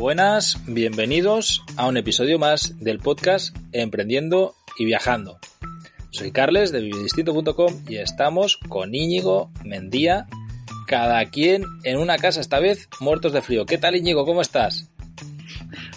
Buenas, 0.00 0.56
bienvenidos 0.66 1.62
a 1.76 1.86
un 1.86 1.98
episodio 1.98 2.38
más 2.38 2.82
del 2.82 3.00
podcast 3.00 3.54
Emprendiendo 3.72 4.54
y 4.78 4.86
Viajando. 4.86 5.38
Soy 6.08 6.32
Carles 6.32 6.72
de 6.72 6.80
vividistinto.com 6.80 7.84
y 7.86 7.96
estamos 7.96 8.56
con 8.56 8.94
Íñigo 8.94 9.50
Mendía, 9.62 10.26
cada 10.86 11.22
quien 11.26 11.64
en 11.84 11.98
una 11.98 12.16
casa 12.16 12.40
esta 12.40 12.60
vez, 12.60 12.88
muertos 12.98 13.34
de 13.34 13.42
frío. 13.42 13.66
¿Qué 13.66 13.76
tal 13.76 13.94
Íñigo? 13.94 14.24
¿Cómo 14.24 14.40
estás? 14.40 14.90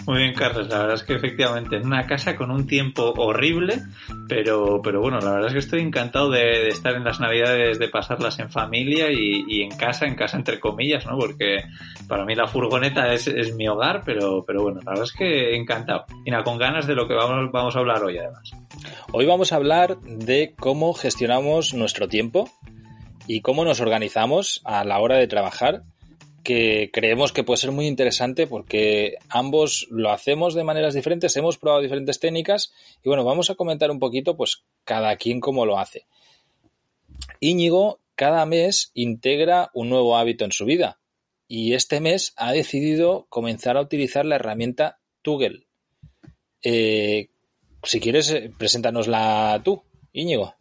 Muy 0.06 0.18
bien, 0.18 0.34
Carlos. 0.34 0.68
La 0.68 0.80
verdad 0.80 0.96
es 0.96 1.04
que 1.04 1.14
efectivamente 1.14 1.78
en 1.78 1.86
una 1.86 2.06
casa 2.06 2.36
con 2.36 2.52
un 2.52 2.68
tiempo 2.68 3.14
horrible, 3.16 3.84
pero, 4.28 4.82
pero 4.82 5.00
bueno, 5.00 5.20
la 5.20 5.32
verdad 5.32 5.48
es 5.48 5.54
que 5.54 5.60
estoy 5.60 5.82
encantado 5.82 6.30
de, 6.30 6.68
estar 6.68 6.94
en 6.96 7.06
las 7.06 7.22
navidades, 7.22 7.80
de 7.80 7.88
pasarlas 7.88 8.38
en 8.40 8.52
familia 8.52 9.08
y, 9.12 9.62
en 9.62 9.70
casa, 9.78 10.06
en 10.06 10.16
casa 10.16 10.36
entre 10.36 10.60
comillas, 10.60 11.06
¿no? 11.06 11.18
Porque 11.18 11.64
para 12.08 12.26
mí 12.26 12.36
la 12.36 12.48
furgoneta 12.48 13.14
es, 13.14 13.28
es, 13.28 13.56
mi 13.56 13.68
hogar, 13.68 14.02
pero, 14.06 14.44
pero 14.46 14.64
bueno, 14.64 14.82
la 14.84 14.92
verdad 14.92 15.06
es 15.06 15.14
que 15.14 15.56
encantado. 15.56 16.06
Y 16.26 16.32
nada, 16.32 16.44
con 16.44 16.58
ganas 16.58 16.86
de 16.86 16.96
lo 16.96 17.08
que 17.08 17.14
vamos, 17.14 17.50
vamos 17.52 17.76
a 17.76 17.80
hablar 17.80 18.04
hoy 18.04 18.18
además. 18.18 18.52
Hoy 19.14 19.26
vamos 19.26 19.54
a 19.54 19.56
hablar 19.56 20.00
de 20.02 20.54
cómo 20.60 20.94
gestionamos 20.94 21.74
nuestro 21.74 22.10
tiempo 22.10 22.50
y 23.26 23.40
cómo 23.40 23.64
nos 23.64 23.80
organizamos 23.80 24.62
a 24.66 24.84
la 24.84 25.00
hora 25.00 25.16
de 25.16 25.28
trabajar 25.28 25.84
que 26.44 26.90
creemos 26.92 27.32
que 27.32 27.44
puede 27.44 27.58
ser 27.58 27.72
muy 27.72 27.88
interesante 27.88 28.48
porque 28.48 29.16
ambos 29.30 29.88
lo 29.90 30.12
hacemos 30.12 30.54
de 30.54 30.64
maneras 30.64 30.94
diferentes, 30.94 31.36
hemos 31.38 31.58
probado 31.58 31.82
diferentes 31.82 32.20
técnicas 32.20 32.74
y 33.04 33.10
bueno, 33.10 33.24
vamos 33.24 33.50
a 33.50 33.56
comentar 33.56 33.90
un 33.90 34.00
poquito 34.00 34.36
pues 34.36 34.64
cada 34.84 35.16
quien 35.16 35.40
cómo 35.40 35.66
lo 35.66 35.80
hace. 35.80 36.06
Íñigo 37.40 38.00
cada 38.16 38.46
mes 38.46 38.92
integra 38.94 39.72
un 39.74 39.90
nuevo 39.90 40.18
hábito 40.18 40.46
en 40.46 40.52
su 40.52 40.66
vida 40.66 41.00
y 41.48 41.74
este 41.74 42.00
mes 42.00 42.34
ha 42.36 42.52
decidido 42.52 43.26
comenzar 43.30 43.78
a 43.78 43.82
utilizar 43.82 44.26
la 44.26 44.36
herramienta 44.36 45.00
Tugel. 45.22 45.68
Eh, 46.62 47.30
si 47.84 48.00
quieres, 48.00 48.32
eh, 48.32 48.52
preséntanosla 48.58 49.62
tú, 49.64 49.84
Íñigo. 50.14 50.56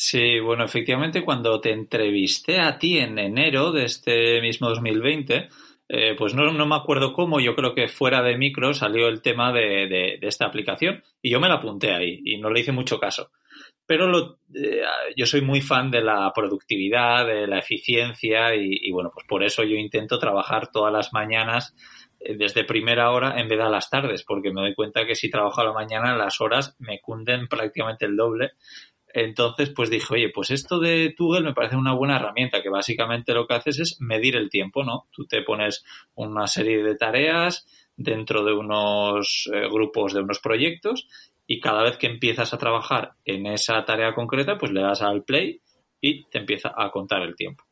Sí, 0.00 0.38
bueno, 0.38 0.64
efectivamente 0.64 1.24
cuando 1.24 1.60
te 1.60 1.72
entrevisté 1.72 2.60
a 2.60 2.78
ti 2.78 2.98
en 2.98 3.18
enero 3.18 3.72
de 3.72 3.84
este 3.86 4.40
mismo 4.40 4.68
2020, 4.68 5.48
eh, 5.88 6.14
pues 6.16 6.34
no, 6.34 6.52
no, 6.52 6.66
me 6.66 6.76
acuerdo 6.76 7.12
cómo, 7.12 7.40
yo 7.40 7.56
creo 7.56 7.74
que 7.74 7.88
fuera 7.88 8.22
de 8.22 8.38
micro 8.38 8.72
salió 8.74 9.08
el 9.08 9.22
tema 9.22 9.52
de, 9.52 9.88
de, 9.88 10.18
esta 10.22 10.46
aplicación 10.46 11.02
y 11.20 11.30
yo 11.30 11.40
me 11.40 11.48
la 11.48 11.56
apunté 11.56 11.92
ahí 11.92 12.20
y 12.24 12.38
no 12.38 12.48
le 12.48 12.60
hice 12.60 12.70
mucho 12.70 13.00
caso. 13.00 13.32
Pero 13.86 14.06
lo, 14.06 14.38
eh, 14.54 14.82
yo 15.16 15.26
soy 15.26 15.40
muy 15.40 15.62
fan 15.62 15.90
de 15.90 16.00
la 16.00 16.32
productividad, 16.32 17.26
de 17.26 17.48
la 17.48 17.58
eficiencia 17.58 18.54
y, 18.54 18.78
y, 18.80 18.92
bueno, 18.92 19.10
pues 19.12 19.26
por 19.26 19.42
eso 19.42 19.64
yo 19.64 19.74
intento 19.74 20.20
trabajar 20.20 20.70
todas 20.70 20.92
las 20.92 21.12
mañanas 21.12 21.74
eh, 22.20 22.36
desde 22.36 22.62
primera 22.62 23.10
hora 23.10 23.40
en 23.40 23.48
vez 23.48 23.58
de 23.58 23.64
a 23.64 23.68
las 23.68 23.90
tardes, 23.90 24.22
porque 24.22 24.52
me 24.52 24.60
doy 24.60 24.76
cuenta 24.76 25.04
que 25.04 25.16
si 25.16 25.28
trabajo 25.28 25.60
a 25.60 25.64
la 25.64 25.72
mañana 25.72 26.16
las 26.16 26.40
horas 26.40 26.76
me 26.78 27.00
cunden 27.00 27.48
prácticamente 27.48 28.06
el 28.06 28.16
doble 28.16 28.52
entonces, 29.24 29.70
pues 29.70 29.90
dije, 29.90 30.14
oye, 30.14 30.30
pues 30.32 30.50
esto 30.50 30.78
de 30.78 31.14
Tugel 31.16 31.44
me 31.44 31.54
parece 31.54 31.76
una 31.76 31.94
buena 31.94 32.16
herramienta, 32.16 32.62
que 32.62 32.68
básicamente 32.68 33.34
lo 33.34 33.46
que 33.46 33.54
haces 33.54 33.78
es 33.80 33.96
medir 34.00 34.36
el 34.36 34.50
tiempo, 34.50 34.84
¿no? 34.84 35.08
Tú 35.10 35.26
te 35.26 35.42
pones 35.42 35.84
una 36.14 36.46
serie 36.46 36.82
de 36.82 36.94
tareas 36.94 37.66
dentro 37.96 38.44
de 38.44 38.52
unos 38.52 39.50
eh, 39.52 39.68
grupos, 39.68 40.14
de 40.14 40.20
unos 40.20 40.38
proyectos, 40.40 41.08
y 41.46 41.60
cada 41.60 41.82
vez 41.82 41.96
que 41.96 42.06
empiezas 42.06 42.52
a 42.52 42.58
trabajar 42.58 43.12
en 43.24 43.46
esa 43.46 43.84
tarea 43.84 44.14
concreta, 44.14 44.58
pues 44.58 44.72
le 44.72 44.82
das 44.82 45.02
al 45.02 45.24
play 45.24 45.60
y 46.00 46.24
te 46.26 46.38
empieza 46.38 46.72
a 46.76 46.90
contar 46.90 47.22
el 47.22 47.34
tiempo. 47.34 47.64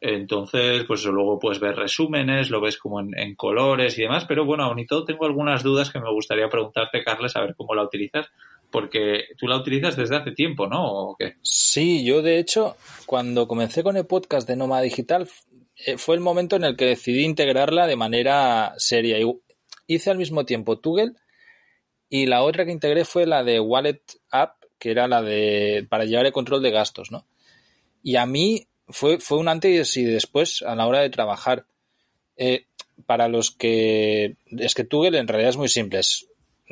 Entonces, 0.00 0.84
pues 0.84 1.04
luego 1.04 1.38
puedes 1.38 1.60
ver 1.60 1.76
resúmenes, 1.76 2.50
lo 2.50 2.60
ves 2.60 2.76
como 2.76 2.98
en, 2.98 3.16
en, 3.16 3.36
colores 3.36 3.96
y 3.96 4.02
demás, 4.02 4.24
pero 4.26 4.44
bueno, 4.44 4.64
aún 4.64 4.80
y 4.80 4.86
todo 4.86 5.04
tengo 5.04 5.26
algunas 5.26 5.62
dudas 5.62 5.92
que 5.92 6.00
me 6.00 6.10
gustaría 6.10 6.48
preguntarte, 6.48 7.04
Carles, 7.04 7.36
a 7.36 7.42
ver 7.42 7.54
cómo 7.54 7.74
la 7.76 7.84
utilizas, 7.84 8.32
porque 8.72 9.26
tú 9.38 9.46
la 9.46 9.56
utilizas 9.56 9.96
desde 9.96 10.16
hace 10.16 10.32
tiempo, 10.32 10.66
¿no? 10.66 11.16
Sí, 11.42 12.04
yo 12.04 12.22
de 12.22 12.38
hecho, 12.38 12.76
cuando 13.06 13.46
comencé 13.46 13.84
con 13.84 13.96
el 13.96 14.06
podcast 14.06 14.48
de 14.48 14.56
Nómada 14.56 14.82
Digital, 14.82 15.28
eh, 15.76 15.98
fue 15.98 16.16
el 16.16 16.20
momento 16.20 16.56
en 16.56 16.64
el 16.64 16.76
que 16.76 16.86
decidí 16.86 17.22
integrarla 17.24 17.86
de 17.86 17.96
manera 17.96 18.74
seria. 18.78 19.18
Hice 19.86 20.10
al 20.10 20.18
mismo 20.18 20.44
tiempo 20.44 20.78
Tugel 20.78 21.16
y 22.08 22.26
la 22.26 22.42
otra 22.42 22.64
que 22.64 22.72
integré 22.72 23.04
fue 23.04 23.26
la 23.26 23.44
de 23.44 23.60
Wallet 23.60 24.02
App, 24.30 24.56
que 24.78 24.90
era 24.90 25.06
la 25.06 25.22
de 25.22 25.86
para 25.88 26.04
llevar 26.04 26.26
el 26.26 26.32
control 26.32 26.62
de 26.62 26.70
gastos, 26.70 27.12
¿no? 27.12 27.26
Y 28.02 28.16
a 28.16 28.26
mí 28.26 28.66
fue, 28.88 29.18
fue 29.18 29.38
un 29.38 29.48
antes 29.48 29.96
y 29.96 30.04
después 30.04 30.62
a 30.62 30.74
la 30.74 30.86
hora 30.86 31.00
de 31.00 31.10
trabajar. 31.10 31.66
Eh, 32.36 32.64
para 33.06 33.28
los 33.28 33.50
que 33.50 34.36
es 34.50 34.74
que 34.74 34.84
Tugel 34.84 35.14
en 35.16 35.28
realidad 35.28 35.50
es 35.50 35.56
muy 35.56 35.68
simple, 35.68 36.00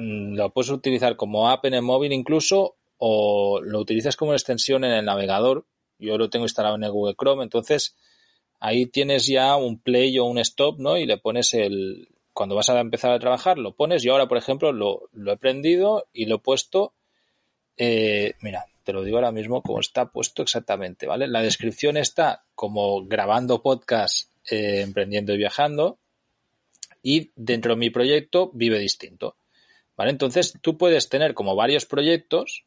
lo 0.00 0.50
puedes 0.50 0.70
utilizar 0.70 1.16
como 1.16 1.48
app 1.48 1.64
en 1.66 1.74
el 1.74 1.82
móvil 1.82 2.12
incluso 2.12 2.76
o 2.98 3.60
lo 3.62 3.78
utilizas 3.80 4.16
como 4.16 4.34
extensión 4.34 4.84
en 4.84 4.92
el 4.92 5.04
navegador. 5.04 5.66
Yo 5.98 6.18
lo 6.18 6.30
tengo 6.30 6.44
instalado 6.44 6.76
en 6.76 6.84
el 6.84 6.92
Google 6.92 7.14
Chrome, 7.18 7.42
entonces 7.42 7.96
ahí 8.60 8.86
tienes 8.86 9.26
ya 9.26 9.56
un 9.56 9.80
play 9.80 10.18
o 10.18 10.26
un 10.26 10.38
stop, 10.38 10.78
¿no? 10.78 10.96
Y 10.96 11.06
le 11.06 11.18
pones 11.18 11.54
el... 11.54 12.08
Cuando 12.32 12.54
vas 12.54 12.70
a 12.70 12.78
empezar 12.78 13.10
a 13.10 13.18
trabajar, 13.18 13.58
lo 13.58 13.74
pones. 13.74 14.02
Yo 14.02 14.12
ahora, 14.12 14.28
por 14.28 14.38
ejemplo, 14.38 14.72
lo, 14.72 15.08
he 15.14 15.36
prendido 15.36 16.06
y 16.12 16.26
lo 16.26 16.36
he 16.36 16.40
puesto... 16.40 16.94
Eh, 17.76 18.34
mira, 18.40 18.66
te 18.84 18.92
lo 18.92 19.02
digo 19.02 19.16
ahora 19.16 19.32
mismo 19.32 19.62
como 19.62 19.80
está 19.80 20.10
puesto 20.10 20.42
exactamente, 20.42 21.06
¿vale? 21.06 21.26
La 21.26 21.42
descripción 21.42 21.96
está 21.96 22.44
como 22.54 23.06
grabando 23.06 23.62
podcast, 23.62 24.30
eh, 24.50 24.82
emprendiendo 24.82 25.34
y 25.34 25.38
viajando. 25.38 25.98
Y 27.02 27.30
dentro 27.34 27.72
de 27.72 27.78
mi 27.78 27.90
proyecto 27.90 28.50
vive 28.52 28.78
distinto. 28.78 29.36
Entonces 30.08 30.54
tú 30.62 30.78
puedes 30.78 31.08
tener 31.08 31.34
como 31.34 31.54
varios 31.54 31.84
proyectos. 31.84 32.64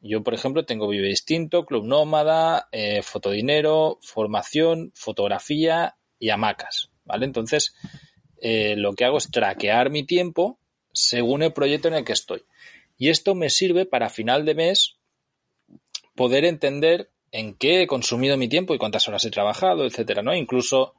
Yo, 0.00 0.22
por 0.22 0.32
ejemplo, 0.32 0.64
tengo 0.64 0.88
Vive 0.88 1.08
Distinto, 1.08 1.66
Club 1.66 1.84
Nómada, 1.84 2.68
eh, 2.72 3.02
Fotodinero, 3.02 3.98
Formación, 4.00 4.92
Fotografía 4.94 5.96
y 6.18 6.30
Hamacas, 6.30 6.90
¿vale? 7.04 7.26
Entonces, 7.26 7.74
eh, 8.40 8.76
lo 8.76 8.94
que 8.94 9.04
hago 9.04 9.18
es 9.18 9.30
traquear 9.30 9.90
mi 9.90 10.04
tiempo 10.04 10.58
según 10.92 11.42
el 11.42 11.52
proyecto 11.52 11.88
en 11.88 11.94
el 11.94 12.04
que 12.04 12.12
estoy. 12.12 12.44
Y 12.96 13.10
esto 13.10 13.34
me 13.34 13.50
sirve 13.50 13.86
para 13.86 14.08
final 14.08 14.44
de 14.44 14.54
mes 14.54 14.96
poder 16.14 16.44
entender 16.44 17.10
en 17.30 17.54
qué 17.54 17.82
he 17.82 17.86
consumido 17.86 18.36
mi 18.36 18.48
tiempo 18.48 18.74
y 18.74 18.78
cuántas 18.78 19.06
horas 19.08 19.24
he 19.24 19.30
trabajado, 19.30 19.84
etcétera, 19.84 20.22
¿no? 20.22 20.34
Incluso 20.34 20.94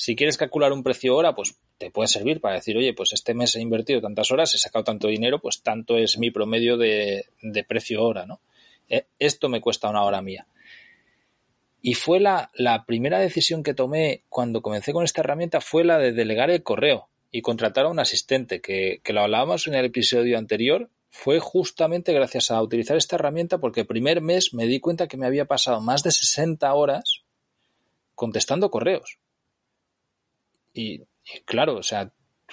si 0.00 0.16
quieres 0.16 0.38
calcular 0.38 0.72
un 0.72 0.82
precio 0.82 1.14
hora, 1.14 1.34
pues 1.34 1.60
te 1.76 1.90
puede 1.90 2.08
servir 2.08 2.40
para 2.40 2.54
decir, 2.54 2.74
oye, 2.74 2.94
pues 2.94 3.12
este 3.12 3.34
mes 3.34 3.54
he 3.54 3.60
invertido 3.60 4.00
tantas 4.00 4.30
horas, 4.30 4.54
he 4.54 4.58
sacado 4.58 4.82
tanto 4.82 5.08
dinero, 5.08 5.42
pues 5.42 5.60
tanto 5.60 5.98
es 5.98 6.16
mi 6.16 6.30
promedio 6.30 6.78
de, 6.78 7.26
precio 7.68 8.02
hora, 8.02 8.24
¿no? 8.24 8.40
Eh, 8.88 9.04
esto 9.18 9.50
me 9.50 9.60
cuesta 9.60 9.90
una 9.90 10.02
hora 10.02 10.22
mía. 10.22 10.46
Y 11.82 11.92
fue 11.92 12.18
la, 12.18 12.50
primera 12.86 13.18
decisión 13.18 13.62
que 13.62 13.74
tomé 13.74 14.22
cuando 14.30 14.62
comencé 14.62 14.94
con 14.94 15.04
esta 15.04 15.20
herramienta 15.20 15.60
fue 15.60 15.84
la 15.84 15.98
de 15.98 16.12
delegar 16.12 16.48
el 16.48 16.62
correo 16.62 17.10
y 17.30 17.42
contratar 17.42 17.84
a 17.84 17.90
un 17.90 17.98
asistente, 17.98 18.62
que, 18.62 19.02
que 19.04 19.12
lo 19.12 19.20
hablábamos 19.20 19.66
en 19.66 19.74
el 19.74 19.84
episodio 19.84 20.38
anterior. 20.38 20.88
Fue 21.10 21.40
justamente 21.40 22.14
gracias 22.14 22.50
a 22.50 22.62
utilizar 22.62 22.96
esta 22.96 23.16
herramienta 23.16 23.58
porque 23.58 23.80
el 23.80 23.86
primer 23.86 24.22
mes 24.22 24.54
me 24.54 24.64
di 24.64 24.80
cuenta 24.80 25.08
que 25.08 25.18
me 25.18 25.26
había 25.26 25.44
pasado 25.44 25.82
más 25.82 26.02
de 26.02 26.10
60 26.10 26.72
horas 26.72 27.24
contestando 28.14 28.70
correos. 28.70 29.18
Y, 30.80 31.02
claro, 31.44 31.76
o 31.76 31.82
sea, 31.82 32.12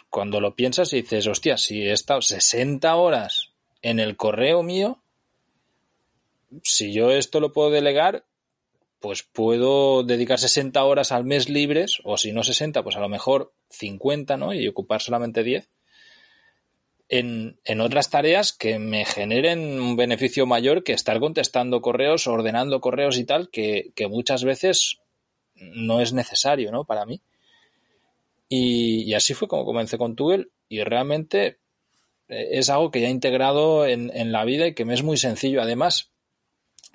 cuando 0.09 0.41
lo 0.41 0.55
piensas 0.55 0.91
y 0.91 1.01
dices, 1.01 1.27
hostia, 1.27 1.57
si 1.57 1.81
he 1.81 1.93
estado 1.93 2.21
60 2.21 2.95
horas 2.95 3.53
en 3.81 3.99
el 3.99 4.17
correo 4.17 4.63
mío, 4.63 5.01
si 6.63 6.93
yo 6.93 7.11
esto 7.11 7.39
lo 7.39 7.53
puedo 7.53 7.71
delegar, 7.71 8.25
pues 8.99 9.23
puedo 9.23 10.03
dedicar 10.03 10.39
60 10.39 10.83
horas 10.83 11.11
al 11.11 11.23
mes 11.23 11.49
libres, 11.49 11.99
o 12.03 12.17
si 12.17 12.33
no 12.33 12.43
60, 12.43 12.83
pues 12.83 12.97
a 12.97 12.99
lo 12.99 13.09
mejor 13.09 13.53
50, 13.69 14.35
¿no? 14.37 14.53
Y 14.53 14.67
ocupar 14.67 15.01
solamente 15.01 15.43
10. 15.43 15.69
En, 17.09 17.57
en, 17.63 17.79
otras 17.79 18.09
tareas 18.09 18.51
que 18.51 18.79
me 18.79 19.05
generen 19.05 19.79
un 19.79 19.95
beneficio 19.95 20.45
mayor 20.45 20.83
que 20.83 20.91
estar 20.91 21.21
contestando 21.21 21.81
correos, 21.81 22.27
ordenando 22.27 22.81
correos 22.81 23.17
y 23.17 23.23
tal, 23.23 23.49
que, 23.49 23.91
que 23.95 24.09
muchas 24.09 24.43
veces 24.43 24.99
no 25.55 26.01
es 26.01 26.11
necesario, 26.11 26.71
¿no? 26.71 26.83
Para 26.83 27.05
mí. 27.05 27.21
Y, 28.49 29.13
así 29.13 29.33
fue 29.33 29.47
como 29.47 29.65
comencé 29.65 29.97
con 29.97 30.15
Tugel 30.15 30.51
y 30.69 30.83
realmente 30.83 31.59
eh, 32.29 32.49
es 32.51 32.69
algo 32.69 32.91
que 32.91 33.01
ya 33.01 33.07
he 33.07 33.11
integrado 33.11 33.85
en, 33.85 34.31
la 34.31 34.45
vida 34.45 34.67
y 34.67 34.73
que 34.73 34.85
me 34.85 34.93
es 34.93 35.03
muy 35.03 35.17
sencillo. 35.17 35.61
Además, 35.61 36.11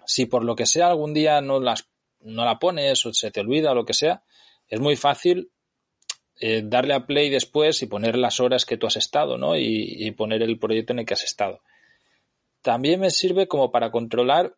si 0.07 0.27
por 0.27 0.45
lo 0.45 0.57
que 0.57 0.67
sea 0.67 0.89
algún 0.89 1.15
día 1.15 1.41
no, 1.41 1.61
las, 1.61 1.89
no 2.21 2.45
la 2.45 2.59
pones 2.59 3.05
o 3.05 3.13
se 3.13 3.31
te 3.31 3.41
olvida 3.41 3.73
o 3.73 3.75
lo 3.75 3.85
que 3.85 3.95
sea, 3.95 4.25
es 4.69 4.81
muy 4.81 4.97
fácil 4.97 5.51
eh, 6.41 6.63
darle 6.65 6.95
a 6.95 7.07
play 7.07 7.29
después 7.29 7.83
y 7.83 7.87
poner 7.87 8.17
las 8.17 8.41
horas 8.41 8.65
que 8.65 8.79
tú 8.79 8.87
has 8.87 8.97
estado, 8.97 9.37
¿no? 9.37 9.57
Y, 9.57 10.07
y 10.07 10.11
poner 10.13 10.43
el 10.43 10.59
proyecto 10.59 10.93
en 10.93 11.01
el 11.01 11.07
que 11.07 11.15
has 11.15 11.25
estado. 11.25 11.63
También 12.63 13.01
me 13.01 13.11
sirve 13.11 13.49
como 13.49 13.71
para 13.71 13.91
controlar 13.91 14.57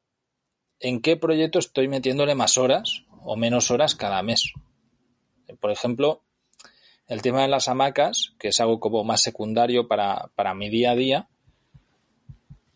en 0.79 1.01
qué 1.01 1.17
proyecto 1.17 1.59
estoy 1.59 1.89
metiéndole 1.89 2.35
más 2.35 2.59
horas 2.59 3.05
o 3.25 3.37
menos 3.37 3.71
horas 3.71 3.95
cada 3.95 4.23
mes. 4.23 4.53
Por 5.61 5.71
ejemplo, 5.71 6.23
el 7.09 7.23
tema 7.23 7.43
de 7.43 7.49
las 7.49 7.69
hamacas, 7.69 8.35
que 8.39 8.49
es 8.49 8.61
algo 8.61 8.81
como 8.81 9.05
más 9.05 9.23
secundario 9.23 9.89
para, 9.89 10.31
para 10.35 10.55
mi 10.55 10.71
día 10.71 10.93
a 10.93 10.97
día, 10.97 11.29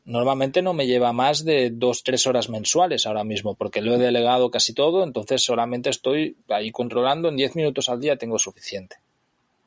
normalmente 0.05 0.63
no 0.63 0.73
me 0.73 0.87
lleva 0.87 1.13
más 1.13 1.45
de 1.45 1.71
dos, 1.71 2.03
tres 2.03 2.27
horas 2.27 2.49
mensuales 2.49 3.07
ahora 3.07 3.25
mismo, 3.25 3.55
porque 3.55 3.83
lo 3.83 3.95
he 3.95 3.99
delegado 3.99 4.51
casi 4.51 4.73
todo, 4.73 5.05
entonces 5.05 5.43
solamente 5.43 5.91
estoy 5.91 6.37
ahí 6.49 6.71
controlando, 6.71 7.29
en 7.29 7.37
diez 7.37 7.55
minutos 7.57 7.89
al 7.89 8.01
día 8.01 8.17
tengo 8.17 8.39
suficiente. 8.39 8.97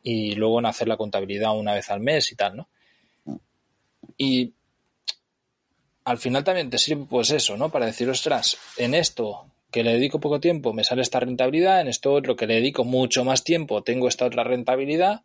Y 0.03 0.33
luego 0.33 0.59
en 0.59 0.65
hacer 0.65 0.87
la 0.87 0.97
contabilidad 0.97 1.55
una 1.55 1.75
vez 1.75 1.89
al 1.91 1.99
mes 1.99 2.31
y 2.31 2.35
tal, 2.35 2.57
¿no? 2.57 2.69
Y 4.17 4.53
al 6.05 6.17
final 6.17 6.43
también 6.43 6.71
te 6.71 6.79
sirve 6.79 7.05
pues 7.07 7.29
eso, 7.29 7.55
¿no? 7.55 7.69
Para 7.69 7.85
decir, 7.85 8.09
ostras, 8.09 8.57
en 8.77 8.95
esto 8.95 9.45
que 9.71 9.83
le 9.83 9.93
dedico 9.93 10.19
poco 10.19 10.39
tiempo 10.39 10.73
me 10.73 10.83
sale 10.83 11.01
esta 11.01 11.19
rentabilidad, 11.19 11.81
en 11.81 11.87
esto 11.87 12.13
otro 12.13 12.35
que 12.35 12.47
le 12.47 12.55
dedico 12.55 12.83
mucho 12.83 13.23
más 13.23 13.43
tiempo 13.43 13.83
tengo 13.83 14.07
esta 14.07 14.25
otra 14.25 14.43
rentabilidad. 14.43 15.23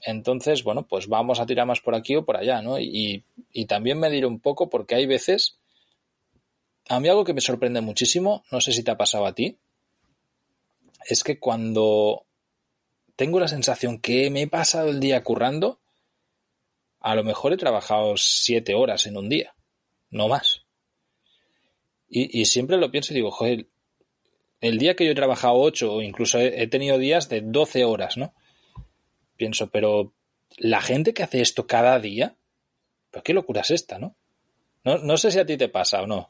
Entonces, 0.00 0.64
bueno, 0.64 0.86
pues 0.88 1.06
vamos 1.06 1.38
a 1.38 1.46
tirar 1.46 1.66
más 1.66 1.80
por 1.80 1.94
aquí 1.94 2.16
o 2.16 2.24
por 2.24 2.36
allá, 2.36 2.60
¿no? 2.60 2.80
Y, 2.80 3.24
y 3.52 3.66
también 3.66 4.00
medir 4.00 4.26
un 4.26 4.40
poco 4.40 4.68
porque 4.68 4.96
hay 4.96 5.06
veces, 5.06 5.58
a 6.88 6.98
mí 6.98 7.08
algo 7.08 7.24
que 7.24 7.34
me 7.34 7.40
sorprende 7.40 7.80
muchísimo, 7.80 8.42
no 8.50 8.60
sé 8.60 8.72
si 8.72 8.82
te 8.82 8.90
ha 8.90 8.96
pasado 8.96 9.26
a 9.26 9.34
ti, 9.34 9.58
es 11.08 11.22
que 11.22 11.38
cuando 11.38 12.24
tengo 13.16 13.38
la 13.38 13.48
sensación 13.48 14.00
que 14.00 14.30
me 14.30 14.42
he 14.42 14.48
pasado 14.48 14.88
el 14.88 14.98
día 14.98 15.22
currando, 15.22 15.78
a 17.00 17.14
lo 17.14 17.24
mejor 17.24 17.52
he 17.52 17.56
trabajado 17.56 18.14
siete 18.16 18.74
horas 18.74 19.06
en 19.06 19.16
un 19.16 19.28
día, 19.28 19.54
no 20.10 20.28
más. 20.28 20.64
Y, 22.14 22.44
siempre 22.44 22.76
lo 22.76 22.90
pienso 22.90 23.14
y 23.14 23.16
digo, 23.16 23.30
joder, 23.30 23.68
el 24.60 24.76
día 24.76 24.94
que 24.94 25.06
yo 25.06 25.12
he 25.12 25.14
trabajado 25.14 25.54
ocho 25.54 25.94
o 25.94 26.02
incluso 26.02 26.38
he, 26.38 26.66
tenido 26.66 26.98
días 26.98 27.30
de 27.30 27.40
doce 27.40 27.86
horas, 27.86 28.18
¿no? 28.18 28.34
Pienso, 29.38 29.70
pero 29.70 30.12
la 30.58 30.82
gente 30.82 31.14
que 31.14 31.22
hace 31.22 31.40
esto 31.40 31.66
cada 31.66 31.98
día, 32.00 32.36
¿pero 33.10 33.22
qué 33.22 33.32
locura 33.32 33.62
es 33.62 33.70
esta, 33.70 33.98
no? 33.98 34.14
No, 34.84 34.98
no 34.98 35.16
sé 35.16 35.30
si 35.30 35.38
a 35.38 35.46
ti 35.46 35.56
te 35.56 35.70
pasa 35.70 36.02
o 36.02 36.06
no. 36.06 36.28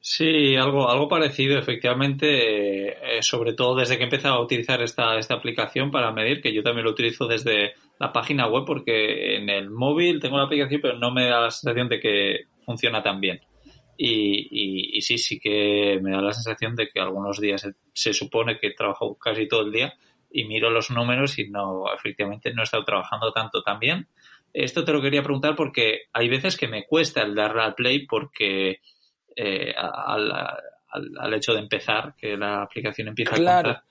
Sí, 0.00 0.56
algo, 0.56 0.88
algo 0.88 1.06
parecido, 1.06 1.58
efectivamente, 1.58 3.18
eh, 3.18 3.22
sobre 3.22 3.52
todo 3.52 3.76
desde 3.76 3.96
que 3.96 4.04
he 4.04 4.06
empezado 4.06 4.36
a 4.36 4.42
utilizar 4.42 4.80
esta, 4.80 5.18
esta 5.18 5.34
aplicación 5.34 5.90
para 5.90 6.12
medir, 6.12 6.40
que 6.40 6.54
yo 6.54 6.62
también 6.62 6.86
lo 6.86 6.92
utilizo 6.92 7.26
desde 7.26 7.74
la 7.98 8.10
página 8.10 8.48
web, 8.48 8.64
porque 8.64 9.36
en 9.36 9.50
el 9.50 9.68
móvil 9.68 10.18
tengo 10.18 10.38
la 10.38 10.44
aplicación, 10.44 10.80
pero 10.80 10.96
no 10.96 11.10
me 11.10 11.28
da 11.28 11.42
la 11.42 11.50
sensación 11.50 11.90
de 11.90 12.00
que 12.00 12.46
funciona 12.64 13.02
tan 13.02 13.20
bien. 13.20 13.42
Y, 13.98 14.96
y, 14.98 15.00
sí, 15.00 15.16
sí 15.16 15.38
que 15.38 15.98
me 16.02 16.10
da 16.10 16.20
la 16.20 16.32
sensación 16.32 16.76
de 16.76 16.88
que 16.88 17.00
algunos 17.00 17.40
días 17.40 17.66
se, 17.92 18.12
supone 18.12 18.58
que 18.58 18.68
he 18.68 18.74
trabajado 18.74 19.14
casi 19.14 19.48
todo 19.48 19.62
el 19.62 19.72
día 19.72 19.94
y 20.30 20.44
miro 20.44 20.68
los 20.68 20.90
números 20.90 21.38
y 21.38 21.48
no, 21.48 21.84
efectivamente 21.94 22.52
no 22.52 22.60
he 22.60 22.64
estado 22.64 22.84
trabajando 22.84 23.32
tanto 23.32 23.62
también. 23.62 24.08
Esto 24.52 24.84
te 24.84 24.92
lo 24.92 25.00
quería 25.00 25.22
preguntar 25.22 25.54
porque 25.56 26.02
hay 26.12 26.28
veces 26.28 26.56
que 26.56 26.68
me 26.68 26.84
cuesta 26.84 27.22
el 27.22 27.34
darle 27.34 27.62
al 27.62 27.74
play 27.74 28.06
porque 28.06 28.80
eh, 29.34 29.74
al, 29.76 30.32
al, 31.18 31.34
hecho 31.34 31.52
de 31.52 31.60
empezar, 31.60 32.14
que 32.16 32.36
la 32.36 32.62
aplicación 32.62 33.08
empieza 33.08 33.34
a 33.34 33.36
contar. 33.36 33.82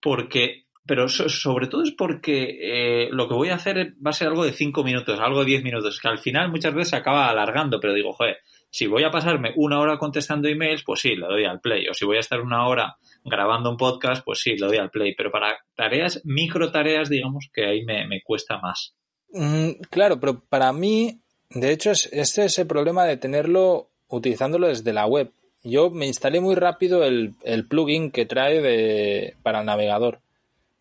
Porque, 0.00 0.66
pero 0.86 1.08
sobre 1.08 1.66
todo 1.66 1.82
es 1.82 1.92
porque 1.92 2.58
eh, 2.60 3.08
lo 3.10 3.28
que 3.28 3.34
voy 3.34 3.48
a 3.50 3.56
hacer 3.56 3.94
va 4.04 4.10
a 4.10 4.12
ser 4.12 4.28
algo 4.28 4.44
de 4.44 4.52
5 4.52 4.84
minutos, 4.84 5.18
algo 5.20 5.40
de 5.40 5.46
10 5.46 5.64
minutos, 5.64 6.00
que 6.00 6.08
al 6.08 6.18
final 6.18 6.50
muchas 6.50 6.74
veces 6.74 6.90
se 6.90 6.96
acaba 6.96 7.28
alargando, 7.28 7.80
pero 7.80 7.92
digo, 7.92 8.12
joder, 8.12 8.38
si 8.70 8.86
voy 8.86 9.04
a 9.04 9.10
pasarme 9.10 9.52
una 9.56 9.80
hora 9.80 9.98
contestando 9.98 10.48
emails, 10.48 10.82
pues 10.84 11.00
sí, 11.00 11.14
le 11.16 11.26
doy 11.26 11.44
al 11.44 11.60
play. 11.60 11.88
O 11.88 11.94
si 11.94 12.04
voy 12.04 12.18
a 12.18 12.20
estar 12.20 12.40
una 12.40 12.66
hora 12.66 12.96
grabando 13.24 13.70
un 13.70 13.76
podcast, 13.76 14.24
pues 14.24 14.40
sí, 14.40 14.56
le 14.56 14.66
doy 14.66 14.76
al 14.76 14.90
play. 14.90 15.14
Pero 15.14 15.30
para 15.30 15.58
tareas, 15.74 16.20
micro 16.24 16.70
tareas, 16.70 17.08
digamos 17.08 17.48
que 17.52 17.64
ahí 17.64 17.84
me, 17.84 18.22
cuesta 18.22 18.58
más. 18.58 18.94
Mm, 19.32 19.80
claro, 19.90 20.20
pero 20.20 20.40
para 20.40 20.72
mí, 20.72 21.20
de 21.50 21.72
hecho, 21.72 21.90
es, 21.90 22.08
este 22.12 22.44
es 22.44 22.58
el 22.58 22.66
problema 22.66 23.04
de 23.04 23.16
tenerlo 23.16 23.88
utilizándolo 24.08 24.68
desde 24.68 24.92
la 24.92 25.06
web. 25.06 25.32
Yo 25.62 25.90
me 25.90 26.06
instalé 26.06 26.40
muy 26.40 26.54
rápido 26.54 27.04
el, 27.04 27.34
plugin 27.68 28.10
que 28.10 28.26
trae 28.26 29.34
para 29.42 29.60
el 29.60 29.66
navegador. 29.66 30.20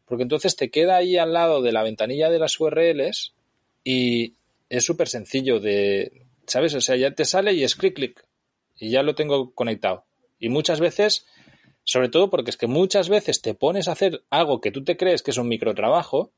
Porque 0.06 0.24
entonces 0.24 0.56
te 0.56 0.70
queda 0.70 0.98
ahí 0.98 1.18
al 1.18 1.34
lado 1.34 1.62
de 1.62 1.74
la 1.74 1.84
ventanilla 1.84 2.30
de 2.30 2.40
las 2.40 2.58
URLs 2.60 3.34
y 3.84 4.34
es 4.70 4.86
súper 4.86 5.10
sencillo 5.10 5.60
de, 5.60 6.27
¿sabes? 6.48 6.74
O 6.74 6.82
sea, 6.82 6.96
ya 6.96 7.12
te 7.12 7.26
sale 7.26 7.54
y 7.54 7.64
es 7.64 7.76
clic, 7.76 7.96
clic 7.96 8.26
y 8.80 8.90
ya 8.90 9.04
lo 9.04 9.16
tengo 9.16 9.54
conectado. 9.54 10.06
Y 10.40 10.50
muchas 10.50 10.80
veces, 10.80 11.26
sobre 11.84 12.10
todo 12.10 12.30
porque 12.30 12.52
es 12.52 12.58
que 12.58 12.68
muchas 12.68 13.10
veces 13.10 13.42
te 13.42 13.54
pones 13.54 13.88
a 13.88 13.94
hacer 13.94 14.24
algo 14.30 14.62
que 14.62 14.72
tú 14.72 14.84
te 14.84 14.98
crees 14.98 15.24
que 15.24 15.32
es 15.32 15.38
un 15.38 15.48
microtrabajo 15.48 16.32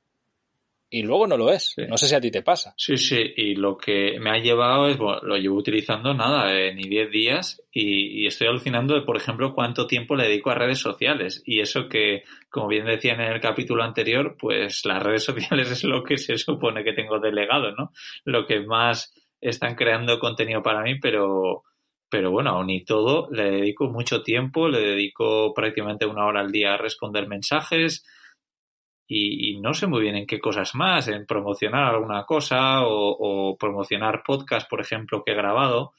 y 0.91 1.03
luego 1.03 1.27
no 1.27 1.37
lo 1.37 1.51
es. 1.51 1.75
No 1.87 1.97
sé 1.97 2.07
si 2.07 2.15
a 2.15 2.21
ti 2.21 2.31
te 2.31 2.41
pasa. 2.41 2.73
Sí, 2.75 2.97
sí, 2.97 3.33
y 3.35 3.55
lo 3.55 3.77
que 3.77 4.19
me 4.19 4.31
ha 4.31 4.39
llevado 4.39 4.87
es, 4.87 4.97
bueno, 4.97 5.19
lo 5.21 5.37
llevo 5.37 5.57
utilizando 5.57 6.15
nada, 6.15 6.51
eh, 6.57 6.73
ni 6.73 6.89
10 6.89 7.11
días 7.11 7.61
y, 7.71 8.25
estoy 8.25 8.47
alucinando 8.47 8.95
de, 8.95 9.01
por 9.01 9.15
ejemplo, 9.15 9.53
cuánto 9.53 9.85
tiempo 9.85 10.15
le 10.15 10.27
dedico 10.27 10.49
a 10.49 10.55
redes 10.55 10.79
sociales. 10.79 11.43
Y 11.45 11.59
eso 11.59 11.87
que, 11.87 12.23
como 12.49 12.67
bien 12.67 12.85
decían 12.85 13.21
en 13.21 13.31
el 13.31 13.39
capítulo 13.39 13.83
anterior, 13.83 14.35
pues 14.39 14.83
las 14.85 15.03
redes 15.03 15.23
sociales 15.25 15.69
es 15.69 15.83
lo 15.83 16.03
que 16.03 16.17
se 16.17 16.37
supone 16.37 16.83
que 16.83 16.93
tengo 16.93 17.19
delegado, 17.19 17.71
¿no? 17.75 17.91
Lo 18.23 18.47
que 18.47 18.61
más 18.61 19.13
están 19.41 19.75
creando 19.75 20.19
contenido 20.19 20.61
para 20.61 20.81
mí, 20.81 20.99
pero, 20.99 21.63
pero 22.09 22.31
bueno, 22.31 22.51
aún 22.51 22.69
y 22.69 22.83
todo, 22.83 23.29
le 23.31 23.51
dedico 23.51 23.89
mucho 23.89 24.23
tiempo, 24.23 24.67
le 24.67 24.79
dedico 24.79 25.53
prácticamente 25.53 26.05
una 26.05 26.25
hora 26.25 26.41
al 26.41 26.51
día 26.51 26.73
a 26.73 26.77
responder 26.77 27.27
mensajes, 27.27 28.05
y, 29.11 29.59
no 29.59 29.73
sé 29.73 29.87
muy 29.87 30.01
bien 30.01 30.15
en 30.15 30.27
qué 30.27 30.39
cosas 30.39 30.75
más, 30.75 31.07
en 31.07 31.25
promocionar 31.25 31.95
alguna 31.95 32.25
cosa 32.25 32.83
o, 32.85 33.57
promocionar 33.59 34.21
podcast, 34.23 34.69
por 34.69 34.81
ejemplo, 34.81 35.23
que 35.23 35.31
he 35.31 35.35
grabado. 35.35 35.93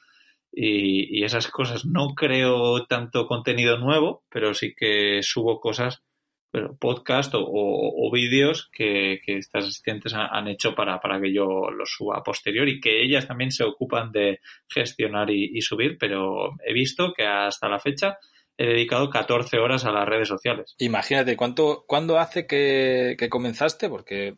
Y, 0.52 1.25
esas 1.25 1.48
cosas 1.48 1.84
no 1.84 2.14
creo 2.14 2.86
tanto 2.86 3.26
contenido 3.26 3.78
nuevo, 3.78 4.22
pero 4.31 4.54
sí 4.54 4.75
que 4.76 5.22
subo 5.25 5.60
cosas, 5.60 6.04
pero 6.50 6.76
podcast 6.76 7.32
o, 7.37 8.11
vídeos 8.12 8.69
que, 8.73 9.20
estas 9.26 9.64
asistentes 9.64 10.14
han, 10.14 10.49
hecho 10.49 10.75
para, 10.75 11.00
para, 11.00 11.20
que 11.20 11.32
yo 11.32 11.70
los 11.70 11.91
suba 11.91 12.19
a 12.19 12.23
posteriori 12.23 12.73
y 12.73 12.81
que 12.81 13.02
ellas 13.02 13.29
también 13.29 13.52
se 13.52 13.64
ocupan 13.64 14.11
de 14.12 14.41
gestionar 14.69 15.31
y 15.31 15.61
subir, 15.62 15.97
pero 15.99 16.56
he 16.67 16.73
visto 16.73 17.12
que 17.14 17.25
hasta 17.25 17.69
la 17.69 17.79
fecha 17.79 18.19
he 18.61 18.67
dedicado 18.67 19.08
14 19.08 19.56
horas 19.58 19.86
a 19.86 19.91
las 19.91 20.06
redes 20.06 20.29
sociales. 20.29 20.74
Imagínate, 20.79 21.34
¿cuánto, 21.34 21.84
¿cuándo 21.86 22.19
hace 22.19 22.46
que, 22.46 23.17
comenzaste? 23.31 23.89
Porque 23.89 24.34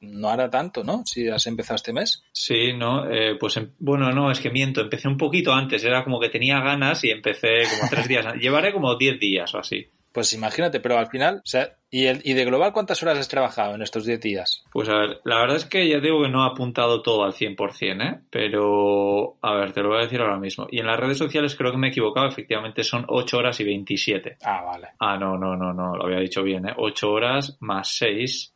no 0.00 0.28
hará 0.28 0.48
tanto, 0.48 0.84
¿no? 0.84 1.02
Si 1.04 1.28
has 1.28 1.48
empezado 1.48 1.74
este 1.74 1.92
mes. 1.92 2.22
Sí, 2.30 2.72
no, 2.74 3.10
eh, 3.10 3.34
pues 3.40 3.56
em, 3.56 3.72
bueno, 3.80 4.12
no, 4.12 4.30
es 4.30 4.38
que 4.38 4.50
miento, 4.50 4.82
empecé 4.82 5.08
un 5.08 5.16
poquito 5.16 5.52
antes, 5.52 5.82
era 5.82 6.04
como 6.04 6.20
que 6.20 6.28
tenía 6.28 6.60
ganas 6.60 7.02
y 7.02 7.10
empecé 7.10 7.64
como 7.68 7.90
tres 7.90 8.06
días, 8.08 8.34
llevaré 8.36 8.72
como 8.72 8.94
10 8.94 9.18
días 9.18 9.52
o 9.52 9.58
así. 9.58 9.88
Pues 10.16 10.32
imagínate, 10.32 10.80
pero 10.80 10.96
al 10.96 11.08
final, 11.08 11.42
o 11.44 11.46
sea, 11.46 11.76
¿y, 11.90 12.06
el, 12.06 12.22
¿y 12.24 12.32
de 12.32 12.46
global 12.46 12.72
cuántas 12.72 13.02
horas 13.02 13.18
has 13.18 13.28
trabajado 13.28 13.74
en 13.74 13.82
estos 13.82 14.06
10 14.06 14.18
días? 14.18 14.64
Pues 14.72 14.88
a 14.88 14.96
ver, 14.96 15.20
la 15.24 15.40
verdad 15.40 15.58
es 15.58 15.66
que 15.66 15.86
ya 15.86 16.00
digo 16.00 16.22
que 16.22 16.30
no 16.30 16.42
he 16.42 16.50
apuntado 16.50 17.02
todo 17.02 17.22
al 17.24 17.34
100%, 17.34 18.02
¿eh? 18.02 18.20
Pero, 18.30 19.36
a 19.42 19.52
ver, 19.52 19.72
te 19.72 19.82
lo 19.82 19.90
voy 19.90 19.98
a 19.98 20.04
decir 20.04 20.22
ahora 20.22 20.38
mismo. 20.38 20.68
Y 20.70 20.80
en 20.80 20.86
las 20.86 20.98
redes 20.98 21.18
sociales 21.18 21.54
creo 21.54 21.70
que 21.70 21.76
me 21.76 21.88
he 21.88 21.90
equivocado, 21.90 22.26
efectivamente 22.28 22.82
son 22.82 23.04
8 23.06 23.36
horas 23.36 23.60
y 23.60 23.64
27. 23.64 24.38
Ah, 24.42 24.62
vale. 24.64 24.88
Ah, 24.98 25.18
no, 25.18 25.36
no, 25.36 25.54
no, 25.54 25.74
no, 25.74 25.94
lo 25.94 26.06
había 26.06 26.20
dicho 26.20 26.42
bien, 26.42 26.66
¿eh? 26.66 26.72
8 26.74 27.12
horas 27.12 27.58
más 27.60 27.94
6 27.98 28.54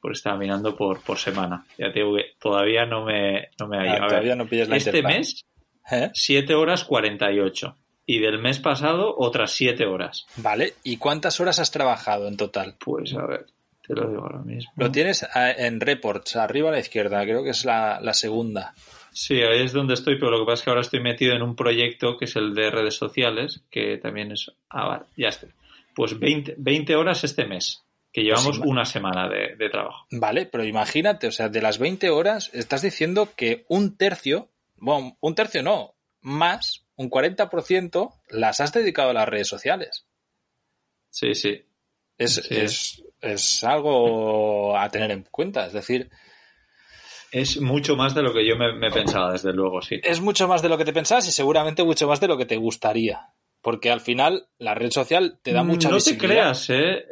por 0.00 0.12
estar 0.12 0.38
mirando 0.38 0.74
por, 0.74 1.02
por 1.02 1.18
semana. 1.18 1.66
Ya 1.76 1.92
te 1.92 1.98
digo 1.98 2.16
que 2.16 2.24
todavía 2.40 2.86
no 2.86 3.04
me, 3.04 3.50
no 3.60 3.68
me 3.68 3.86
ha 3.86 3.96
ah, 3.96 4.06
todavía 4.08 4.34
no 4.34 4.46
pillas 4.46 4.70
la 4.70 4.76
Este 4.78 5.02
mes, 5.02 5.44
¿Eh? 5.90 6.08
7 6.14 6.54
horas 6.54 6.84
48 6.84 7.76
y 8.06 8.20
del 8.20 8.38
mes 8.38 8.58
pasado 8.58 9.14
otras 9.16 9.52
siete 9.52 9.86
horas. 9.86 10.26
Vale, 10.36 10.74
¿y 10.82 10.96
cuántas 10.96 11.40
horas 11.40 11.58
has 11.58 11.70
trabajado 11.70 12.28
en 12.28 12.36
total? 12.36 12.74
Pues 12.78 13.14
a 13.14 13.26
ver, 13.26 13.46
te 13.86 13.94
lo 13.94 14.08
digo 14.08 14.22
ahora 14.22 14.38
mismo. 14.38 14.72
Lo 14.76 14.90
tienes 14.90 15.22
eh, 15.22 15.54
en 15.58 15.80
reports, 15.80 16.36
arriba 16.36 16.70
a 16.70 16.72
la 16.72 16.80
izquierda, 16.80 17.22
creo 17.22 17.42
que 17.42 17.50
es 17.50 17.64
la, 17.64 18.00
segunda. 18.12 18.74
Sí, 19.12 19.40
ahí 19.42 19.62
es 19.62 19.72
donde 19.72 19.94
estoy, 19.94 20.18
pero 20.18 20.30
lo 20.30 20.38
que 20.40 20.46
pasa 20.46 20.54
es 20.54 20.62
que 20.62 20.70
ahora 20.70 20.82
estoy 20.82 21.00
metido 21.00 21.34
en 21.34 21.42
un 21.42 21.54
proyecto 21.54 22.16
que 22.16 22.24
es 22.24 22.36
el 22.36 22.54
de 22.54 22.70
redes 22.70 22.94
sociales, 22.94 23.62
que 23.70 23.98
también 23.98 24.32
es... 24.32 24.50
Ah, 24.70 24.88
vale, 24.88 25.04
ya 25.16 25.28
estoy. 25.28 25.50
Pues 25.94 26.18
20, 26.18 26.54
20 26.58 26.96
horas 26.96 27.22
este 27.22 27.44
mes, 27.44 27.84
que 28.10 28.22
llevamos 28.22 28.58
pues 28.58 28.70
una 28.70 28.86
semana 28.86 29.28
de, 29.28 29.56
de 29.56 29.68
trabajo. 29.68 30.06
Vale, 30.10 30.46
pero 30.46 30.64
imagínate, 30.64 31.26
o 31.26 31.32
sea, 31.32 31.50
de 31.50 31.60
las 31.60 31.78
20 31.78 32.08
horas 32.08 32.50
estás 32.54 32.80
diciendo 32.80 33.28
que 33.36 33.66
un 33.68 33.98
tercio, 33.98 34.48
bueno, 34.76 35.18
un 35.20 35.34
tercio 35.34 35.62
no, 35.62 35.94
más 36.22 36.86
un 37.02 37.10
40% 37.10 38.14
las 38.30 38.60
has 38.60 38.72
dedicado 38.72 39.10
a 39.10 39.14
las 39.14 39.28
redes 39.28 39.48
sociales. 39.48 40.06
Sí, 41.10 41.34
sí. 41.34 41.62
Es, 42.18 43.64
algo 43.64 44.76
a 44.76 44.88
tener 44.88 45.10
en 45.10 45.24
cuenta. 45.30 45.66
Es 45.66 45.72
decir, 45.72 46.10
es 47.30 47.60
mucho 47.60 47.96
más 47.96 48.14
de 48.14 48.22
lo 48.22 48.32
que 48.32 48.46
yo 48.46 48.56
me, 48.56 48.90
pensaba, 48.90 49.32
desde 49.32 49.52
luego, 49.52 49.82
sí. 49.82 50.00
Es 50.02 50.20
mucho 50.20 50.48
más 50.48 50.62
de 50.62 50.68
lo 50.68 50.78
que 50.78 50.84
te 50.84 50.92
pensabas 50.92 51.26
y 51.28 51.32
seguramente 51.32 51.84
mucho 51.84 52.06
más 52.08 52.20
de 52.20 52.28
lo 52.28 52.36
que 52.36 52.46
te 52.46 52.56
gustaría. 52.56 53.28
Porque 53.60 53.90
al 53.90 54.00
final 54.00 54.48
la 54.58 54.74
red 54.74 54.90
social 54.90 55.38
te 55.42 55.52
da 55.52 55.62
mucha 55.62 55.88
no 55.88 55.96
No 55.96 56.02
te 56.02 56.18
creas, 56.18 56.68
¿eh? 56.70 57.04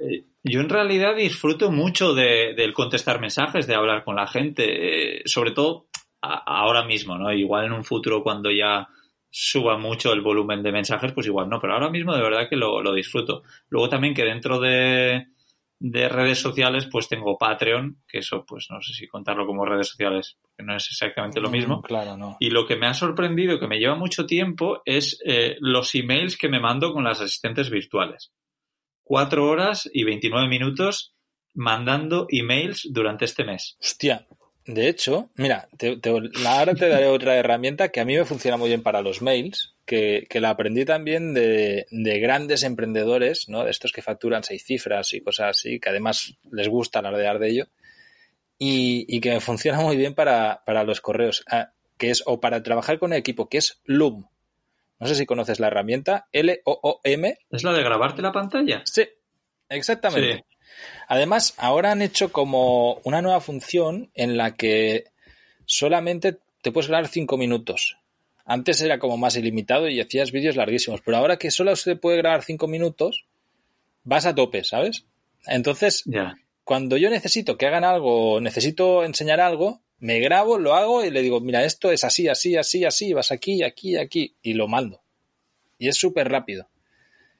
Yo 0.42 0.60
en 0.60 0.68
realidad 0.68 1.16
disfruto 1.16 1.70
mucho 1.70 2.14
de, 2.14 2.54
del 2.54 2.72
contestar 2.72 3.20
mensajes, 3.20 3.66
de 3.66 3.74
hablar 3.74 4.04
con 4.04 4.16
la 4.16 4.26
gente, 4.26 5.18
eh, 5.18 5.22
sobre 5.26 5.52
todo 5.52 5.88
ahora 6.22 6.84
mismo, 6.84 7.16
¿no? 7.16 7.32
Igual 7.32 7.66
en 7.66 7.72
un 7.72 7.84
futuro 7.84 8.22
cuando 8.22 8.50
ya 8.50 8.88
suba 9.30 9.78
mucho 9.78 10.12
el 10.12 10.20
volumen 10.20 10.62
de 10.62 10.72
mensajes, 10.72 11.12
pues 11.12 11.26
igual 11.26 11.48
no, 11.48 11.60
pero 11.60 11.74
ahora 11.74 11.90
mismo 11.90 12.14
de 12.14 12.22
verdad 12.22 12.48
que 12.48 12.56
lo, 12.56 12.82
lo 12.82 12.92
disfruto. 12.92 13.42
Luego 13.68 13.88
también 13.88 14.14
que 14.14 14.24
dentro 14.24 14.58
de, 14.58 15.26
de 15.80 16.08
redes 16.10 16.38
sociales, 16.38 16.86
pues 16.90 17.08
tengo 17.08 17.38
Patreon, 17.38 18.02
que 18.06 18.18
eso, 18.18 18.44
pues 18.46 18.66
no 18.70 18.82
sé 18.82 18.92
si 18.92 19.08
contarlo 19.08 19.46
como 19.46 19.64
redes 19.64 19.88
sociales, 19.88 20.36
porque 20.42 20.62
no 20.62 20.76
es 20.76 20.86
exactamente 20.90 21.40
lo 21.40 21.48
mm, 21.48 21.52
mismo. 21.52 21.82
claro, 21.82 22.18
no. 22.18 22.36
Y 22.38 22.50
lo 22.50 22.66
que 22.66 22.76
me 22.76 22.86
ha 22.86 22.94
sorprendido, 22.94 23.58
que 23.58 23.66
me 23.66 23.78
lleva 23.78 23.94
mucho 23.94 24.26
tiempo, 24.26 24.82
es 24.84 25.18
eh, 25.24 25.56
los 25.60 25.94
emails 25.94 26.36
que 26.36 26.50
me 26.50 26.60
mando 26.60 26.92
con 26.92 27.04
las 27.04 27.22
asistentes 27.22 27.70
virtuales. 27.70 28.30
Cuatro 29.02 29.48
horas 29.48 29.88
y 29.92 30.04
29 30.04 30.48
minutos 30.48 31.14
mandando 31.54 32.26
emails 32.28 32.86
durante 32.92 33.24
este 33.24 33.44
mes. 33.44 33.76
Hostia, 33.80 34.26
de 34.66 34.88
hecho, 34.88 35.30
mira, 35.36 35.68
ahora 36.46 36.74
te 36.74 36.88
daré 36.88 37.06
otra 37.06 37.36
herramienta 37.36 37.88
que 37.88 38.00
a 38.00 38.04
mí 38.04 38.16
me 38.16 38.24
funciona 38.24 38.56
muy 38.56 38.68
bien 38.68 38.82
para 38.82 39.02
los 39.02 39.22
mails, 39.22 39.74
que, 39.84 40.26
la 40.34 40.50
aprendí 40.50 40.84
también 40.84 41.34
de, 41.34 41.86
grandes 42.20 42.62
emprendedores, 42.62 43.48
¿no? 43.48 43.64
De 43.64 43.70
estos 43.70 43.92
que 43.92 44.02
facturan 44.02 44.44
seis 44.44 44.64
cifras 44.64 45.12
y 45.14 45.22
cosas 45.22 45.56
así, 45.56 45.80
que 45.80 45.88
además 45.88 46.36
les 46.52 46.68
gusta 46.68 47.00
alardear 47.00 47.38
de 47.38 47.48
ello, 47.48 47.66
y, 48.58 49.20
que 49.20 49.30
me 49.30 49.40
funciona 49.40 49.80
muy 49.80 49.96
bien 49.96 50.14
para, 50.14 50.62
los 50.84 51.00
correos, 51.00 51.42
ah, 51.50 51.72
que 51.96 52.10
es, 52.10 52.22
o 52.26 52.40
para 52.40 52.62
trabajar 52.62 52.98
con 52.98 53.12
el 53.12 53.18
equipo, 53.18 53.48
que 53.48 53.58
es 53.58 53.80
Loom. 53.84 54.28
No 55.00 55.06
sé 55.06 55.14
si 55.14 55.24
conoces 55.24 55.58
la 55.60 55.68
herramienta, 55.68 56.28
L-O-O-M. 56.30 57.38
¿Es 57.50 57.64
la 57.64 57.72
de 57.72 57.82
grabarte 57.82 58.20
la 58.20 58.32
pantalla? 58.32 58.82
Sí, 58.84 59.08
exactamente. 59.70 60.44
Además, 61.08 61.54
ahora 61.56 61.92
han 61.92 62.02
hecho 62.02 62.32
como 62.32 63.00
una 63.04 63.22
nueva 63.22 63.40
función 63.40 64.10
en 64.14 64.36
la 64.36 64.54
que 64.54 65.04
solamente 65.64 66.38
te 66.62 66.72
puedes 66.72 66.88
grabar 66.88 67.08
cinco 67.08 67.36
minutos. 67.36 67.96
Antes 68.44 68.80
era 68.80 68.98
como 68.98 69.16
más 69.16 69.36
ilimitado 69.36 69.88
y 69.88 70.00
hacías 70.00 70.32
vídeos 70.32 70.56
larguísimos, 70.56 71.00
pero 71.04 71.16
ahora 71.16 71.36
que 71.36 71.50
solo 71.50 71.76
se 71.76 71.96
puede 71.96 72.18
grabar 72.18 72.42
cinco 72.42 72.66
minutos, 72.66 73.24
vas 74.04 74.26
a 74.26 74.34
tope, 74.34 74.64
¿sabes? 74.64 75.04
Entonces, 75.46 76.04
cuando 76.64 76.96
yo 76.96 77.10
necesito 77.10 77.56
que 77.56 77.66
hagan 77.66 77.84
algo, 77.84 78.40
necesito 78.40 79.04
enseñar 79.04 79.40
algo, 79.40 79.80
me 79.98 80.18
grabo, 80.18 80.58
lo 80.58 80.74
hago 80.74 81.04
y 81.04 81.10
le 81.10 81.22
digo, 81.22 81.40
mira, 81.40 81.64
esto 81.64 81.92
es 81.92 82.04
así, 82.04 82.28
así, 82.28 82.56
así, 82.56 82.84
así, 82.84 83.12
vas 83.12 83.30
aquí, 83.30 83.62
aquí, 83.62 83.96
aquí, 83.96 84.34
y 84.42 84.54
lo 84.54 84.66
mando. 84.66 85.02
Y 85.78 85.88
es 85.88 85.96
súper 85.96 86.28
rápido. 86.28 86.68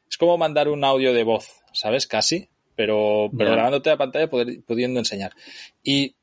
Es 0.09 0.19
como 0.19 0.37
mandar 0.39 0.69
un 0.69 0.85
audio 0.85 1.13
de 1.13 1.25
voz, 1.25 1.63
¿sabes? 1.73 2.07
Casi 2.07 2.49
pero, 2.81 3.29
grabándote 3.31 3.91
la 3.91 3.99
pantalla 3.99 4.31
pudiendo 4.31 5.01
enseñar. 5.01 5.35
Y 5.83 6.17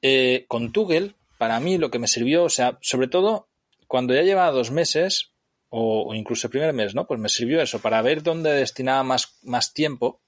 eh, 0.00 0.44
con 0.46 0.70
Tugel, 0.70 1.16
para 1.38 1.58
mí 1.58 1.76
lo 1.76 1.90
que 1.90 1.98
me 1.98 2.06
sirvió, 2.06 2.44
o 2.44 2.48
sea, 2.48 2.78
sobre 2.82 3.08
todo 3.08 3.48
cuando 3.88 4.14
ya 4.14 4.22
llevaba 4.22 4.52
dos 4.52 4.70
meses, 4.70 5.32
o, 5.70 6.14
incluso 6.14 6.46
el 6.46 6.52
primer 6.52 6.72
mes, 6.72 6.94
¿no? 6.94 7.08
Pues 7.08 7.18
me 7.18 7.28
sirvió 7.28 7.60
eso, 7.60 7.80
para 7.80 8.00
ver 8.00 8.22
dónde 8.22 8.52
destinaba 8.52 9.02
más, 9.02 9.40
más 9.42 9.74
tiempo, 9.74 10.20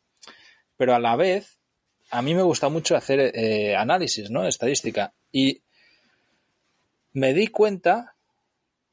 pero 0.77 0.93
a 0.93 0.99
la 0.99 1.15
vez, 1.15 1.61
a 2.11 2.21
mí 2.21 2.35
me 2.35 2.43
gusta 2.43 2.69
mucho 2.69 2.97
hacer 2.97 3.21
eh, 3.33 3.77
análisis, 3.77 4.29
¿no? 4.29 4.49
Estadística. 4.49 5.15
Y 5.31 5.63
me 7.13 7.33
di 7.33 7.47
cuenta 7.47 8.17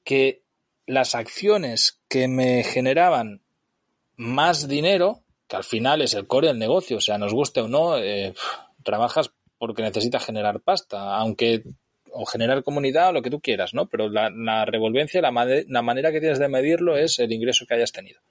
que 0.03 0.43
las 0.85 1.15
acciones 1.15 2.03
que 2.07 2.27
me 2.27 2.63
generaban 2.63 3.41
más 4.15 4.67
dinero 4.67 5.23
que 5.51 5.57
al 5.57 5.65
final 5.65 6.01
es 6.01 6.13
el 6.13 6.27
core 6.27 6.47
del 6.47 6.59
negocio, 6.59 6.95
o 6.95 7.01
sea, 7.01 7.17
nos 7.17 7.33
guste 7.33 7.59
o 7.59 7.67
no, 7.67 7.97
eh, 7.97 8.33
trabajas 8.83 9.33
porque 9.57 9.81
necesitas 9.81 10.25
generar 10.25 10.61
pasta, 10.61 11.17
aunque 11.17 11.63
o 12.09 12.25
generar 12.25 12.63
comunidad 12.63 13.13
lo 13.13 13.21
que 13.21 13.29
tú 13.29 13.41
quieras, 13.41 13.73
¿no? 13.73 13.89
Pero 13.89 14.07
la, 14.07 14.63
revolvencia, 14.63 15.21
la, 15.21 15.31
la 15.67 15.81
manera 15.81 16.13
que 16.13 16.21
tienes 16.21 16.39
de 16.39 16.47
medirlo 16.47 16.95
es 16.95 17.19
el 17.19 17.33
ingreso 17.33 17.65
que 17.65 17.73
hayas 17.73 17.91
tenido. 17.91 18.21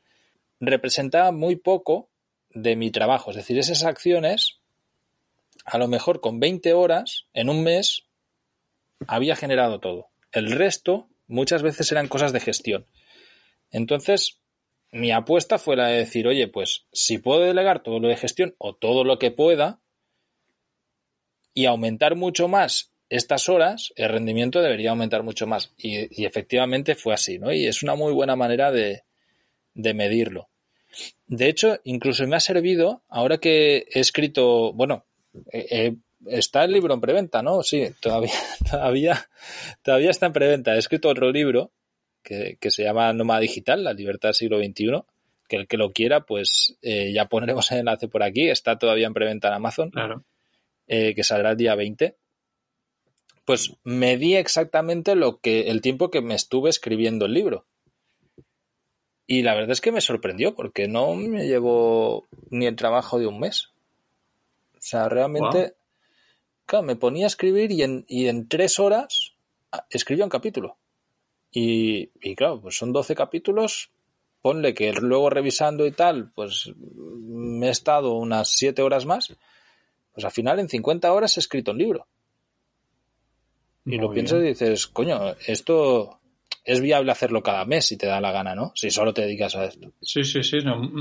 Representaba 0.61 1.31
muy 1.31 1.57
poco 1.57 2.09
de 2.55 2.75
mi 2.75 2.91
trabajo, 2.91 3.33
es 3.33 3.37
decir, 3.37 3.59
esas 3.59 3.85
acciones, 3.85 4.59
a 5.67 5.77
lo 5.77 5.89
mejor 5.89 6.23
con 6.23 6.41
20 6.41 6.73
horas 6.73 7.27
en 7.35 7.50
un 7.50 7.62
mes, 7.62 8.05
había 9.07 9.37
generado 9.37 9.79
todo. 9.79 10.09
El 10.33 10.53
resto 10.53 11.07
muchas 11.27 11.62
veces 11.62 11.93
eran 11.93 12.09
cosas 12.09 12.33
de 12.33 12.41
gestión. 12.41 12.87
Entonces, 13.71 14.41
mi 14.93 15.13
apuesta 15.13 15.59
fue 15.59 15.77
la 15.77 15.89
de 15.89 15.99
decir, 15.99 16.27
oye, 16.27 16.49
pues 16.49 16.87
si 16.93 17.19
puedo 17.19 17.41
delegar 17.41 17.83
todo 17.83 18.01
lo 18.01 18.09
de 18.09 18.17
gestión 18.17 18.55
o 18.59 18.75
todo 18.75 19.05
lo 19.05 19.19
que 19.19 19.31
pueda 19.31 19.81
y 21.55 21.67
aumentar 21.67 22.17
mucho 22.17 22.49
más 22.49 22.93
estas 23.09 23.49
horas, 23.49 23.93
el 23.97 24.09
rendimiento 24.09 24.61
debería 24.61 24.91
aumentar 24.91 25.23
mucho 25.23 25.47
más. 25.47 25.73
Y, 25.77 26.25
efectivamente 26.25 26.95
fue 26.95 27.15
así, 27.15 27.39
¿no? 27.39 27.53
Y 27.53 27.67
es 27.67 27.83
una 27.83 27.95
muy 27.95 28.13
buena 28.13 28.37
manera 28.37 28.71
de, 28.71 29.03
medirlo. 29.75 30.49
De 31.27 31.49
hecho, 31.49 31.79
incluso 31.85 32.27
me 32.27 32.37
ha 32.37 32.41
servido, 32.41 33.03
ahora 33.09 33.39
que 33.39 33.87
he 33.93 34.01
escrito, 34.01 34.73
bueno, 34.73 35.05
está 36.27 36.65
el 36.65 36.73
libro 36.73 36.95
en 36.95 37.01
preventa, 37.01 37.43
¿no? 37.43 37.63
Sí, 37.63 37.89
todavía, 38.01 38.33
todavía, 38.71 39.29
todavía 39.83 40.11
está 40.11 40.27
en 40.27 40.33
preventa. 40.33 40.75
He 40.75 40.79
escrito 40.79 41.09
otro 41.09 41.31
libro 41.31 41.73
que, 42.23 42.59
se 42.71 42.83
llama 42.83 43.12
Nómada 43.12 43.41
Digital, 43.41 43.85
la 43.85 43.93
libertad 43.93 44.31
del 44.31 44.35
siglo 44.35 44.59
XXI, 44.59 45.03
que 45.49 45.57
el 45.57 45.67
que 45.67 45.77
lo 45.77 45.93
quiera, 45.93 46.21
pues 46.21 46.77
eh, 46.83 47.12
ya 47.12 47.27
pondremos 47.27 47.71
el 47.73 47.79
enlace 47.79 48.09
por 48.09 48.23
aquí, 48.23 48.49
está 48.49 48.79
todavía 48.79 49.07
en 49.07 49.15
preventa 49.15 49.49
en 49.49 49.55
Amazon, 49.55 49.91
claro. 49.91 50.25
Eh, 50.87 51.15
que 51.15 51.23
saldrá 51.23 51.53
el 51.53 51.57
día 51.57 51.75
20. 51.75 52.17
Pues 53.45 53.77
me 53.85 54.17
di 54.17 54.37
exactamente 54.37 55.15
lo 55.15 55.39
que, 55.39 55.71
el 55.71 55.81
tiempo 55.81 56.11
que 56.11 56.21
me 56.21 56.35
estuve 56.35 56.71
escribiendo 56.71 57.27
el 57.27 57.35
libro. 57.35 57.67
Y 59.27 59.43
la 59.43 59.55
verdad 59.55 59.71
es 59.71 59.81
que 59.81 59.93
me 59.93 60.00
sorprendió, 60.00 60.57
porque 60.57 60.89
no 60.89 61.15
me 61.15 61.47
llevó 61.47 62.27
ni 62.50 62.67
el 62.67 62.75
trabajo 62.75 63.21
de 63.21 63.29
un 63.29 63.39
mes. 63.39 63.71
O 64.75 64.81
sea, 64.81 65.09
realmente, 65.09 65.75
claro, 66.67 66.85
me 66.85 66.97
ponía 66.97 67.27
a 67.27 67.29
escribir 67.29 67.71
y 67.71 67.83
en, 67.83 68.05
y 68.09 68.27
en 68.27 68.49
tres 68.49 68.81
horas 68.81 69.37
ah, 69.71 69.87
escribía 69.91 70.25
un 70.25 70.31
capítulo. 70.31 70.77
Y, 71.52 72.11
y 72.21 72.35
claro, 72.35 72.61
pues 72.61 72.76
son 72.76 72.92
12 72.92 73.14
capítulos. 73.14 73.90
Ponle 74.42 74.73
que 74.73 74.92
luego 74.92 75.28
revisando 75.28 75.87
y 75.87 75.92
tal, 75.92 76.33
pues 76.33 76.73
me 76.76 77.69
he 77.69 77.71
estado 77.71 78.14
unas 78.14 78.49
7 78.52 78.80
horas 78.83 79.04
más. 79.04 79.37
Pues 80.12 80.25
al 80.25 80.30
final 80.30 80.59
en 80.59 80.69
50 80.69 81.12
horas 81.12 81.37
he 81.37 81.40
escrito 81.40 81.73
un 81.73 81.78
libro. 81.78 82.07
Y 83.85 83.97
lo 83.97 84.12
piensas 84.12 84.40
y 84.40 84.49
dices, 84.49 84.87
coño, 84.87 85.35
esto 85.47 86.20
es 86.64 86.81
viable 86.81 87.12
hacerlo 87.12 87.43
cada 87.43 87.64
mes 87.64 87.87
si 87.87 87.97
te 87.97 88.07
da 88.07 88.21
la 88.21 88.33
gana, 88.33 88.55
¿no? 88.55 88.73
Si 88.75 88.90
solo 88.90 89.14
te 89.14 89.23
dedicas 89.23 89.57
a 89.57 89.64
esto. 89.64 89.93
Sí, 90.00 90.25
sí, 90.25 90.43
sí. 90.43 90.59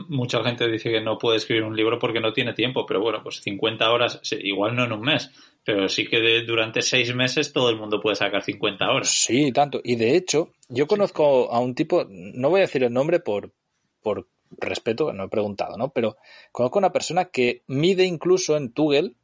mucha 0.07 0.43
gente 0.43 0.69
dice 0.69 0.89
que 0.89 1.01
no 1.01 1.17
puede 1.17 1.37
escribir 1.37 1.63
un 1.63 1.75
libro 1.75 1.99
porque 1.99 2.19
no 2.19 2.33
tiene 2.33 2.53
tiempo, 2.53 2.85
pero 2.85 3.01
bueno, 3.01 3.21
pues 3.23 3.41
50 3.41 3.91
horas, 3.91 4.21
igual 4.31 4.75
no 4.75 4.85
en 4.85 4.91
un 4.93 5.01
mes, 5.01 5.31
pero 5.63 5.87
sí 5.89 6.07
que 6.07 6.41
durante 6.43 6.81
seis 6.81 7.13
meses 7.13 7.51
todo 7.53 7.69
el 7.69 7.77
mundo 7.77 7.99
puede 7.99 8.15
sacar 8.15 8.41
50 8.41 8.89
horas. 8.89 9.09
Sí, 9.09 9.51
tanto. 9.51 9.81
Y 9.83 9.95
de 9.95 10.15
hecho, 10.15 10.53
yo 10.69 10.87
conozco 10.87 11.51
a 11.51 11.59
un 11.59 11.75
tipo, 11.75 12.05
no 12.09 12.49
voy 12.49 12.59
a 12.59 12.63
decir 12.65 12.83
el 12.83 12.93
nombre 12.93 13.19
por, 13.19 13.53
por 14.01 14.27
respeto, 14.51 15.13
no 15.13 15.25
he 15.25 15.29
preguntado, 15.29 15.77
¿no? 15.77 15.91
Pero 15.91 16.17
conozco 16.51 16.79
a 16.79 16.81
una 16.81 16.91
persona 16.91 17.25
que 17.25 17.63
mide 17.67 18.05
incluso 18.05 18.57
en 18.57 18.71
Tugel 18.71 19.15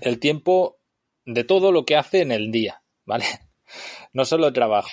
el 0.00 0.18
tiempo 0.18 0.78
de 1.24 1.44
todo 1.44 1.72
lo 1.72 1.84
que 1.84 1.96
hace 1.96 2.20
en 2.20 2.32
el 2.32 2.50
día, 2.50 2.82
¿vale? 3.04 3.24
No 4.12 4.24
solo 4.24 4.48
el 4.48 4.52
trabajo. 4.52 4.88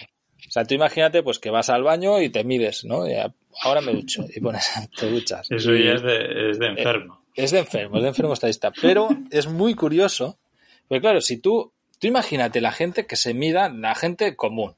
O 0.48 0.52
sea, 0.52 0.66
tú 0.66 0.76
imagínate 0.76 1.24
pues 1.24 1.40
que 1.40 1.50
vas 1.50 1.70
al 1.70 1.84
baño 1.84 2.22
y 2.22 2.30
te 2.30 2.44
mides, 2.44 2.86
¿no? 2.86 3.04
ahora 3.64 3.82
me 3.82 3.94
ducho 3.94 4.26
y 4.34 4.40
pones, 4.40 4.70
te 5.00 5.10
duchas. 5.10 5.50
Eso 5.50 5.74
ya 5.74 5.94
es 5.94 6.04
de, 6.04 6.52
es 6.52 6.60
de 6.60 6.68
enfermo. 6.68 7.24
Es 7.36 7.52
de 7.52 7.60
enfermo, 7.60 7.98
es 7.98 8.04
de 8.04 8.10
enfermo 8.10 8.34
estadista. 8.34 8.72
Pero 8.82 9.10
es 9.32 9.48
muy 9.48 9.76
curioso, 9.76 10.38
porque 10.88 11.02
claro, 11.02 11.22
si 11.22 11.38
tú, 11.38 11.74
tú 12.00 12.08
imagínate 12.08 12.62
la 12.62 12.72
gente 12.72 13.06
que 13.06 13.16
se 13.16 13.34
mida, 13.34 13.70
la 13.70 13.96
gente 13.96 14.36
común, 14.36 14.76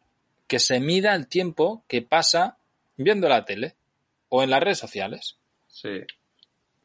que 0.47 0.59
se 0.59 0.79
mida 0.79 1.15
el 1.15 1.27
tiempo 1.27 1.83
que 1.87 2.01
pasa 2.01 2.57
viendo 2.97 3.29
la 3.29 3.45
tele 3.45 3.75
o 4.29 4.43
en 4.43 4.49
las 4.49 4.61
redes 4.61 4.79
sociales. 4.79 5.37
Sí. 5.67 6.01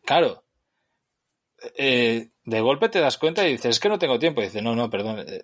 Claro. 0.05 0.45
Eh, 1.77 2.29
de 2.45 2.61
golpe 2.61 2.89
te 2.89 3.01
das 3.01 3.17
cuenta 3.17 3.47
y 3.47 3.53
dices, 3.53 3.77
es 3.77 3.81
que 3.81 3.89
no 3.89 3.99
tengo 3.99 4.19
tiempo. 4.19 4.41
Y 4.41 4.45
dices, 4.45 4.63
no, 4.63 4.75
no, 4.75 4.91
perdón. 4.91 5.21
Eh, 5.21 5.25
eh, 5.29 5.43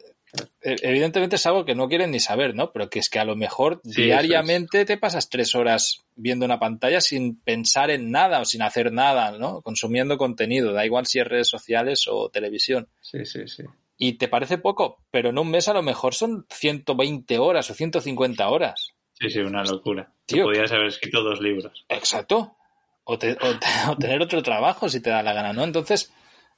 evidentemente 0.60 1.36
es 1.36 1.46
algo 1.46 1.64
que 1.64 1.74
no 1.74 1.88
quieren 1.88 2.10
ni 2.10 2.20
saber, 2.20 2.54
¿no? 2.54 2.72
Pero 2.72 2.88
que 2.88 2.98
es 2.98 3.08
que 3.08 3.18
a 3.18 3.24
lo 3.24 3.36
mejor 3.36 3.80
diariamente 3.82 4.84
te 4.84 4.96
pasas 4.96 5.28
tres 5.28 5.54
horas 5.54 6.04
viendo 6.16 6.44
una 6.44 6.58
pantalla 6.58 7.00
sin 7.00 7.40
pensar 7.40 7.90
en 7.90 8.10
nada 8.10 8.40
o 8.40 8.44
sin 8.44 8.62
hacer 8.62 8.92
nada, 8.92 9.32
¿no? 9.38 9.62
Consumiendo 9.62 10.18
contenido, 10.18 10.72
da 10.72 10.86
igual 10.86 11.06
si 11.06 11.20
es 11.20 11.26
redes 11.26 11.48
sociales 11.48 12.06
o 12.08 12.28
televisión. 12.30 12.88
Sí, 13.00 13.24
sí, 13.24 13.46
sí. 13.48 13.64
Y 13.96 14.14
te 14.14 14.28
parece 14.28 14.58
poco, 14.58 15.04
pero 15.10 15.30
en 15.30 15.38
un 15.38 15.50
mes 15.50 15.68
a 15.68 15.74
lo 15.74 15.82
mejor 15.82 16.14
son 16.14 16.46
120 16.48 17.38
horas 17.38 17.70
o 17.70 17.74
150 17.74 18.48
horas. 18.48 18.94
Sí, 19.12 19.28
sí, 19.28 19.40
una 19.40 19.62
locura. 19.62 20.12
Tío, 20.24 20.44
podías 20.44 20.72
haber 20.72 20.86
escrito 20.86 21.22
dos 21.22 21.40
libros. 21.40 21.84
Exacto. 21.88 22.56
o, 23.10 23.18
tener 23.18 24.22
otro 24.22 24.42
trabajo 24.42 24.88
si 24.88 25.00
te 25.00 25.10
da 25.10 25.22
la 25.22 25.32
gana, 25.32 25.52
¿no? 25.52 25.64
Entonces, 25.64 26.12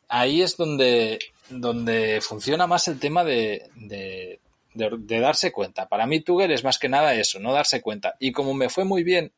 ahí 0.09 0.43
es 0.43 0.57
donde, 0.57 1.19
donde 1.49 2.21
funciona 2.21 2.67
más 2.67 2.89
el 2.89 2.99
tema 2.99 3.25
de, 3.25 3.71
de, 3.75 5.21
darse 5.21 5.53
cuenta. 5.53 5.89
Para 5.89 6.07
mí, 6.07 6.21
Tugger 6.21 6.51
es 6.51 6.65
más 6.65 6.79
que 6.79 6.89
nada 6.89 7.15
eso, 7.15 7.41
no 7.41 7.53
darse 7.53 7.81
cuenta. 7.83 8.17
Y 8.19 8.33
como 8.33 8.55
me 8.55 8.69
fue 8.69 8.85
muy 8.85 9.03
bien 9.03 9.33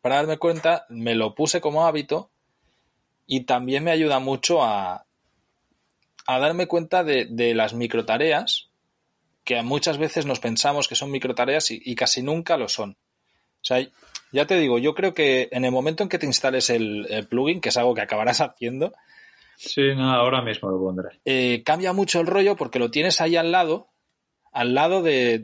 para 0.00 0.16
darme 0.16 0.38
cuenta, 0.38 0.86
me 0.88 1.14
lo 1.14 1.34
puse 1.34 1.60
como 1.60 1.86
hábito 1.86 2.30
y 3.26 3.44
también 3.44 3.84
me 3.84 3.90
ayuda 3.90 4.18
mucho 4.20 4.62
a, 4.62 5.06
a 6.26 6.38
darme 6.38 6.66
cuenta 6.66 7.04
de, 7.04 7.26
de 7.26 7.54
las 7.54 7.74
microtareas 7.74 8.70
que 9.44 9.60
muchas 9.62 9.98
veces 9.98 10.26
nos 10.26 10.40
pensamos 10.40 10.88
que 10.88 10.94
son 10.94 11.10
microtareas 11.10 11.70
y, 11.70 11.80
y 11.84 11.94
casi 11.94 12.22
nunca 12.22 12.56
lo 12.56 12.68
son. 12.68 12.96
O 13.60 13.64
sea, 13.64 13.86
ya 14.32 14.46
te 14.46 14.58
digo, 14.58 14.78
yo 14.78 14.94
creo 14.94 15.14
que 15.14 15.48
en 15.52 15.64
el 15.64 15.72
momento 15.72 16.02
en 16.02 16.08
que 16.08 16.18
te 16.18 16.26
instales 16.26 16.70
el, 16.70 17.26
plugin, 17.28 17.60
que 17.60 17.70
es 17.70 17.76
algo 17.76 17.94
que 17.94 18.02
acabarás 18.02 18.40
haciendo. 18.40 18.94
Sí, 19.58 19.92
no, 19.96 20.12
ahora 20.12 20.40
mismo 20.40 20.70
lo 20.70 20.78
pondré. 20.78 21.20
Eh, 21.24 21.64
cambia 21.64 21.92
mucho 21.92 22.20
el 22.20 22.28
rollo 22.28 22.54
porque 22.54 22.78
lo 22.78 22.92
tienes 22.92 23.20
ahí 23.20 23.34
al 23.34 23.50
lado. 23.50 23.88
Al 24.52 24.72
lado 24.72 25.02
de. 25.02 25.42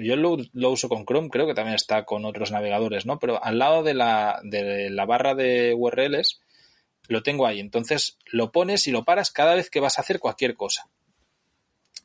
Yo 0.00 0.16
lo, 0.16 0.38
uso 0.70 0.88
con 0.88 1.04
Chrome, 1.04 1.28
creo 1.28 1.46
que 1.46 1.52
también 1.52 1.74
está 1.74 2.06
con 2.06 2.24
otros 2.24 2.52
navegadores, 2.52 3.04
¿no? 3.04 3.18
Pero 3.18 3.44
al 3.44 3.58
lado 3.58 3.82
de 3.82 3.92
la, 3.92 4.40
de 4.44 4.88
la 4.88 5.04
barra 5.04 5.34
de 5.34 5.74
URLs 5.76 6.40
lo 7.08 7.22
tengo 7.22 7.46
ahí. 7.46 7.60
Entonces 7.60 8.18
lo 8.32 8.50
pones 8.50 8.86
y 8.86 8.92
lo 8.92 9.04
paras 9.04 9.30
cada 9.30 9.54
vez 9.54 9.68
que 9.68 9.80
vas 9.80 9.98
a 9.98 10.00
hacer 10.00 10.20
cualquier 10.20 10.54
cosa. 10.54 10.88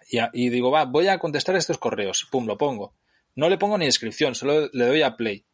Y, 0.09 0.19
y 0.33 0.49
digo, 0.49 0.71
va, 0.71 0.83
voy 0.83 1.07
a 1.07 1.19
contestar 1.19 1.55
estos 1.55 1.77
correos. 1.77 2.27
Pum, 2.29 2.45
lo 2.47 2.57
pongo. 2.57 2.95
No 3.33 3.47
le 3.47 3.57
pongo 3.57 3.77
ni 3.77 3.85
descripción, 3.85 4.35
solo 4.35 4.69
le 4.73 4.85
doy 4.87 5.03
a 5.03 5.15
play 5.15 5.45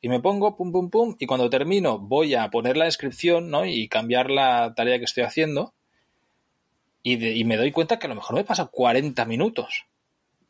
y 0.00 0.08
me 0.08 0.20
pongo 0.20 0.56
pum 0.56 0.72
pum 0.72 0.90
pum 0.90 1.16
y 1.18 1.26
cuando 1.26 1.50
termino 1.50 1.98
voy 1.98 2.34
a 2.34 2.48
poner 2.50 2.76
la 2.76 2.86
descripción 2.86 3.50
¿no? 3.50 3.66
y 3.66 3.88
cambiar 3.88 4.30
la 4.30 4.72
tarea 4.74 4.98
que 4.98 5.04
estoy 5.04 5.24
haciendo 5.24 5.74
y, 7.02 7.44
me 7.44 7.56
doy 7.56 7.72
cuenta 7.72 7.98
que 7.98 8.06
a 8.06 8.10
lo 8.10 8.14
mejor 8.14 8.36
me 8.36 8.44
pasa 8.44 8.66
40 8.66 9.24
minutos 9.24 9.86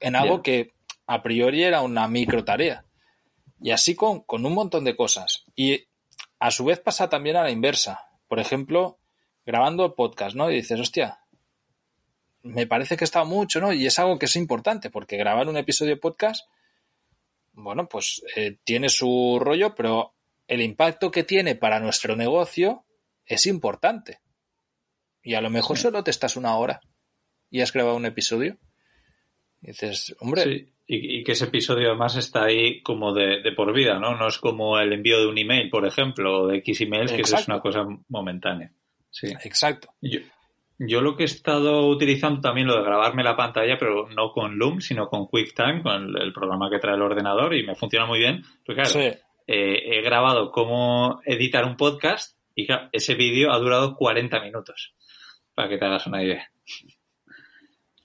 en 0.01 0.17
algo 0.17 0.43
que 0.43 0.73
a 1.07 1.23
priori 1.23 1.63
era 1.63 1.81
una 1.81 2.09
micro 2.09 2.45
tarea 2.45 2.85
y 3.61 3.71
así 3.71 3.95
con, 3.95 4.21
con 4.21 4.45
un 4.45 4.55
montón 4.55 4.85
de 4.85 4.97
cosas 4.97 5.45
y 5.55 5.85
a 6.39 6.51
su 6.51 6.65
vez 6.65 6.81
pasa 6.81 7.09
también 7.09 7.37
a 7.37 7.43
la 7.43 7.51
inversa 7.51 8.09
por 8.29 8.41
ejemplo 8.41 8.99
grabando 9.47 9.95
podcast 9.95 10.35
¿no? 10.37 10.51
y 10.51 10.57
dices 10.57 10.81
hostia 10.81 11.21
me 12.43 12.67
parece 12.67 12.97
que 12.97 13.05
está 13.05 13.25
mucho 13.25 13.61
¿no? 13.61 13.73
y 13.73 13.87
es 13.87 13.99
algo 13.99 14.19
que 14.19 14.27
es 14.27 14.37
importante 14.37 14.91
porque 14.91 15.17
grabar 15.17 15.49
un 15.49 15.57
episodio 15.57 15.95
de 15.95 16.01
podcast 16.01 16.49
bueno, 17.63 17.89
pues 17.89 18.23
eh, 18.37 18.59
tiene 18.65 18.89
su 18.89 19.39
rollo, 19.41 19.75
pero 19.75 20.15
el 20.47 20.63
impacto 20.63 21.11
que 21.11 21.25
tiene 21.25 21.55
para 21.55 21.81
nuestro 21.81 22.17
negocio 22.17 22.85
es 23.25 23.47
importante. 23.47 24.21
Y 25.23 25.35
a 25.35 25.41
lo 25.41 25.51
mejor 25.51 25.79
solo 25.79 26.03
te 26.03 26.11
estás 26.11 26.37
una 26.37 26.57
hora 26.57 26.81
y 27.51 27.61
has 27.61 27.73
grabado 27.73 27.97
un 27.97 28.07
episodio. 28.07 28.59
Y 29.63 29.69
dices, 29.69 30.17
hombre. 30.21 30.43
Sí, 30.43 30.73
y, 30.87 31.23
que 31.23 31.33
ese 31.33 31.45
episodio 31.45 31.89
además 31.89 32.17
está 32.17 32.45
ahí 32.45 32.83
como 32.83 33.13
de, 33.13 33.53
por 33.55 33.73
vida, 33.73 33.99
¿no? 33.99 34.17
No 34.17 34.29
es 34.29 34.39
como 34.39 34.79
el 34.79 34.93
envío 34.93 35.21
de 35.21 35.27
un 35.27 35.39
email, 35.39 35.71
por 35.71 35.87
ejemplo, 35.87 36.43
o 36.43 36.47
de 36.49 36.59
X 36.59 36.81
emails, 36.81 37.13
que 37.13 37.21
eso 37.23 37.37
es 37.37 37.47
una 37.47 37.61
cosa 37.61 37.87
momentánea. 38.09 38.73
Sí. 39.11 39.29
Exacto. 39.45 39.95
Yo 40.01 40.21
lo 40.81 41.15
que 41.15 41.25
he 41.25 41.27
estado 41.27 41.87
utilizando 41.89 42.41
también 42.41 42.67
lo 42.67 42.77
de 42.77 42.83
grabarme 42.83 43.23
la 43.23 43.37
pantalla, 43.37 43.77
pero 43.79 44.09
no 44.09 44.33
con 44.33 44.59
Loom, 44.59 44.81
sino 44.81 45.09
con 45.09 45.27
QuickTime, 45.27 45.83
con 45.83 46.17
el, 46.17 46.33
programa 46.33 46.71
que 46.71 46.79
trae 46.79 46.95
el 46.95 47.03
ordenador 47.03 47.55
y 47.55 47.67
me 47.67 47.75
funciona 47.75 48.07
muy 48.07 48.19
bien. 48.19 48.43
Porque 48.65 48.83
claro, 48.83 49.01
eh, 49.01 49.19
he 49.47 50.01
grabado 50.03 50.51
cómo 50.51 51.21
editar 51.27 51.67
un 51.67 51.77
podcast 51.77 52.39
y 52.55 52.67
claro, 52.67 52.89
ese 52.93 53.15
vídeo 53.15 53.53
ha 53.53 53.59
durado 53.59 53.95
40 53.95 54.41
minutos, 54.41 54.95
para 55.55 55.69
que 55.69 55.77
te 55.77 55.85
hagas 55.85 56.07
una 56.07 56.25
idea. 56.25 56.51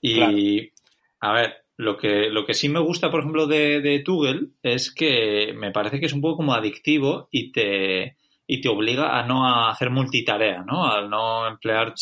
Y, 0.02 0.70
a 1.20 1.32
ver, 1.32 1.64
lo 1.78 1.96
que, 1.96 2.28
lo 2.30 2.44
que 2.44 2.54
sí 2.54 2.68
me 2.68 2.80
gusta, 2.80 3.10
por 3.10 3.20
ejemplo, 3.20 3.46
de, 3.46 3.80
de 3.80 4.00
Toggle 4.00 4.48
es 4.62 4.94
que 4.94 5.54
me 5.54 5.72
parece 5.72 5.98
que 5.98 6.06
es 6.06 6.12
un 6.12 6.20
poco 6.20 6.36
como 6.36 6.52
adictivo 6.52 7.28
y 7.30 7.52
te, 7.52 8.16
y 8.46 8.60
te 8.60 8.68
obliga 8.68 9.18
a 9.18 9.26
no 9.26 9.66
hacer 9.68 9.90
multitarea, 9.90 10.62
¿no? 10.62 10.86
Al 10.86 11.08
no 11.08 11.46
emplear 11.46 11.94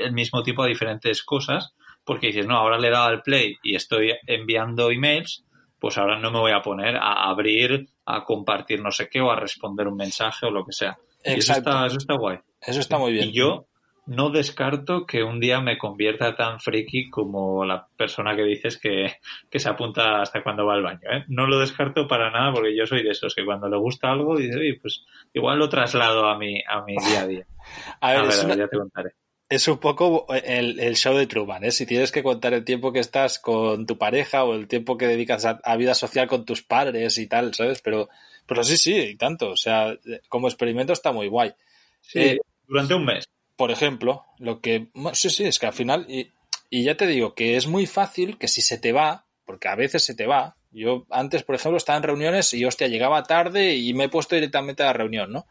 el 0.00 0.12
mismo 0.12 0.42
tipo 0.42 0.62
de 0.62 0.70
diferentes 0.70 1.22
cosas, 1.22 1.74
porque 2.04 2.28
dices, 2.28 2.46
no, 2.46 2.56
ahora 2.56 2.78
le 2.78 2.88
he 2.88 2.92
dado 2.92 3.08
al 3.08 3.22
play 3.22 3.56
y 3.62 3.74
estoy 3.74 4.14
enviando 4.26 4.90
emails, 4.90 5.44
pues 5.78 5.98
ahora 5.98 6.18
no 6.18 6.30
me 6.30 6.38
voy 6.38 6.52
a 6.52 6.62
poner 6.62 6.96
a 6.96 7.28
abrir, 7.28 7.88
a 8.06 8.24
compartir 8.24 8.80
no 8.80 8.90
sé 8.90 9.08
qué 9.10 9.20
o 9.20 9.30
a 9.30 9.36
responder 9.36 9.88
un 9.88 9.96
mensaje 9.96 10.46
o 10.46 10.50
lo 10.50 10.64
que 10.64 10.72
sea. 10.72 10.96
eso 11.22 11.52
está, 11.52 11.86
eso 11.86 11.98
está 11.98 12.14
guay. 12.14 12.38
Eso 12.60 12.80
está 12.80 12.98
muy 12.98 13.12
bien. 13.12 13.28
Y 13.28 13.32
yo 13.32 13.66
no 14.06 14.30
descarto 14.30 15.04
que 15.04 15.24
un 15.24 15.40
día 15.40 15.60
me 15.60 15.78
convierta 15.78 16.36
tan 16.36 16.60
friki 16.60 17.10
como 17.10 17.64
la 17.64 17.88
persona 17.96 18.36
que 18.36 18.44
dices 18.44 18.78
que, 18.78 19.16
se 19.50 19.68
apunta 19.68 20.22
hasta 20.22 20.44
cuando 20.44 20.64
va 20.64 20.74
al 20.74 20.84
baño. 20.84 21.10
¿eh? 21.10 21.24
No 21.26 21.48
lo 21.48 21.58
descarto 21.58 22.06
para 22.06 22.30
nada 22.30 22.52
porque 22.52 22.76
yo 22.76 22.86
soy 22.86 23.02
de 23.02 23.10
esos 23.10 23.34
que 23.34 23.44
cuando 23.44 23.68
le 23.68 23.76
gusta 23.78 24.12
algo 24.12 24.36
dice, 24.36 24.58
oye, 24.58 24.78
pues 24.80 25.04
igual 25.34 25.58
lo 25.58 25.68
traslado 25.68 26.26
a 26.26 26.38
mi, 26.38 26.62
a 26.68 26.82
mi 26.82 26.94
día 27.04 27.22
a 27.22 27.26
día. 27.26 27.46
a 28.00 28.12
ver, 28.12 28.56
ya 28.56 28.68
te 28.68 28.78
contaré 28.78 29.10
es 29.48 29.68
un 29.68 29.78
poco 29.78 30.26
el, 30.32 30.80
el, 30.80 30.96
show 30.96 31.16
de 31.16 31.26
Truman, 31.26 31.64
¿eh? 31.64 31.70
Si 31.70 31.86
tienes 31.86 32.10
que 32.10 32.22
contar 32.22 32.52
el 32.52 32.64
tiempo 32.64 32.92
que 32.92 32.98
estás 33.00 33.38
con 33.38 33.86
tu 33.86 33.96
pareja 33.96 34.44
o 34.44 34.54
el 34.54 34.66
tiempo 34.66 34.96
que 34.96 35.06
dedicas 35.06 35.44
a, 35.44 35.76
vida 35.76 35.94
social 35.94 36.26
con 36.26 36.44
tus 36.44 36.62
padres 36.62 37.16
y 37.18 37.26
tal, 37.26 37.54
¿sabes? 37.54 37.80
Pero, 37.80 38.08
pero 38.46 38.64
sí, 38.64 38.76
sí, 38.76 38.94
y 38.94 39.16
tanto. 39.16 39.50
O 39.50 39.56
sea, 39.56 39.96
como 40.28 40.48
experimento 40.48 40.92
está 40.92 41.12
muy 41.12 41.28
guay. 41.28 41.52
Sí, 42.00 42.18
eh, 42.20 42.38
durante 42.66 42.94
un 42.94 43.04
mes. 43.04 43.28
Por 43.56 43.70
ejemplo, 43.70 44.24
lo 44.38 44.60
que... 44.60 44.88
Sí, 45.12 45.30
sí, 45.30 45.44
es 45.44 45.58
que 45.58 45.66
al 45.66 45.72
final... 45.72 46.06
Y, 46.08 46.32
y 46.68 46.82
ya 46.82 46.96
te 46.96 47.06
digo 47.06 47.34
que 47.34 47.56
es 47.56 47.66
muy 47.66 47.86
fácil 47.86 48.38
que 48.38 48.48
si 48.48 48.60
se 48.60 48.78
te 48.78 48.92
va, 48.92 49.26
porque 49.44 49.68
a 49.68 49.76
veces 49.76 50.04
se 50.04 50.14
te 50.14 50.26
va, 50.26 50.56
yo 50.76 51.06
antes, 51.10 51.42
por 51.42 51.54
ejemplo, 51.54 51.78
estaba 51.78 51.96
en 51.96 52.02
reuniones 52.02 52.52
y, 52.52 52.64
hostia, 52.64 52.88
llegaba 52.88 53.22
tarde 53.22 53.76
y 53.76 53.94
me 53.94 54.04
he 54.04 54.08
puesto 54.10 54.34
directamente 54.34 54.82
a 54.82 54.86
la 54.86 54.92
reunión, 54.92 55.32
¿no? 55.32 55.46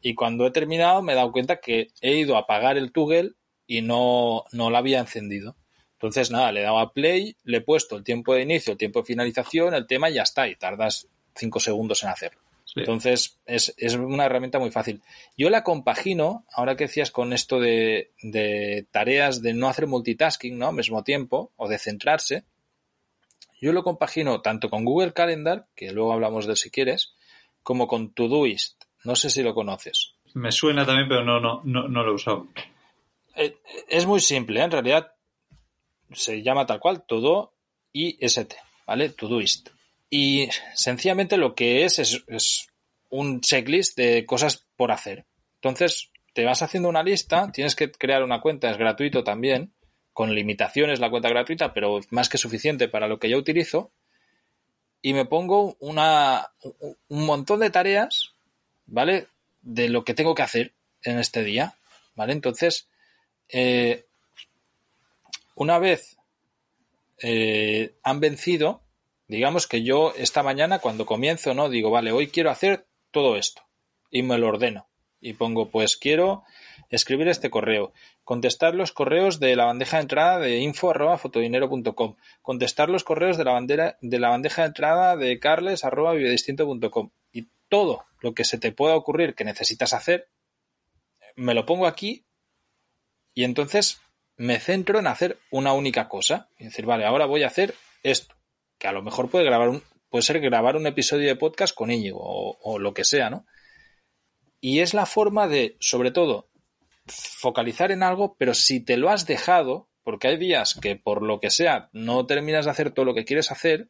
Y 0.00 0.14
cuando 0.14 0.46
he 0.46 0.50
terminado 0.50 1.02
me 1.02 1.12
he 1.12 1.16
dado 1.16 1.32
cuenta 1.32 1.60
que 1.60 1.88
he 2.00 2.16
ido 2.16 2.36
a 2.36 2.40
apagar 2.40 2.76
el 2.76 2.92
Toggle 2.92 3.32
y 3.66 3.82
no, 3.82 4.44
no 4.52 4.70
la 4.70 4.78
había 4.78 5.00
encendido. 5.00 5.56
Entonces, 5.92 6.30
nada, 6.30 6.50
le 6.50 6.60
he 6.60 6.64
dado 6.64 6.78
a 6.78 6.92
play, 6.92 7.36
le 7.44 7.58
he 7.58 7.60
puesto 7.60 7.96
el 7.96 8.04
tiempo 8.04 8.34
de 8.34 8.42
inicio, 8.42 8.72
el 8.72 8.78
tiempo 8.78 9.00
de 9.00 9.06
finalización, 9.06 9.74
el 9.74 9.86
tema 9.86 10.08
y 10.08 10.14
ya 10.14 10.22
está. 10.22 10.48
Y 10.48 10.56
tardas 10.56 11.08
cinco 11.34 11.60
segundos 11.60 12.02
en 12.02 12.08
hacerlo. 12.08 12.40
Entonces, 12.74 13.38
es, 13.46 13.74
es, 13.76 13.94
una 13.94 14.24
herramienta 14.24 14.58
muy 14.58 14.70
fácil. 14.70 15.02
Yo 15.36 15.50
la 15.50 15.62
compagino, 15.62 16.46
ahora 16.52 16.76
que 16.76 16.84
decías 16.84 17.10
con 17.10 17.32
esto 17.32 17.60
de, 17.60 18.12
de 18.22 18.86
tareas 18.90 19.42
de 19.42 19.54
no 19.54 19.68
hacer 19.68 19.86
multitasking, 19.88 20.56
¿no? 20.56 20.68
Al 20.68 20.74
mismo 20.74 21.02
tiempo, 21.02 21.52
o 21.56 21.68
de 21.68 21.78
centrarse. 21.78 22.44
Yo 23.60 23.72
lo 23.72 23.82
compagino 23.82 24.40
tanto 24.40 24.70
con 24.70 24.84
Google 24.84 25.12
Calendar, 25.12 25.66
que 25.74 25.92
luego 25.92 26.12
hablamos 26.12 26.46
de 26.46 26.56
si 26.56 26.70
quieres, 26.70 27.14
como 27.62 27.86
con 27.88 28.14
Todoist. 28.14 28.79
No 29.04 29.16
sé 29.16 29.30
si 29.30 29.42
lo 29.42 29.54
conoces. 29.54 30.14
Me 30.34 30.52
suena 30.52 30.84
también, 30.86 31.08
pero 31.08 31.24
no, 31.24 31.40
no, 31.40 31.62
no, 31.64 31.88
no 31.88 32.02
lo 32.02 32.12
he 32.12 32.14
usado. 32.14 32.48
Eh, 33.34 33.56
es 33.88 34.06
muy 34.06 34.20
simple, 34.20 34.60
¿eh? 34.60 34.64
en 34.64 34.70
realidad 34.70 35.12
se 36.12 36.42
llama 36.42 36.66
tal 36.66 36.80
cual 36.80 37.04
todo 37.06 37.54
IST, 37.92 38.54
¿vale? 38.86 39.10
Todoist. 39.10 39.70
Y 40.08 40.48
sencillamente 40.74 41.36
lo 41.36 41.54
que 41.54 41.84
es, 41.84 41.98
es 41.98 42.24
es, 42.26 42.66
un 43.08 43.40
checklist 43.40 43.96
de 43.96 44.24
cosas 44.24 44.64
por 44.76 44.92
hacer. 44.92 45.26
Entonces, 45.56 46.10
te 46.32 46.44
vas 46.44 46.62
haciendo 46.62 46.88
una 46.88 47.02
lista, 47.02 47.50
tienes 47.52 47.74
que 47.74 47.90
crear 47.90 48.22
una 48.22 48.40
cuenta, 48.40 48.70
es 48.70 48.78
gratuito 48.78 49.24
también, 49.24 49.72
con 50.12 50.32
limitaciones 50.32 51.00
la 51.00 51.10
cuenta 51.10 51.28
gratuita, 51.28 51.74
pero 51.74 51.98
más 52.10 52.28
que 52.28 52.38
suficiente 52.38 52.88
para 52.88 53.08
lo 53.08 53.18
que 53.18 53.28
yo 53.28 53.36
utilizo. 53.36 53.90
Y 55.02 55.12
me 55.12 55.24
pongo 55.24 55.76
una, 55.80 56.52
un 57.08 57.26
montón 57.26 57.60
de 57.60 57.70
tareas 57.70 58.34
¿vale? 58.90 59.28
De 59.62 59.88
lo 59.88 60.04
que 60.04 60.14
tengo 60.14 60.34
que 60.34 60.42
hacer 60.42 60.74
en 61.02 61.18
este 61.18 61.42
día, 61.42 61.74
¿vale? 62.14 62.32
Entonces, 62.32 62.88
eh, 63.48 64.04
una 65.54 65.78
vez 65.78 66.16
eh, 67.22 67.94
han 68.02 68.20
vencido, 68.20 68.82
digamos 69.28 69.66
que 69.66 69.82
yo 69.82 70.12
esta 70.16 70.42
mañana 70.42 70.80
cuando 70.80 71.06
comienzo, 71.06 71.54
¿no? 71.54 71.68
Digo, 71.70 71.90
vale, 71.90 72.12
hoy 72.12 72.28
quiero 72.28 72.50
hacer 72.50 72.86
todo 73.10 73.36
esto 73.36 73.62
y 74.10 74.22
me 74.22 74.38
lo 74.38 74.48
ordeno 74.48 74.88
y 75.20 75.34
pongo, 75.34 75.70
pues 75.70 75.96
quiero 75.96 76.44
escribir 76.88 77.28
este 77.28 77.50
correo, 77.50 77.92
contestar 78.24 78.74
los 78.74 78.92
correos 78.92 79.38
de 79.38 79.54
la 79.54 79.66
bandeja 79.66 79.98
de 79.98 80.02
entrada 80.02 80.38
de 80.38 80.58
info.fotodinero.com, 80.58 82.16
contestar 82.42 82.88
los 82.88 83.04
correos 83.04 83.36
de 83.36 83.44
la, 83.44 83.52
bandera, 83.52 83.98
de 84.00 84.18
la 84.18 84.30
bandeja 84.30 84.62
de 84.62 84.68
entrada 84.68 85.16
de 85.16 85.38
carles.com 85.38 86.16
y 86.18 87.19
todo 87.70 88.04
lo 88.20 88.34
que 88.34 88.44
se 88.44 88.58
te 88.58 88.72
pueda 88.72 88.94
ocurrir 88.94 89.34
que 89.34 89.44
necesitas 89.44 89.94
hacer, 89.94 90.28
me 91.36 91.54
lo 91.54 91.64
pongo 91.64 91.86
aquí 91.86 92.26
y 93.32 93.44
entonces 93.44 94.02
me 94.36 94.58
centro 94.58 94.98
en 94.98 95.06
hacer 95.06 95.38
una 95.50 95.72
única 95.72 96.08
cosa. 96.08 96.48
Y 96.58 96.64
decir, 96.64 96.84
vale, 96.84 97.06
ahora 97.06 97.26
voy 97.26 97.42
a 97.42 97.46
hacer 97.46 97.74
esto, 98.02 98.34
que 98.78 98.88
a 98.88 98.92
lo 98.92 99.02
mejor 99.02 99.30
puede 99.30 99.44
grabar 99.44 99.68
un, 99.68 99.82
puede 100.10 100.22
ser 100.22 100.40
grabar 100.40 100.76
un 100.76 100.86
episodio 100.86 101.28
de 101.28 101.36
podcast 101.36 101.74
con 101.74 101.90
Íñigo 101.90 102.20
o, 102.22 102.58
o 102.60 102.78
lo 102.78 102.92
que 102.92 103.04
sea, 103.04 103.30
¿no? 103.30 103.46
Y 104.60 104.80
es 104.80 104.92
la 104.92 105.06
forma 105.06 105.48
de, 105.48 105.76
sobre 105.80 106.10
todo, 106.10 106.50
focalizar 107.06 107.92
en 107.92 108.02
algo, 108.02 108.36
pero 108.38 108.52
si 108.54 108.80
te 108.80 108.96
lo 108.96 109.08
has 109.10 109.26
dejado, 109.26 109.88
porque 110.02 110.28
hay 110.28 110.36
días 110.36 110.74
que 110.74 110.96
por 110.96 111.22
lo 111.22 111.40
que 111.40 111.50
sea 111.50 111.88
no 111.92 112.26
terminas 112.26 112.64
de 112.64 112.70
hacer 112.70 112.90
todo 112.90 113.04
lo 113.04 113.14
que 113.14 113.24
quieres 113.24 113.50
hacer, 113.50 113.88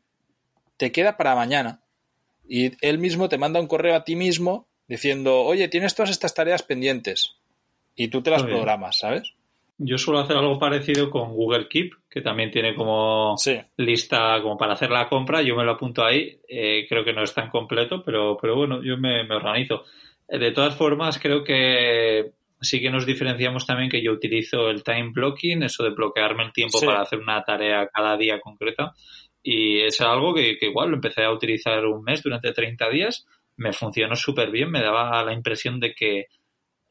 te 0.76 0.92
queda 0.92 1.16
para 1.16 1.34
mañana. 1.34 1.82
Y 2.52 2.72
él 2.84 2.98
mismo 2.98 3.28
te 3.28 3.38
manda 3.38 3.60
un 3.60 3.68
correo 3.68 3.94
a 3.94 4.02
ti 4.02 4.16
mismo 4.16 4.66
diciendo, 4.88 5.42
oye, 5.42 5.68
tienes 5.68 5.94
todas 5.94 6.10
estas 6.10 6.34
tareas 6.34 6.64
pendientes. 6.64 7.36
Y 7.94 8.08
tú 8.08 8.22
te 8.22 8.30
las 8.30 8.42
programas, 8.42 8.98
¿sabes? 8.98 9.34
Yo 9.78 9.98
suelo 9.98 10.18
hacer 10.18 10.36
algo 10.36 10.58
parecido 10.58 11.10
con 11.10 11.32
Google 11.32 11.68
Keep, 11.68 11.92
que 12.10 12.22
también 12.22 12.50
tiene 12.50 12.74
como 12.74 13.36
lista 13.76 14.42
como 14.42 14.58
para 14.58 14.72
hacer 14.72 14.90
la 14.90 15.08
compra. 15.08 15.42
Yo 15.42 15.54
me 15.54 15.64
lo 15.64 15.70
apunto 15.70 16.04
ahí. 16.04 16.40
Eh, 16.48 16.86
creo 16.88 17.04
que 17.04 17.12
no 17.12 17.22
es 17.22 17.32
tan 17.32 17.50
completo, 17.50 18.02
pero, 18.04 18.36
pero 18.36 18.56
bueno, 18.56 18.82
yo 18.82 18.96
me, 18.98 19.20
organizo. 19.32 19.84
Eh, 20.28 20.38
de 20.38 20.50
todas 20.50 20.74
formas, 20.74 21.20
creo 21.20 21.44
que 21.44 22.32
sí 22.60 22.80
que 22.80 22.90
nos 22.90 23.06
diferenciamos 23.06 23.64
también 23.64 23.88
que 23.88 24.02
yo 24.02 24.10
utilizo 24.10 24.70
el 24.70 24.82
time 24.82 25.12
blocking, 25.14 25.62
eso 25.62 25.84
de 25.84 25.90
bloquearme 25.90 26.42
el 26.42 26.52
tiempo 26.52 26.80
para 26.80 27.02
hacer 27.02 27.20
una 27.20 27.44
tarea 27.44 27.86
cada 27.86 28.16
día 28.16 28.40
concreta. 28.40 28.92
Y 29.42 29.80
es 29.80 30.00
algo 30.00 30.34
que, 30.34 30.58
igual 30.60 30.90
lo 30.90 30.96
empecé 30.96 31.24
a 31.24 31.32
utilizar 31.32 31.84
un 31.86 32.02
mes 32.02 32.22
durante 32.22 32.52
30 32.52 32.88
días. 32.90 33.26
Me 33.56 33.72
funcionó 33.72 34.16
súper 34.16 34.50
bien, 34.50 34.70
me 34.70 34.82
daba 34.82 35.22
la 35.24 35.32
impresión 35.32 35.80
de 35.80 35.94
que 35.94 36.26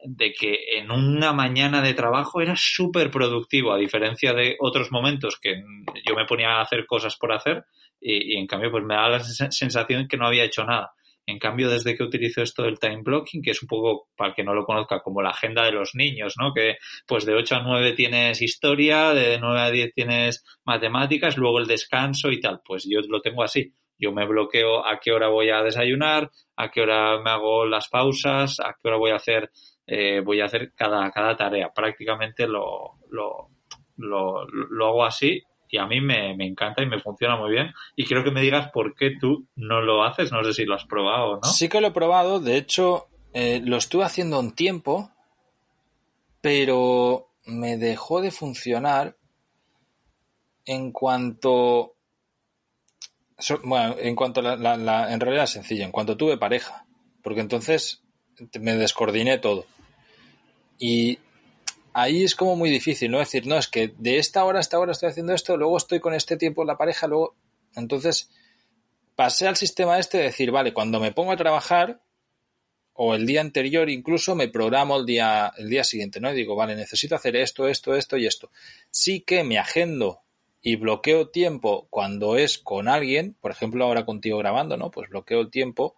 de 0.02 0.32
que 0.32 0.78
en 0.78 0.92
una 0.92 1.34
mañana 1.34 1.82
de 1.82 1.94
trabajo 1.94 2.40
era 2.40 2.56
súper 2.56 3.12
productivo, 3.12 3.74
a 3.74 3.78
diferencia 3.78 4.34
de 4.34 4.56
otros 4.60 4.94
momentos 4.94 5.38
que 5.42 5.62
yo 6.08 6.16
me 6.16 6.26
ponía 6.26 6.52
a 6.52 6.62
hacer 6.62 6.86
cosas 6.86 7.18
por 7.18 7.34
hacer 7.34 7.66
y, 8.00 8.38
en 8.38 8.48
cambio 8.48 8.72
pues 8.72 8.86
me 8.86 8.96
da 8.96 9.10
la 9.10 9.20
sensación 9.20 10.08
que 10.08 10.16
no 10.16 10.26
había 10.26 10.46
hecho 10.46 10.64
nada. 10.64 10.94
En 11.30 11.40
cambio, 11.40 11.70
desde 11.70 11.96
que 11.96 12.04
utilizo 12.04 12.42
esto 12.42 12.64
del 12.64 12.80
time 12.80 13.02
blocking, 13.04 13.42
que 13.42 13.52
es 13.52 13.62
un 13.62 13.68
poco, 13.68 14.08
para 14.16 14.34
que 14.34 14.44
no 14.44 14.54
lo 14.54 14.66
conozca, 14.66 15.02
como 15.02 15.22
la 15.22 15.30
agenda 15.30 15.64
de 15.64 15.72
los 15.72 15.92
niños, 15.94 16.36
¿no? 16.40 16.54
Que 16.54 16.78
pues 17.08 17.26
de 17.26 17.36
8 17.36 17.56
a 17.56 17.64
9 17.64 17.94
tienes 17.94 18.42
historia, 18.42 19.14
de 19.14 19.38
9 19.40 19.60
a 19.60 19.72
10 19.72 19.94
tienes 19.94 20.44
matemáticas, 20.66 21.38
luego 21.38 21.60
el 21.60 21.68
descanso 21.68 22.32
y 22.32 22.40
tal. 22.40 22.62
Pues 22.66 22.88
yo 22.90 23.00
lo 23.08 23.22
tengo 23.22 23.44
así. 23.44 23.74
Yo 23.98 24.12
me 24.12 24.26
bloqueo 24.26 24.86
a 24.86 25.00
qué 25.00 25.12
hora 25.12 25.28
voy 25.28 25.50
a 25.50 25.62
desayunar, 25.62 26.32
a 26.56 26.72
qué 26.72 26.82
hora 26.82 27.22
me 27.22 27.30
hago 27.32 27.66
las 27.66 27.90
pausas, 27.90 28.60
a 28.60 28.74
qué 28.82 28.88
hora 28.88 28.98
voy 28.98 29.12
a 29.12 29.16
hacer 29.16 29.52
eh, 29.92 30.22
voy 30.24 30.40
a 30.40 30.46
hacer 30.46 30.72
cada, 30.76 31.10
cada 31.10 31.36
tarea. 31.36 31.72
Prácticamente 31.74 32.48
lo, 32.48 33.00
lo, 33.10 33.50
lo, 33.98 34.86
hago 34.86 35.04
así 35.04 35.42
y 35.70 35.78
a 35.78 35.86
mí 35.86 36.02
me, 36.02 36.32
encanta 36.32 36.82
y 36.82 36.88
me 36.88 37.00
funciona 37.00 37.38
muy 37.38 37.52
bien. 37.52 37.72
Y 37.96 38.06
quiero 38.06 38.24
que 38.24 38.32
me 38.32 38.42
digas 38.42 38.70
por 38.74 38.96
qué 38.96 39.12
tú 39.20 39.48
no 39.56 39.82
lo 39.82 40.04
haces. 40.04 40.32
No 40.32 40.44
sé 40.44 40.54
si 40.54 40.66
lo 40.66 40.76
has 40.76 40.86
probado 40.86 41.40
no. 41.44 41.48
Sí 41.48 41.70
que 41.70 41.80
lo 41.80 41.88
he 41.88 41.92
probado. 41.92 42.40
De 42.40 42.58
hecho, 42.58 43.08
eh, 43.34 43.62
lo 43.64 43.78
estuve 43.78 44.04
haciendo 44.04 44.40
un 44.40 44.56
tiempo, 44.56 45.12
pero 46.42 47.30
me 47.46 47.78
dejó 47.78 48.22
de 48.22 48.32
funcionar 48.32 49.16
en 50.66 50.92
cuanto... 50.92 51.96
Bueno, 53.64 53.96
en 54.00 54.16
cuanto 54.16 54.42
la, 54.42 54.58
la, 54.58 55.14
en 55.14 55.20
realidad 55.20 55.46
es 55.46 55.52
sencillo, 55.52 55.86
en 55.86 55.94
cuanto 55.94 56.18
tuve 56.18 56.38
pareja, 56.38 56.86
porque 57.24 57.40
entonces 57.40 58.04
me 58.60 58.76
descoordiné 58.76 59.38
todo. 59.38 59.66
Y 60.78 61.20
ahí 61.94 62.24
es 62.24 62.36
como 62.36 62.56
muy 62.56 62.70
difícil, 62.70 63.12
¿no? 63.12 63.20
decir, 63.20 63.48
no, 63.48 63.58
es 63.58 63.68
que 63.68 63.94
de 63.98 64.18
esta 64.18 64.44
hora 64.44 64.60
a 64.60 64.62
esta 64.62 64.80
hora 64.80 64.92
estoy 64.92 65.10
haciendo 65.10 65.34
esto, 65.34 65.58
luego 65.58 65.78
estoy 65.78 66.00
con 66.00 66.14
este 66.14 66.38
tiempo 66.38 66.64
la 66.64 66.78
pareja, 66.78 67.08
luego. 67.08 67.36
Entonces, 67.76 68.30
pasé 69.16 69.48
al 69.48 69.58
sistema 69.58 70.00
este 70.00 70.18
de 70.18 70.24
decir, 70.26 70.52
vale, 70.52 70.74
cuando 70.74 71.00
me 71.00 71.12
pongo 71.12 71.32
a 71.32 71.38
trabajar, 71.38 72.02
o 72.94 73.16
el 73.16 73.26
día 73.26 73.42
anterior 73.42 73.90
incluso, 73.90 74.36
me 74.36 74.50
programo 74.50 74.98
el 74.98 75.06
día, 75.06 75.54
el 75.58 75.70
día 75.70 75.84
siguiente, 75.84 76.20
¿no? 76.20 76.32
Y 76.32 76.36
digo, 76.36 76.56
vale, 76.56 76.76
necesito 76.76 77.16
hacer 77.16 77.36
esto, 77.38 77.68
esto, 77.68 77.96
esto 77.96 78.18
y 78.18 78.26
esto. 78.26 78.52
Sí 78.92 79.22
que 79.22 79.44
me 79.44 79.58
agendo 79.58 80.22
y 80.62 80.76
bloqueo 80.76 81.30
tiempo 81.30 81.88
cuando 81.90 82.36
es 82.36 82.58
con 82.58 82.90
alguien, 82.90 83.38
por 83.40 83.52
ejemplo, 83.52 83.86
ahora 83.86 84.06
contigo 84.06 84.38
grabando, 84.38 84.76
¿no? 84.76 84.92
Pues 84.92 85.10
bloqueo 85.10 85.40
el 85.42 85.50
tiempo 85.50 85.96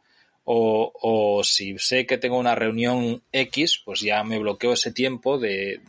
o, 0.54 1.42
si 1.44 1.78
sé 1.78 2.06
que 2.06 2.18
tengo 2.18 2.38
una 2.38 2.56
reunión 2.56 3.24
X, 3.32 3.82
pues 3.86 4.02
ya 4.02 4.24
me 4.24 4.38
bloqueo 4.38 4.74
ese 4.74 4.92
tiempo 4.92 5.38
de, 5.38 5.82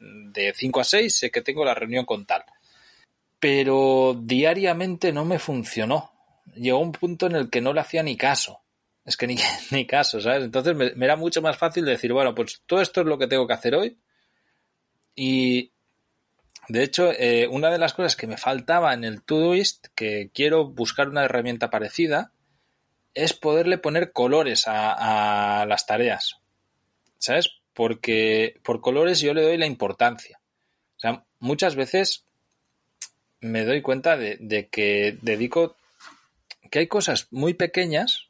de 0.00 0.52
5 0.54 0.80
a 0.80 0.84
6, 0.84 1.18
sé 1.18 1.30
que 1.30 1.42
tengo 1.42 1.64
la 1.64 1.74
reunión 1.74 2.04
con 2.04 2.26
tal. 2.26 2.44
Pero 3.38 4.18
diariamente 4.20 5.12
no 5.12 5.24
me 5.24 5.38
funcionó. 5.38 6.10
Llegó 6.56 6.78
un 6.78 6.92
punto 6.92 7.26
en 7.26 7.36
el 7.36 7.50
que 7.50 7.60
no 7.60 7.72
le 7.72 7.80
hacía 7.80 8.02
ni 8.02 8.16
caso. 8.16 8.60
Es 9.04 9.16
que 9.16 9.28
ni, 9.28 9.36
ni 9.70 9.86
caso, 9.86 10.20
¿sabes? 10.20 10.44
Entonces 10.44 10.74
me, 10.74 10.92
era 11.04 11.16
mucho 11.16 11.40
más 11.40 11.56
fácil 11.56 11.84
decir, 11.84 12.12
bueno, 12.12 12.34
pues 12.34 12.62
todo 12.66 12.80
esto 12.80 13.02
es 13.02 13.06
lo 13.06 13.18
que 13.18 13.28
tengo 13.28 13.46
que 13.46 13.54
hacer 13.54 13.76
hoy. 13.76 13.98
Y 15.14 15.70
de 16.68 16.82
hecho, 16.82 17.12
eh, 17.12 17.46
una 17.48 17.70
de 17.70 17.78
las 17.78 17.94
cosas 17.94 18.16
que 18.16 18.26
me 18.26 18.36
faltaba 18.36 18.94
en 18.94 19.04
el 19.04 19.22
Todoist, 19.22 19.86
que 19.94 20.30
quiero 20.34 20.66
buscar 20.66 21.08
una 21.08 21.24
herramienta 21.24 21.70
parecida, 21.70 22.32
es 23.14 23.32
poderle 23.32 23.78
poner 23.78 24.12
colores 24.12 24.64
a, 24.66 25.64
las 25.68 25.86
tareas. 25.86 26.36
¿Sabes? 27.18 27.50
Porque 27.72 28.60
por 28.62 28.80
colores 28.80 29.20
yo 29.20 29.34
le 29.34 29.42
doy 29.42 29.56
la 29.56 29.66
importancia. 29.66 30.40
O 30.96 31.00
sea, 31.00 31.24
muchas 31.38 31.74
veces 31.74 32.24
me 33.40 33.64
doy 33.64 33.82
cuenta 33.82 34.16
de, 34.16 34.68
que 34.70 35.18
dedico 35.22 35.76
que 36.70 36.80
hay 36.80 36.86
cosas 36.86 37.28
muy 37.30 37.54
pequeñas, 37.54 38.28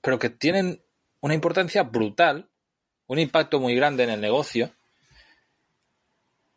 pero 0.00 0.18
que 0.18 0.30
tienen 0.30 0.82
una 1.20 1.34
importancia 1.34 1.82
brutal, 1.82 2.48
un 3.06 3.18
impacto 3.18 3.60
muy 3.60 3.74
grande 3.74 4.04
en 4.04 4.10
el 4.10 4.20
negocio, 4.20 4.72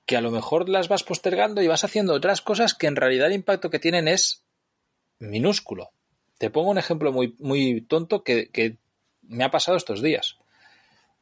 que 0.05 0.17
a 0.17 0.21
lo 0.21 0.31
mejor 0.31 0.69
las 0.69 0.87
vas 0.87 1.03
postergando 1.03 1.61
y 1.61 1.67
vas 1.67 1.83
haciendo 1.83 2.13
otras 2.13 2.41
cosas 2.41 2.73
que 2.73 2.87
en 2.87 2.95
realidad 2.95 3.27
el 3.27 3.33
impacto 3.33 3.69
que 3.69 3.79
tienen 3.79 4.07
es 4.07 4.43
minúsculo. 5.19 5.91
Te 6.37 6.49
pongo 6.49 6.69
un 6.69 6.77
ejemplo 6.77 7.11
muy, 7.11 7.35
muy 7.39 7.81
tonto 7.81 8.23
que, 8.23 8.77
me 9.21 9.43
ha 9.43 9.51
pasado 9.51 9.77
estos 9.77 10.01
días. 10.01 10.37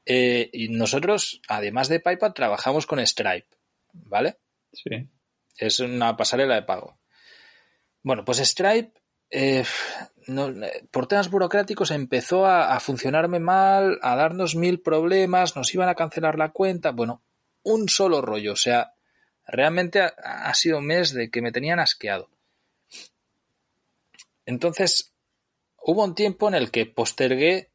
Eh, 0.05 0.49
y 0.53 0.69
nosotros, 0.69 1.41
además 1.47 1.89
de 1.89 1.99
PayPal, 1.99 2.33
trabajamos 2.33 2.85
con 2.85 3.05
Stripe, 3.05 3.47
¿vale? 3.93 4.37
Sí. 4.71 5.09
Es 5.57 5.79
una 5.79 6.15
pasarela 6.15 6.55
de 6.55 6.63
pago. 6.63 6.99
Bueno, 8.03 8.23
pues 8.23 8.37
Stripe, 8.39 8.93
eh, 9.31 9.63
por 10.91 11.07
temas 11.07 11.29
burocráticos, 11.29 11.91
empezó 11.91 12.45
a, 12.45 12.79
funcionarme 12.79 13.39
mal, 13.39 13.97
a 14.01 14.15
darnos 14.15 14.55
mil 14.55 14.81
problemas, 14.81 15.55
nos 15.55 15.73
iban 15.73 15.89
a 15.89 15.95
cancelar 15.95 16.37
la 16.37 16.51
cuenta. 16.51 16.91
Bueno, 16.91 17.23
un 17.63 17.89
solo 17.89 18.21
rollo. 18.21 18.53
O 18.53 18.57
sea, 18.57 18.93
realmente 19.47 20.01
ha, 20.01 20.13
ha 20.17 20.53
sido 20.53 20.79
un 20.79 20.85
mes 20.85 21.13
de 21.13 21.31
que 21.31 21.41
me 21.41 21.51
tenían 21.51 21.79
asqueado. 21.79 22.29
Entonces, 24.45 25.13
hubo 25.77 26.03
un 26.03 26.15
tiempo 26.15 26.47
en 26.47 26.55
el 26.55 26.71
que 26.71 26.85
postergué 26.85 27.69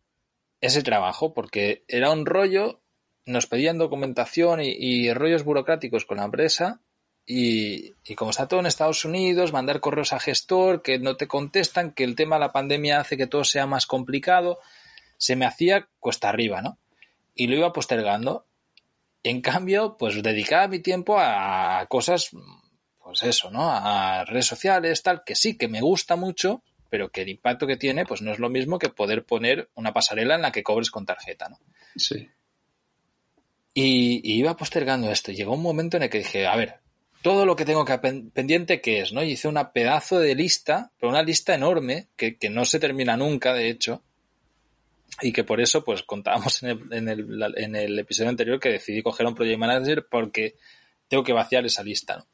ese 0.61 0.83
trabajo 0.83 1.33
porque 1.33 1.85
era 1.89 2.11
un 2.11 2.27
rollo, 2.27 2.81
nos 3.25 3.47
pedían 3.47 3.79
documentación 3.79 4.61
y, 4.63 5.13
rollos 5.13 5.45
burocráticos 5.45 6.05
con 6.05 6.19
la 6.19 6.25
empresa 6.25 6.81
y, 7.27 7.93
como 8.15 8.31
está 8.31 8.49
todo 8.49 8.61
en 8.61 8.67
Estados 8.67 9.05
Unidos, 9.05 9.53
mandar 9.53 9.81
correos 9.81 10.13
a 10.13 10.21
gestor 10.21 10.83
que 10.83 10.99
no 10.99 11.17
te 11.17 11.29
contestan, 11.29 11.93
que 11.93 12.05
el 12.05 12.17
tema 12.17 12.37
de 12.37 12.41
la 12.41 12.53
pandemia 12.53 13.01
hace 13.01 13.17
que 13.17 13.27
todo 13.27 13.45
sea 13.45 13.67
más 13.67 13.87
complicado, 13.87 14.59
se 15.17 15.37
me 15.37 15.47
hacía 15.47 15.89
cuesta 15.99 16.29
arriba, 16.29 16.63
¿no? 16.63 16.79
Y 17.35 17.47
lo 17.47 17.57
iba 17.57 17.73
postergando. 17.73 18.47
En 19.23 19.43
cambio, 19.43 19.97
pues 19.99 20.23
dedicaba 20.23 20.67
mi 20.67 20.81
tiempo 20.81 21.17
a 21.19 21.87
cosas 21.89 22.31
pues 23.11 23.25
eso, 23.25 23.51
¿no? 23.51 23.69
A 23.69 24.25
redes 24.25 24.47
sociales, 24.47 25.03
tal, 25.03 25.25
que 25.25 25.35
sí, 25.35 25.59
que 25.59 25.67
me 25.67 25.81
gusta 25.81 26.15
mucho, 26.15 26.63
pero 26.89 27.11
que 27.11 27.23
el 27.23 27.29
impacto 27.29 27.67
que 27.67 27.77
tiene, 27.77 28.07
pues 28.07 28.23
no 28.23 28.31
es 28.31 28.39
lo 28.39 28.49
mismo 28.49 28.79
que 28.79 28.89
poder 28.89 29.25
poner 29.25 29.69
una 29.75 29.93
pasarela 29.93 30.37
en 30.37 30.43
la 30.43 30.53
que 30.53 30.63
cobres 30.63 30.93
con 30.93 31.05
tarjeta, 31.05 31.49
¿no? 31.49 31.59
Sí. 31.97 32.29
Y, 33.75 34.21
iba 34.39 34.57
postergando 34.57 35.11
esto. 35.11 35.33
Llegó 35.33 35.55
un 35.55 35.63
momento 35.63 35.97
en 35.97 36.05
el 36.05 36.09
que 36.09 36.19
dije, 36.19 36.47
a 36.47 36.55
ver, 36.55 36.77
todo 37.21 37.45
lo 37.47 37.57
que 37.57 37.65
tengo 37.65 37.85
que 37.85 37.99
pendiente, 37.99 38.81
¿qué 38.81 39.01
es? 39.01 39.13
¿no? 39.13 39.25
Y 39.25 39.33
hice 39.33 39.49
una 39.49 39.73
pedazo 39.73 40.21
de 40.21 40.37
lista, 40.37 40.93
pero 40.97 41.11
una 41.11 41.25
lista 41.25 41.53
enorme, 41.53 42.11
que, 42.17 42.39
no 42.49 42.65
se 42.65 42.79
termina 42.79 43.17
nunca, 43.17 43.55
de 43.55 43.71
hecho, 43.71 44.05
y 45.21 45.33
que 45.33 45.43
por 45.43 45.61
eso, 45.61 45.83
pues 45.83 46.05
contábamos 46.05 46.63
en 46.63 46.69
el, 46.69 46.93
en, 46.93 47.09
el, 47.09 47.55
en 47.57 47.75
el 47.75 47.99
episodio 47.99 48.31
anterior 48.31 48.61
que 48.61 48.71
decidí 48.71 49.03
coger 49.03 49.27
un 49.27 49.35
Project 49.35 49.59
Manager 49.59 50.07
porque 50.09 50.55
tengo 51.09 51.25
que 51.25 51.33
vaciar 51.33 51.67
esa 51.67 51.83
lista, 51.83 52.19
¿no? 52.19 52.27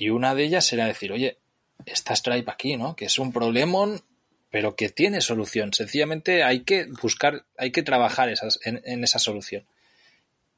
Y 0.00 0.10
una 0.10 0.36
de 0.36 0.44
ellas 0.44 0.72
era 0.72 0.86
decir, 0.86 1.10
oye, 1.10 1.38
está 1.84 2.14
Stripe 2.14 2.48
aquí, 2.48 2.76
¿no? 2.76 2.94
Que 2.94 3.06
es 3.06 3.18
un 3.18 3.32
problemón, 3.32 4.00
pero 4.48 4.76
que 4.76 4.90
tiene 4.90 5.20
solución. 5.20 5.74
Sencillamente 5.74 6.44
hay 6.44 6.60
que 6.60 6.84
buscar, 7.02 7.46
hay 7.56 7.72
que 7.72 7.82
trabajar 7.82 8.28
esas, 8.28 8.60
en, 8.62 9.02
esa 9.02 9.18
solución. 9.18 9.64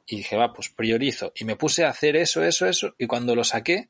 Y 0.07 0.16
dije, 0.16 0.37
va, 0.37 0.53
pues 0.53 0.68
priorizo. 0.68 1.33
Y 1.35 1.46
me 1.46 1.57
puse 1.57 1.85
a 1.85 1.88
hacer 1.88 2.16
eso, 2.16 2.44
eso, 2.44 2.66
eso. 2.66 2.94
Y 2.98 3.07
cuando 3.07 3.35
lo 3.35 3.42
saqué, 3.42 3.88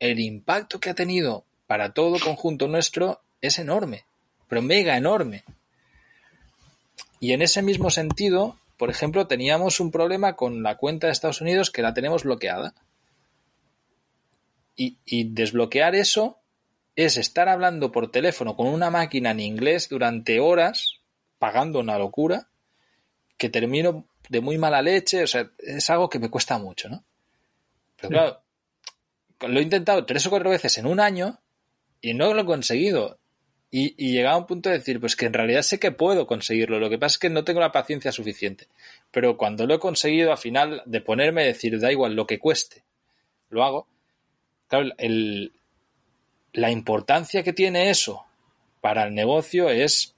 el 0.00 0.18
impacto 0.18 0.80
que 0.80 0.88
ha 0.88 0.94
tenido 0.94 1.44
para 1.66 1.92
todo 1.92 2.18
conjunto 2.18 2.66
nuestro 2.66 3.20
es 3.42 3.58
enorme, 3.58 4.06
pero 4.48 4.62
mega 4.62 4.96
enorme. 4.96 5.44
Y 7.20 7.32
en 7.32 7.42
ese 7.42 7.60
mismo 7.60 7.90
sentido, 7.90 8.56
por 8.78 8.88
ejemplo, 8.88 9.26
teníamos 9.26 9.78
un 9.78 9.90
problema 9.90 10.36
con 10.36 10.62
la 10.62 10.78
cuenta 10.78 11.06
de 11.06 11.12
Estados 11.12 11.42
Unidos 11.42 11.70
que 11.70 11.82
la 11.82 11.92
tenemos 11.92 12.24
bloqueada. 12.24 12.72
Y, 14.76 14.98
y 15.04 15.24
desbloquear 15.32 15.94
eso 15.94 16.38
es 16.96 17.16
estar 17.16 17.48
hablando 17.48 17.92
por 17.92 18.10
teléfono 18.10 18.56
con 18.56 18.68
una 18.68 18.90
máquina 18.90 19.30
en 19.30 19.40
inglés 19.40 19.88
durante 19.88 20.40
horas, 20.40 21.00
pagando 21.38 21.80
una 21.80 21.98
locura, 21.98 22.48
que 23.36 23.48
termino 23.48 24.06
de 24.28 24.40
muy 24.40 24.58
mala 24.58 24.82
leche, 24.82 25.22
o 25.22 25.26
sea, 25.26 25.50
es 25.58 25.88
algo 25.90 26.08
que 26.08 26.18
me 26.18 26.30
cuesta 26.30 26.58
mucho, 26.58 26.88
¿no? 26.88 27.04
Pero 27.96 28.08
claro, 28.08 28.42
lo 29.40 29.60
he 29.60 29.62
intentado 29.62 30.04
tres 30.06 30.26
o 30.26 30.30
cuatro 30.30 30.50
veces 30.50 30.78
en 30.78 30.86
un 30.86 31.00
año 31.00 31.38
y 32.00 32.14
no 32.14 32.32
lo 32.34 32.42
he 32.42 32.46
conseguido. 32.46 33.18
Y, 33.70 33.94
y 34.02 34.12
llegaba 34.12 34.36
a 34.36 34.38
un 34.38 34.46
punto 34.46 34.70
de 34.70 34.78
decir, 34.78 35.00
pues 35.00 35.16
que 35.16 35.26
en 35.26 35.32
realidad 35.32 35.62
sé 35.62 35.78
que 35.78 35.90
puedo 35.90 36.26
conseguirlo, 36.26 36.78
lo 36.78 36.88
que 36.88 36.98
pasa 36.98 37.14
es 37.14 37.18
que 37.18 37.30
no 37.30 37.44
tengo 37.44 37.60
la 37.60 37.72
paciencia 37.72 38.12
suficiente. 38.12 38.68
Pero 39.10 39.36
cuando 39.36 39.66
lo 39.66 39.74
he 39.74 39.78
conseguido, 39.78 40.30
al 40.30 40.38
final, 40.38 40.82
de 40.86 41.00
ponerme 41.00 41.42
a 41.42 41.46
decir, 41.46 41.78
da 41.78 41.92
igual 41.92 42.14
lo 42.14 42.26
que 42.26 42.38
cueste, 42.38 42.84
lo 43.50 43.64
hago. 43.64 43.88
Claro, 44.68 44.88
el, 44.98 45.52
la 46.52 46.70
importancia 46.70 47.42
que 47.42 47.52
tiene 47.52 47.90
eso 47.90 48.24
para 48.80 49.04
el 49.04 49.14
negocio 49.14 49.68
es 49.68 50.14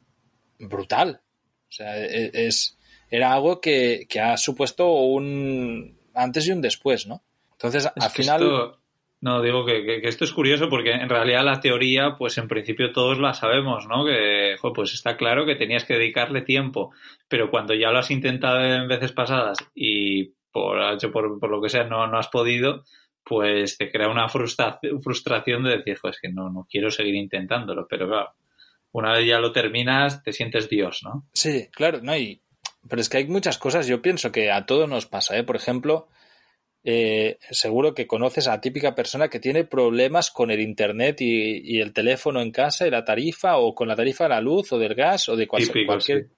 brutal. 0.58 1.20
O 1.68 1.72
sea, 1.72 1.98
e, 1.98 2.30
es, 2.32 2.78
era 3.10 3.32
algo 3.32 3.60
que, 3.60 4.06
que 4.08 4.20
ha 4.20 4.36
supuesto 4.36 4.90
un 4.90 5.98
antes 6.14 6.46
y 6.48 6.52
un 6.52 6.60
después, 6.60 7.06
¿no? 7.06 7.22
Entonces, 7.52 7.84
Es 7.96 8.04
al 8.04 8.10
final... 8.10 8.42
esto- 8.42 8.78
no, 9.20 9.42
digo 9.42 9.66
que, 9.66 9.84
que- 9.84 10.00
que 10.00 10.08
esto 10.08 10.24
es 10.24 10.32
curioso 10.32 10.68
porque 10.68 10.92
en 10.92 11.08
realidad 11.08 11.44
la 11.44 11.60
teoría, 11.60 12.14
pues 12.16 12.38
en 12.38 12.46
principio 12.46 12.92
todos 12.92 13.18
la 13.18 13.34
sabemos, 13.34 13.86
¿no? 13.88 14.04
Que, 14.06 14.54
jo, 14.60 14.72
pues 14.72 14.94
está 14.94 15.16
claro 15.16 15.44
que 15.44 15.56
tenías 15.56 15.84
que 15.84 15.94
dedicarle 15.94 16.42
tiempo, 16.42 16.92
pero 17.26 17.50
cuando 17.50 17.74
ya 17.74 17.90
lo 17.90 17.98
has 17.98 18.12
intentado 18.12 18.62
en 18.64 18.86
veces 18.86 19.10
pasadas 19.10 19.58
y 19.74 20.34
por, 20.52 20.78
por, 21.12 21.40
por 21.40 21.50
lo 21.50 21.60
que 21.60 21.68
sea 21.68 21.82
no, 21.82 22.06
no 22.06 22.16
has 22.16 22.28
podido, 22.28 22.84
pues 23.28 23.76
te 23.76 23.90
crea 23.90 24.08
una 24.08 24.28
frustra- 24.28 24.78
frustración 25.02 25.64
de 25.64 25.78
decir, 25.78 25.96
jo, 25.98 26.08
es 26.08 26.18
que 26.20 26.28
no, 26.28 26.50
no 26.50 26.66
quiero 26.70 26.90
seguir 26.90 27.14
intentándolo, 27.14 27.86
pero 27.88 28.08
claro, 28.08 28.32
una 28.92 29.12
vez 29.12 29.26
ya 29.26 29.38
lo 29.38 29.52
terminas, 29.52 30.22
te 30.22 30.32
sientes 30.32 30.68
Dios, 30.68 31.00
¿no? 31.04 31.26
Sí, 31.34 31.68
claro, 31.72 32.00
no, 32.02 32.16
y, 32.16 32.40
pero 32.88 33.00
es 33.02 33.08
que 33.08 33.18
hay 33.18 33.26
muchas 33.26 33.58
cosas, 33.58 33.86
yo 33.86 34.00
pienso 34.00 34.32
que 34.32 34.50
a 34.50 34.64
todos 34.66 34.88
nos 34.88 35.06
pasa, 35.06 35.36
¿eh? 35.36 35.44
Por 35.44 35.56
ejemplo, 35.56 36.08
eh, 36.84 37.38
seguro 37.50 37.94
que 37.94 38.06
conoces 38.06 38.46
a 38.46 38.52
la 38.52 38.60
típica 38.60 38.94
persona 38.94 39.28
que 39.28 39.40
tiene 39.40 39.64
problemas 39.64 40.30
con 40.30 40.50
el 40.50 40.60
internet 40.60 41.20
y, 41.20 41.76
y 41.76 41.80
el 41.80 41.92
teléfono 41.92 42.40
en 42.40 42.50
casa 42.50 42.86
y 42.86 42.90
la 42.90 43.04
tarifa, 43.04 43.58
o 43.58 43.74
con 43.74 43.88
la 43.88 43.96
tarifa 43.96 44.24
de 44.24 44.30
la 44.30 44.40
luz 44.40 44.72
o 44.72 44.78
del 44.78 44.94
gas 44.94 45.28
o 45.28 45.36
de 45.36 45.46
cual- 45.46 45.64
Típico, 45.64 45.86
cualquier... 45.86 46.22
sí. 46.28 46.34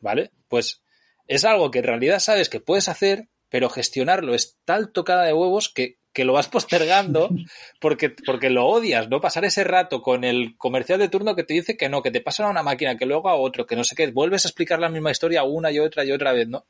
¿Vale? 0.00 0.30
Pues 0.48 0.82
es 1.26 1.44
algo 1.44 1.70
que 1.70 1.78
en 1.80 1.84
realidad 1.86 2.18
sabes 2.20 2.48
que 2.48 2.60
puedes 2.60 2.88
hacer, 2.88 3.28
pero 3.48 3.68
gestionarlo 3.70 4.34
es 4.34 4.58
tal 4.64 4.92
tocada 4.92 5.24
de 5.24 5.32
huevos 5.32 5.68
que, 5.72 5.97
que 6.12 6.24
lo 6.24 6.32
vas 6.32 6.48
postergando 6.48 7.30
porque, 7.80 8.10
porque 8.10 8.50
lo 8.50 8.66
odias, 8.66 9.08
¿no? 9.08 9.20
Pasar 9.20 9.44
ese 9.44 9.64
rato 9.64 10.02
con 10.02 10.24
el 10.24 10.56
comercial 10.56 10.98
de 10.98 11.08
turno 11.08 11.34
que 11.34 11.44
te 11.44 11.54
dice 11.54 11.76
que 11.76 11.88
no, 11.88 12.02
que 12.02 12.10
te 12.10 12.20
pasan 12.20 12.46
a 12.46 12.50
una 12.50 12.62
máquina, 12.62 12.96
que 12.96 13.06
luego 13.06 13.28
a 13.28 13.36
otro, 13.36 13.66
que 13.66 13.76
no 13.76 13.84
sé 13.84 13.94
qué, 13.94 14.08
vuelves 14.10 14.44
a 14.44 14.48
explicar 14.48 14.78
la 14.80 14.88
misma 14.88 15.10
historia 15.10 15.44
una 15.44 15.70
y 15.70 15.78
otra 15.78 16.04
y 16.04 16.12
otra 16.12 16.32
vez, 16.32 16.48
¿no? 16.48 16.64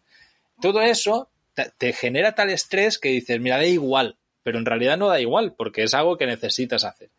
Todo 0.61 0.83
eso 0.83 1.29
te, 1.55 1.71
te 1.77 1.93
genera 1.93 2.35
tal 2.35 2.51
estrés 2.51 2.99
que 2.99 3.11
dices, 3.11 3.41
mira, 3.41 3.57
da 3.57 3.67
igual, 3.67 4.17
pero 4.43 4.59
en 4.59 4.67
realidad 4.67 4.97
no 4.97 5.09
da 5.09 5.21
igual, 5.21 5.55
porque 5.57 5.83
es 5.83 5.95
algo 5.95 6.17
que 6.17 6.27
necesitas 6.27 6.85
hacer. 6.85 7.11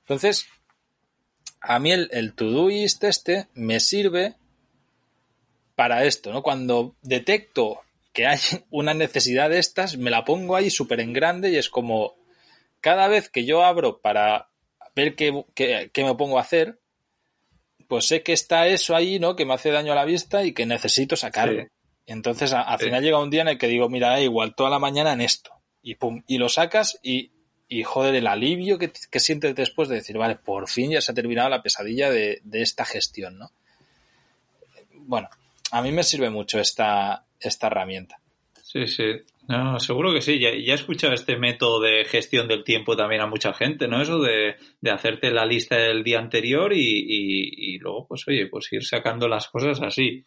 Entonces, 0.00 0.46
a 1.60 1.78
mí 1.78 1.92
el, 1.92 2.08
el 2.12 2.34
Todoist 2.34 3.04
este 3.04 3.46
me 3.54 3.80
sirve 3.80 4.34
para 5.74 6.04
esto, 6.04 6.32
¿no? 6.32 6.42
Cuando 6.42 6.94
detecto 7.02 7.80
que 8.18 8.26
hay 8.26 8.40
una 8.70 8.94
necesidad 8.94 9.48
de 9.48 9.60
estas, 9.60 9.96
me 9.96 10.10
la 10.10 10.24
pongo 10.24 10.56
ahí 10.56 10.70
súper 10.70 10.98
en 10.98 11.12
grande 11.12 11.50
y 11.50 11.56
es 11.56 11.68
como 11.70 12.16
cada 12.80 13.06
vez 13.06 13.28
que 13.28 13.44
yo 13.44 13.64
abro 13.64 14.00
para 14.00 14.48
ver 14.96 15.14
qué, 15.14 15.44
qué- 15.54 15.90
qué 15.94 16.02
me 16.02 16.16
pongo 16.16 16.36
a 16.36 16.40
hacer, 16.40 16.80
pues 17.86 18.06
sé 18.08 18.24
que 18.24 18.32
está 18.32 18.66
eso 18.66 18.96
ahí, 18.96 19.20
¿no? 19.20 19.36
Que 19.36 19.44
me 19.46 19.54
hace 19.54 19.70
daño 19.70 19.92
a 19.92 19.94
la 19.94 20.04
vista 20.04 20.42
y 20.44 20.52
que 20.52 20.66
necesito 20.66 21.14
sacarlo. 21.14 21.62
Sí. 21.62 21.68
Entonces, 22.06 22.52
a- 22.52 22.62
al 22.62 22.80
Sí. 22.80 22.86
final 22.86 23.04
llega 23.04 23.22
un 23.22 23.30
día 23.30 23.42
en 23.42 23.48
el 23.50 23.58
que 23.58 23.68
digo, 23.68 23.88
mira, 23.88 24.20
igual, 24.20 24.56
toda 24.56 24.68
la 24.70 24.80
mañana 24.80 25.12
en 25.12 25.20
esto. 25.20 25.52
Y 25.80 25.94
pum, 25.94 26.24
y 26.26 26.38
lo 26.38 26.48
sacas 26.48 26.98
y, 27.04 27.30
y 27.68 27.84
joder, 27.84 28.16
el 28.16 28.26
alivio 28.26 28.78
que, 28.78 28.90
que 29.12 29.20
sientes 29.20 29.54
después 29.54 29.88
de 29.88 29.94
decir, 29.94 30.18
vale, 30.18 30.34
por 30.34 30.68
fin 30.68 30.90
ya 30.90 31.00
se 31.00 31.12
ha 31.12 31.14
terminado 31.14 31.48
la 31.50 31.62
pesadilla 31.62 32.10
de, 32.10 32.40
de 32.42 32.62
esta 32.62 32.84
gestión, 32.84 33.38
¿no? 33.38 33.52
Bueno, 34.92 35.28
a 35.70 35.82
mí 35.82 35.92
me 35.92 36.02
sirve 36.02 36.30
mucho 36.30 36.58
esta, 36.58 37.24
esta 37.40 37.66
herramienta. 37.66 38.20
Sí, 38.62 38.86
sí. 38.86 39.04
No, 39.48 39.80
seguro 39.80 40.12
que 40.12 40.20
sí. 40.20 40.38
Ya, 40.38 40.50
ya 40.50 40.72
he 40.72 40.74
escuchado 40.74 41.14
este 41.14 41.38
método 41.38 41.80
de 41.80 42.04
gestión 42.04 42.48
del 42.48 42.64
tiempo 42.64 42.96
también 42.96 43.22
a 43.22 43.26
mucha 43.26 43.54
gente, 43.54 43.88
¿no? 43.88 44.02
Eso 44.02 44.20
de, 44.20 44.56
de 44.80 44.90
hacerte 44.90 45.30
la 45.30 45.46
lista 45.46 45.76
del 45.76 46.04
día 46.04 46.18
anterior 46.18 46.74
y, 46.74 46.80
y, 46.80 47.74
y 47.74 47.78
luego, 47.78 48.06
pues 48.06 48.28
oye, 48.28 48.46
pues 48.46 48.70
ir 48.72 48.84
sacando 48.84 49.26
las 49.26 49.48
cosas 49.48 49.80
así. 49.80 50.26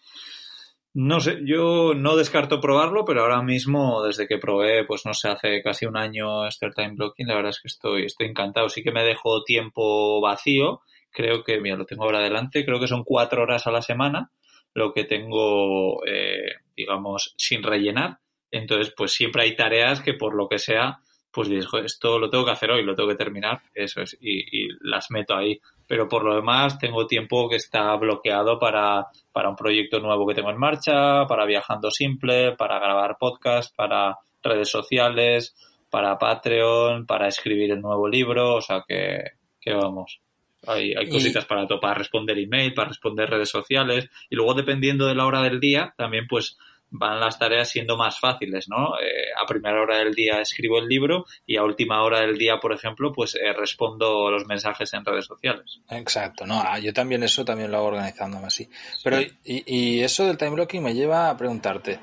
No 0.93 1.21
sé, 1.21 1.39
yo 1.45 1.93
no 1.93 2.17
descarto 2.17 2.59
probarlo, 2.59 3.05
pero 3.05 3.21
ahora 3.21 3.43
mismo, 3.43 4.03
desde 4.03 4.27
que 4.27 4.39
probé, 4.39 4.85
pues 4.85 5.05
no 5.05 5.13
sé, 5.13 5.29
hace 5.29 5.61
casi 5.61 5.85
un 5.85 5.95
año 5.95 6.47
este 6.47 6.69
time 6.71 6.95
blocking, 6.95 7.27
la 7.27 7.35
verdad 7.35 7.51
es 7.51 7.61
que 7.61 7.67
estoy, 7.67 8.05
estoy 8.05 8.27
encantado. 8.27 8.69
Sí 8.69 8.81
que 8.81 8.91
me 8.91 9.03
dejo 9.03 9.43
tiempo 9.43 10.19
vacío. 10.19 10.81
Creo 11.11 11.43
que, 11.43 11.59
mira, 11.61 11.75
lo 11.75 11.85
tengo 11.85 12.05
ahora 12.05 12.19
adelante, 12.19 12.65
creo 12.65 12.79
que 12.79 12.87
son 12.87 13.03
cuatro 13.03 13.43
horas 13.43 13.67
a 13.67 13.71
la 13.71 13.81
semana 13.81 14.31
lo 14.73 14.93
que 14.93 15.03
tengo, 15.03 16.05
eh, 16.05 16.55
digamos, 16.75 17.33
sin 17.37 17.63
rellenar. 17.63 18.19
Entonces, 18.51 18.93
pues 18.95 19.11
siempre 19.11 19.43
hay 19.43 19.55
tareas 19.55 20.01
que 20.01 20.13
por 20.13 20.35
lo 20.35 20.47
que 20.47 20.59
sea, 20.59 20.99
pues 21.31 21.47
dices, 21.49 21.67
"Joder, 21.67 21.85
esto 21.85 22.19
lo 22.19 22.29
tengo 22.29 22.45
que 22.45 22.51
hacer 22.51 22.71
hoy, 22.71 22.83
lo 22.83 22.95
tengo 22.95 23.09
que 23.09 23.15
terminar, 23.15 23.61
eso 23.73 24.01
es, 24.01 24.17
y, 24.19 24.65
y 24.65 24.69
las 24.81 25.09
meto 25.11 25.35
ahí. 25.35 25.59
Pero 25.87 26.07
por 26.07 26.23
lo 26.23 26.35
demás, 26.35 26.77
tengo 26.79 27.07
tiempo 27.07 27.49
que 27.49 27.55
está 27.57 27.95
bloqueado 27.95 28.59
para, 28.59 29.07
para 29.31 29.49
un 29.49 29.55
proyecto 29.55 29.99
nuevo 29.99 30.27
que 30.27 30.35
tengo 30.35 30.49
en 30.49 30.57
marcha, 30.57 31.25
para 31.27 31.45
Viajando 31.45 31.91
Simple, 31.91 32.53
para 32.57 32.79
grabar 32.79 33.17
podcast, 33.19 33.75
para 33.75 34.17
redes 34.43 34.69
sociales, 34.69 35.55
para 35.89 36.17
Patreon, 36.17 37.05
para 37.05 37.27
escribir 37.27 37.71
el 37.71 37.81
nuevo 37.81 38.07
libro, 38.07 38.55
o 38.55 38.61
sea 38.61 38.83
que, 38.87 39.23
que 39.59 39.73
vamos. 39.73 40.21
Hay, 40.67 40.93
hay 40.93 41.05
Y- 41.07 41.09
cositas 41.09 41.45
para, 41.45 41.67
to- 41.67 41.79
para 41.79 41.95
responder 41.95 42.37
email, 42.37 42.73
para 42.73 42.89
responder 42.89 43.29
redes 43.29 43.49
sociales, 43.49 44.09
y 44.29 44.35
luego 44.35 44.53
dependiendo 44.53 45.07
de 45.07 45.15
la 45.15 45.25
hora 45.25 45.41
del 45.41 45.59
día, 45.59 45.93
también 45.97 46.27
pues 46.27 46.57
van 46.93 47.21
las 47.21 47.39
tareas 47.39 47.69
siendo 47.69 47.95
más 47.95 48.19
fáciles, 48.19 48.67
¿no? 48.67 48.99
Eh, 48.99 49.27
a 49.41 49.45
primera 49.47 49.81
hora 49.81 49.99
del 49.99 50.13
día 50.13 50.41
escribo 50.41 50.77
el 50.77 50.87
libro 50.89 51.25
y 51.47 51.55
a 51.55 51.63
última 51.63 52.03
hora 52.03 52.19
del 52.19 52.37
día, 52.37 52.59
por 52.59 52.73
ejemplo, 52.73 53.13
pues 53.13 53.33
eh, 53.35 53.53
respondo 53.53 54.29
los 54.29 54.45
mensajes 54.45 54.93
en 54.93 55.05
redes 55.05 55.25
sociales. 55.25 55.79
Exacto, 55.89 56.45
no, 56.45 56.61
ah, 56.61 56.79
yo 56.79 56.91
también 56.91 57.23
eso 57.23 57.45
también 57.45 57.71
lo 57.71 57.77
hago 57.77 57.87
organizándome 57.87 58.47
así. 58.47 58.67
Pero, 59.05 59.21
y, 59.21 59.63
y 59.65 60.01
eso 60.01 60.27
del 60.27 60.37
time 60.37 60.51
blocking 60.51 60.83
me 60.83 60.93
lleva 60.93 61.29
a 61.29 61.37
preguntarte, 61.37 61.97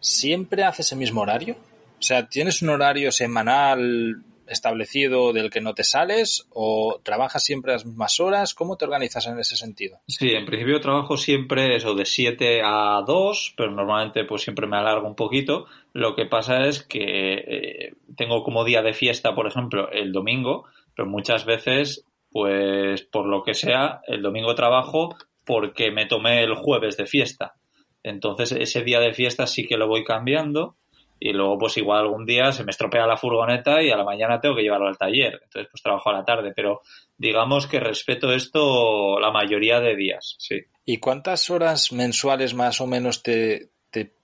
¿siempre 0.00 0.64
haces 0.64 0.90
el 0.92 0.98
mismo 0.98 1.20
horario? 1.22 1.56
O 1.98 2.02
sea, 2.02 2.28
¿tienes 2.28 2.62
un 2.62 2.70
horario 2.70 3.10
semanal 3.12 4.22
establecido 4.48 5.32
del 5.32 5.50
que 5.50 5.60
no 5.60 5.74
te 5.74 5.84
sales 5.84 6.46
o 6.50 7.00
trabajas 7.02 7.44
siempre 7.44 7.72
las 7.72 7.86
mismas 7.86 8.20
horas? 8.20 8.54
¿Cómo 8.54 8.76
te 8.76 8.84
organizas 8.84 9.26
en 9.26 9.38
ese 9.38 9.56
sentido? 9.56 9.98
Sí, 10.06 10.30
en 10.30 10.46
principio 10.46 10.80
trabajo 10.80 11.16
siempre 11.16 11.76
eso 11.76 11.94
de 11.94 12.04
7 12.04 12.60
a 12.64 13.02
2, 13.06 13.54
pero 13.56 13.70
normalmente 13.70 14.24
pues 14.24 14.42
siempre 14.42 14.66
me 14.66 14.76
alargo 14.76 15.06
un 15.06 15.14
poquito. 15.14 15.66
Lo 15.92 16.14
que 16.14 16.26
pasa 16.26 16.66
es 16.66 16.82
que 16.82 17.34
eh, 17.34 17.92
tengo 18.16 18.42
como 18.42 18.64
día 18.64 18.82
de 18.82 18.94
fiesta, 18.94 19.34
por 19.34 19.46
ejemplo, 19.46 19.90
el 19.90 20.12
domingo, 20.12 20.64
pero 20.94 21.08
muchas 21.08 21.44
veces, 21.44 22.04
pues 22.30 23.02
por 23.02 23.26
lo 23.26 23.42
que 23.42 23.54
sea, 23.54 24.00
el 24.06 24.22
domingo 24.22 24.54
trabajo 24.54 25.16
porque 25.44 25.90
me 25.90 26.06
tomé 26.06 26.42
el 26.42 26.54
jueves 26.54 26.96
de 26.96 27.06
fiesta. 27.06 27.54
Entonces 28.02 28.52
ese 28.52 28.82
día 28.82 29.00
de 29.00 29.14
fiesta 29.14 29.46
sí 29.46 29.66
que 29.66 29.76
lo 29.76 29.88
voy 29.88 30.04
cambiando 30.04 30.76
y 31.20 31.32
luego 31.32 31.58
pues 31.58 31.76
igual 31.76 32.00
algún 32.00 32.24
día 32.26 32.52
se 32.52 32.64
me 32.64 32.70
estropea 32.70 33.06
la 33.06 33.16
furgoneta 33.16 33.82
y 33.82 33.90
a 33.90 33.96
la 33.96 34.04
mañana 34.04 34.40
tengo 34.40 34.56
que 34.56 34.62
llevarlo 34.62 34.88
al 34.88 34.98
taller. 34.98 35.40
Entonces 35.44 35.68
pues 35.70 35.82
trabajo 35.82 36.10
a 36.10 36.14
la 36.14 36.24
tarde, 36.24 36.52
pero 36.54 36.82
digamos 37.16 37.66
que 37.66 37.80
respeto 37.80 38.32
esto 38.32 39.18
la 39.18 39.30
mayoría 39.30 39.80
de 39.80 39.96
días, 39.96 40.36
sí. 40.38 40.60
¿Y 40.84 40.98
cuántas 40.98 41.50
horas 41.50 41.92
mensuales 41.92 42.54
más 42.54 42.80
o 42.80 42.86
menos 42.86 43.22
te, 43.22 43.70
te, 43.90 44.14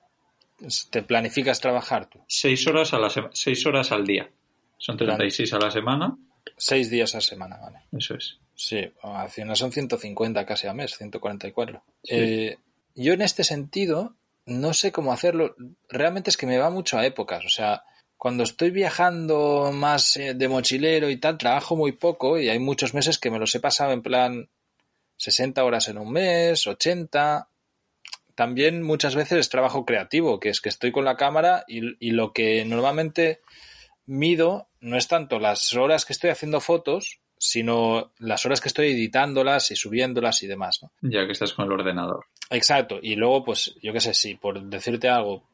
te 0.91 1.03
planificas 1.03 1.61
trabajar 1.61 2.09
tú? 2.09 2.21
Seis 2.27 2.67
horas, 2.67 2.95
a 2.95 2.99
la 2.99 3.11
seis 3.33 3.67
horas 3.67 3.93
al 3.93 4.07
día. 4.07 4.31
Son 4.79 4.97
36 4.97 5.53
a 5.55 5.59
la 5.59 5.71
semana, 5.71 6.17
Seis 6.57 6.91
días 6.91 7.15
a 7.15 7.21
semana, 7.21 7.57
vale. 7.57 7.79
eso 7.93 8.15
es. 8.15 8.39
Sí, 8.55 8.81
al 9.03 9.31
final 9.31 9.57
son 9.57 9.73
150 9.73 10.45
casi 10.47 10.67
a 10.67 10.75
mes, 10.75 10.97
144. 10.97 11.83
Sí. 12.03 12.15
Eh, 12.15 12.59
yo 12.95 13.15
en 13.15 13.23
este 13.23 13.45
sentido 13.45 14.15
no 14.47 14.75
sé 14.75 14.93
cómo 14.93 15.13
hacerlo. 15.13 15.55
Realmente 15.89 16.31
es 16.31 16.37
que 16.37 16.47
me 16.47 16.59
va 16.59 16.71
mucho 16.71 16.99
a 16.99 17.07
épocas. 17.07 17.45
O 17.45 17.49
sea, 17.49 17.85
cuando 18.17 18.43
estoy 18.43 18.71
viajando 18.71 19.71
más 19.73 20.17
eh, 20.17 20.35
de 20.35 20.49
mochilero 20.49 21.11
y 21.11 21.19
tal, 21.19 21.39
trabajo 21.39 21.77
muy 21.77 21.93
poco 21.93 22.39
y 22.39 22.49
hay 22.49 22.59
muchos 22.59 22.95
meses 22.95 23.19
que 23.19 23.31
me 23.31 23.39
los 23.39 23.55
he 23.55 23.61
pasado 23.61 23.93
en 23.93 24.03
plan 24.03 24.51
60 25.17 25.63
horas 25.65 25.89
en 25.89 25.99
un 25.99 26.13
mes, 26.13 26.67
80. 26.67 27.49
también 28.35 28.83
muchas 28.83 29.15
veces 29.15 29.39
es 29.39 29.49
trabajo 29.49 29.85
creativo, 29.85 30.41
que 30.41 30.49
es 30.49 30.61
que 30.61 30.69
estoy 30.69 30.93
con 30.93 31.05
la 31.05 31.17
cámara 31.17 31.65
y, 31.69 32.07
y 32.07 32.11
lo 32.11 32.33
que 32.33 32.65
normalmente 32.65 33.41
mido 34.07 34.69
no 34.81 34.97
es 34.97 35.09
tanto 35.09 35.39
las 35.39 35.75
horas 35.75 36.05
que 36.05 36.13
estoy 36.13 36.31
haciendo 36.31 36.61
fotos, 36.61 37.21
sino 37.39 38.13
las 38.19 38.47
horas 38.47 38.61
que 38.61 38.69
estoy 38.69 38.93
editándolas 38.93 39.71
y 39.71 39.77
subiéndolas 39.77 40.43
y 40.43 40.47
demás. 40.47 40.81
¿no? 40.83 40.91
Ya 41.03 41.27
que 41.27 41.33
estás 41.33 41.53
con 41.53 41.67
el 41.67 41.73
ordenador. 41.73 42.27
Exacto. 42.51 42.99
Y 43.03 43.17
luego, 43.17 43.45
pues, 43.45 43.75
yo 43.83 43.93
qué 43.93 44.01
sé, 44.01 44.15
sí, 44.15 44.35
por 44.35 44.63
decirte 44.63 45.09
algo, 45.09 45.45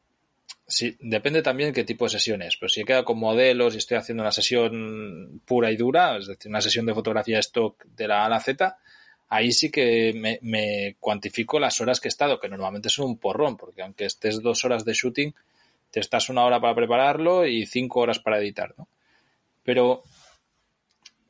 depende 0.99 1.41
también 1.41 1.73
qué 1.73 1.83
tipo 1.83 2.05
de 2.05 2.11
sesión 2.11 2.41
es. 2.41 2.57
Pues 2.57 2.73
si 2.73 2.81
he 2.81 2.85
quedado 2.85 3.05
con 3.05 3.19
modelos 3.19 3.73
y 3.75 3.77
estoy 3.77 3.97
haciendo 3.97 4.23
una 4.23 4.31
sesión 4.31 5.41
pura 5.45 5.71
y 5.71 5.75
dura, 5.75 6.17
es 6.17 6.27
decir, 6.27 6.49
una 6.49 6.61
sesión 6.61 6.85
de 6.85 6.93
fotografía 6.93 7.39
stock 7.39 7.83
de 7.85 8.07
la 8.07 8.23
A 8.23 8.25
a 8.25 8.29
la 8.29 8.39
Z, 8.39 8.77
ahí 9.29 9.51
sí 9.51 9.71
que 9.71 10.13
me, 10.15 10.39
me 10.41 10.95
cuantifico 10.99 11.59
las 11.59 11.79
horas 11.81 11.99
que 11.99 12.07
he 12.07 12.09
estado, 12.09 12.39
que 12.39 12.49
normalmente 12.49 12.89
son 12.89 13.07
un 13.07 13.17
porrón, 13.17 13.57
porque 13.57 13.81
aunque 13.81 14.05
estés 14.05 14.41
dos 14.41 14.63
horas 14.65 14.85
de 14.85 14.93
shooting, 14.93 15.33
te 15.91 15.99
estás 15.99 16.29
una 16.29 16.45
hora 16.45 16.59
para 16.61 16.75
prepararlo 16.75 17.45
y 17.45 17.65
cinco 17.65 17.99
horas 17.99 18.19
para 18.19 18.39
editar, 18.39 18.73
¿no? 18.77 18.87
Pero 19.63 20.03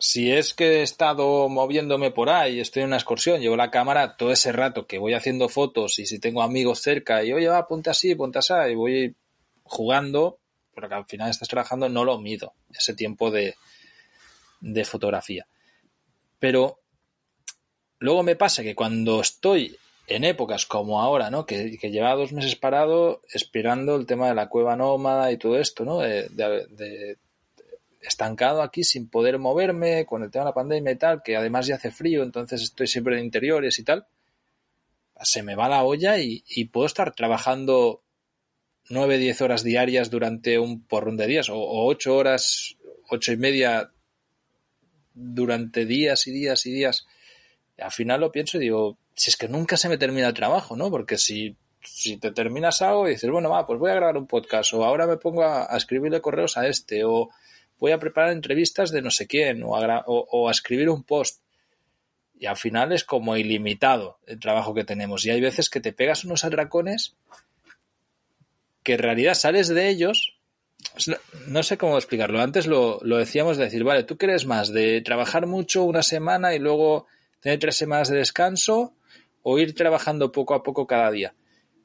si 0.02 0.32
es 0.32 0.56
que 0.56 0.80
he 0.80 0.82
estado 0.82 1.48
moviéndome 1.48 2.10
por 2.10 2.32
ahí, 2.32 2.60
estoy 2.60 2.82
en 2.82 2.88
una 2.88 2.98
excursión, 2.98 3.40
llevo 3.40 3.56
la 3.56 3.70
cámara 3.70 4.18
todo 4.18 4.32
ese 4.32 4.52
rato 4.52 4.88
que 4.88 4.98
voy 4.98 5.14
haciendo 5.14 5.48
fotos 5.48 6.00
y 6.00 6.08
si 6.08 6.18
tengo 6.18 6.42
amigos 6.42 6.82
cerca 6.82 7.24
y 7.24 7.32
oye, 7.32 7.48
va, 7.48 7.68
ponte 7.68 7.92
así, 7.92 8.16
ponte 8.16 8.40
así, 8.40 8.52
y 8.72 8.74
voy 8.74 9.16
jugando, 9.62 10.40
porque 10.74 10.96
al 10.96 11.06
final 11.06 11.30
estás 11.30 11.48
trabajando, 11.50 11.88
no 11.88 12.04
lo 12.04 12.18
mido, 12.18 12.56
ese 12.74 12.96
tiempo 12.96 13.30
de, 13.30 13.54
de 14.60 14.86
fotografía. 14.86 15.46
Pero 16.40 16.80
luego 18.00 18.24
me 18.24 18.36
pasa 18.36 18.64
que 18.64 18.74
cuando 18.74 19.22
estoy 19.22 19.78
en 20.08 20.24
épocas 20.24 20.66
como 20.66 21.00
ahora, 21.00 21.30
¿no? 21.30 21.46
Que, 21.46 21.78
que 21.78 21.92
lleva 21.92 22.16
dos 22.16 22.34
meses 22.34 22.56
parado 22.56 23.22
esperando 23.32 23.98
el 23.98 24.08
tema 24.08 24.30
de 24.30 24.34
la 24.36 24.50
cueva 24.50 24.76
nómada 24.76 25.32
y 25.32 25.38
todo 25.38 25.60
esto, 25.60 25.86
¿no? 25.86 26.00
De, 26.00 26.28
de, 26.30 26.66
de 26.70 27.18
estancado 28.02 28.62
aquí 28.62 28.84
sin 28.84 29.10
poder 29.10 29.38
moverme 29.38 30.06
con 30.06 30.24
el 30.24 30.32
tema 30.32 30.46
de 30.46 30.50
la 30.50 30.56
pandemia 30.56 30.92
y 30.92 30.98
tal, 30.98 31.22
que 31.24 31.36
además 31.36 31.68
ya 31.68 31.76
hace 31.76 31.92
frío, 31.92 32.24
entonces 32.24 32.62
estoy 32.62 32.88
siempre 32.88 33.18
en 33.18 33.26
interiores 33.26 33.78
y 33.80 33.84
tal, 33.84 34.08
se 35.22 35.44
me 35.44 35.56
va 35.56 35.70
la 35.70 35.84
olla 35.84 36.18
y, 36.20 36.66
puedo 36.66 36.88
estar 36.88 37.14
trabajando 37.14 38.02
9, 38.90 39.18
10 39.20 39.42
horas 39.42 39.64
diarias 39.64 40.10
durante 40.10 40.58
un 40.58 40.82
porrón 40.82 41.18
de 41.18 41.28
días 41.28 41.50
o, 41.50 41.56
o 41.58 41.86
8 41.88 42.16
horas, 42.16 42.78
ocho 43.10 43.32
y 43.32 43.38
media 43.38 43.92
durante 45.14 45.86
días 45.86 46.26
y 46.28 46.32
días 46.32 46.66
y 46.66 46.72
días. 46.72 47.06
Al 47.78 47.92
final 47.92 48.22
lo 48.22 48.32
pienso 48.32 48.58
y 48.58 48.62
digo, 48.62 48.98
si 49.14 49.30
es 49.30 49.38
que 49.38 49.48
nunca 49.48 49.78
se 49.78 49.90
me 49.90 49.98
termina 49.98 50.28
el 50.28 50.34
trabajo, 50.34 50.76
¿no? 50.76 50.90
Porque 50.90 51.18
si, 51.18 51.56
si 51.84 52.18
te 52.18 52.32
terminas 52.32 52.82
algo 52.82 53.08
y 53.08 53.12
dices, 53.12 53.30
bueno, 53.30 53.50
va, 53.50 53.68
pues 53.68 53.80
voy 53.80 53.92
a 53.92 53.96
grabar 53.96 54.18
un 54.18 54.28
podcast 54.28 54.74
o 54.74 54.84
ahora 54.84 55.06
me 55.08 55.18
pongo 55.18 55.44
a, 55.44 55.72
a 55.72 55.78
escribirle 55.78 56.22
correos 56.22 56.58
a 56.58 56.68
este 56.68 57.04
o 57.04 57.30
voy 57.82 57.92
a 57.92 58.00
preparar 58.00 58.32
entrevistas 58.32 58.92
de 58.92 59.02
no 59.02 59.10
sé 59.10 59.26
quién 59.26 59.64
o 59.64 59.76
a, 59.76 60.04
o, 60.06 60.48
a, 60.48 60.52
escribir 60.52 60.88
un 60.88 61.04
post. 61.04 61.42
Y 62.40 62.46
al 62.46 62.56
final 62.56 62.92
es 62.92 63.04
como 63.04 63.36
ilimitado 63.36 64.20
el 64.28 64.40
trabajo 64.40 64.76
que 64.76 64.84
tenemos. 64.84 65.26
Y 65.26 65.32
hay 65.32 65.42
veces 65.42 65.70
que 65.70 65.82
te 65.82 65.92
pegas 65.92 66.24
unos 66.24 66.46
atracones 66.46 67.16
que 68.84 68.94
en 68.94 69.00
realidad 69.00 69.34
sales 69.34 69.68
de 69.68 69.90
ellos. 69.90 70.38
No 71.48 71.64
sé 71.64 71.78
cómo 71.78 71.98
explicarlo. 71.98 72.40
Antes 72.40 72.68
lo, 72.68 73.00
lo 73.02 73.18
decíamos 73.18 73.58
de 73.58 73.66
decir, 73.66 73.84
vale, 73.84 74.04
¿tú 74.04 74.16
crees 74.16 74.46
más 74.46 74.72
de 74.72 75.02
trabajar 75.02 75.48
mucho 75.48 75.84
una 75.84 76.04
semana 76.04 76.54
y 76.54 76.60
luego 76.60 77.08
tener 77.40 77.58
tres 77.58 77.78
semanas 77.78 78.10
de 78.10 78.18
descanso 78.18 78.94
o 79.42 79.58
ir 79.58 79.74
trabajando 79.74 80.32
poco 80.32 80.54
a 80.54 80.62
poco 80.62 80.86
cada 80.86 81.10
día? 81.10 81.34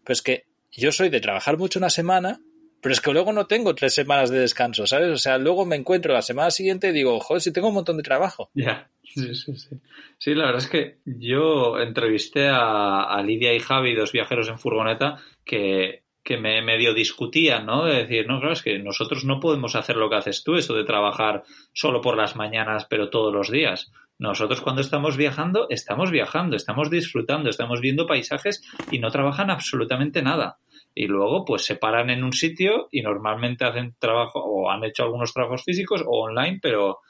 Pues 0.04 0.20
que 0.20 0.44
yo 0.70 0.92
soy 0.92 1.08
de 1.08 1.20
trabajar 1.20 1.56
mucho 1.56 1.78
una 1.78 1.90
semana 1.90 2.40
pero 2.86 2.94
es 2.94 3.00
que 3.00 3.12
luego 3.12 3.32
no 3.32 3.48
tengo 3.48 3.74
tres 3.74 3.96
semanas 3.96 4.30
de 4.30 4.38
descanso, 4.38 4.86
¿sabes? 4.86 5.08
O 5.08 5.16
sea, 5.16 5.38
luego 5.38 5.66
me 5.66 5.74
encuentro 5.74 6.12
la 6.12 6.22
semana 6.22 6.52
siguiente 6.52 6.90
y 6.90 6.92
digo, 6.92 7.18
joder, 7.18 7.40
si 7.40 7.52
tengo 7.52 7.66
un 7.66 7.74
montón 7.74 7.96
de 7.96 8.04
trabajo. 8.04 8.48
Ya, 8.54 8.88
sí, 9.02 9.34
sí, 9.34 9.56
sí. 9.56 9.76
Sí, 10.18 10.36
la 10.36 10.44
verdad 10.44 10.62
es 10.62 10.68
que 10.68 10.98
yo 11.04 11.80
entrevisté 11.80 12.46
a, 12.46 13.02
a, 13.02 13.20
Lidia 13.24 13.52
y 13.54 13.58
Javi, 13.58 13.96
dos 13.96 14.12
viajeros 14.12 14.48
en 14.48 14.60
furgoneta, 14.60 15.16
que, 15.44 16.04
que 16.22 16.38
me 16.38 16.62
medio 16.62 16.94
discutían, 16.94 17.66
¿no? 17.66 17.86
De 17.86 18.04
decir, 18.04 18.28
no, 18.28 18.38
claro, 18.38 18.52
es 18.52 18.62
que 18.62 18.78
nosotros 18.78 19.24
no 19.24 19.40
podemos 19.40 19.74
hacer 19.74 19.96
lo 19.96 20.08
que 20.08 20.18
haces 20.18 20.44
tú, 20.44 20.54
eso 20.54 20.72
de 20.72 20.84
trabajar 20.84 21.42
solo 21.72 22.00
por 22.00 22.16
las 22.16 22.36
mañanas, 22.36 22.86
pero 22.88 23.10
todos 23.10 23.34
los 23.34 23.50
días. 23.50 23.90
Nosotros 24.16 24.60
cuando 24.60 24.80
estamos 24.80 25.16
viajando, 25.16 25.66
estamos 25.70 26.12
viajando, 26.12 26.54
estamos 26.54 26.88
disfrutando, 26.88 27.50
estamos 27.50 27.80
viendo 27.80 28.06
paisajes 28.06 28.62
y 28.92 29.00
no 29.00 29.10
trabajan 29.10 29.50
absolutamente 29.50 30.22
nada 30.22 30.58
y 30.98 31.06
luego 31.08 31.44
pues 31.44 31.66
se 31.66 31.76
paran 31.76 32.08
en 32.08 32.24
un 32.24 32.32
sitio 32.32 32.88
y 32.90 33.02
normalmente 33.02 33.66
hacen 33.66 33.94
trabajo 33.98 34.40
o 34.42 34.70
han 34.70 34.82
hecho 34.82 35.04
algunos 35.04 35.30
trabajos 35.34 35.62
físicos 35.62 36.02
o 36.02 36.22
online, 36.22 36.58
pero, 36.62 37.00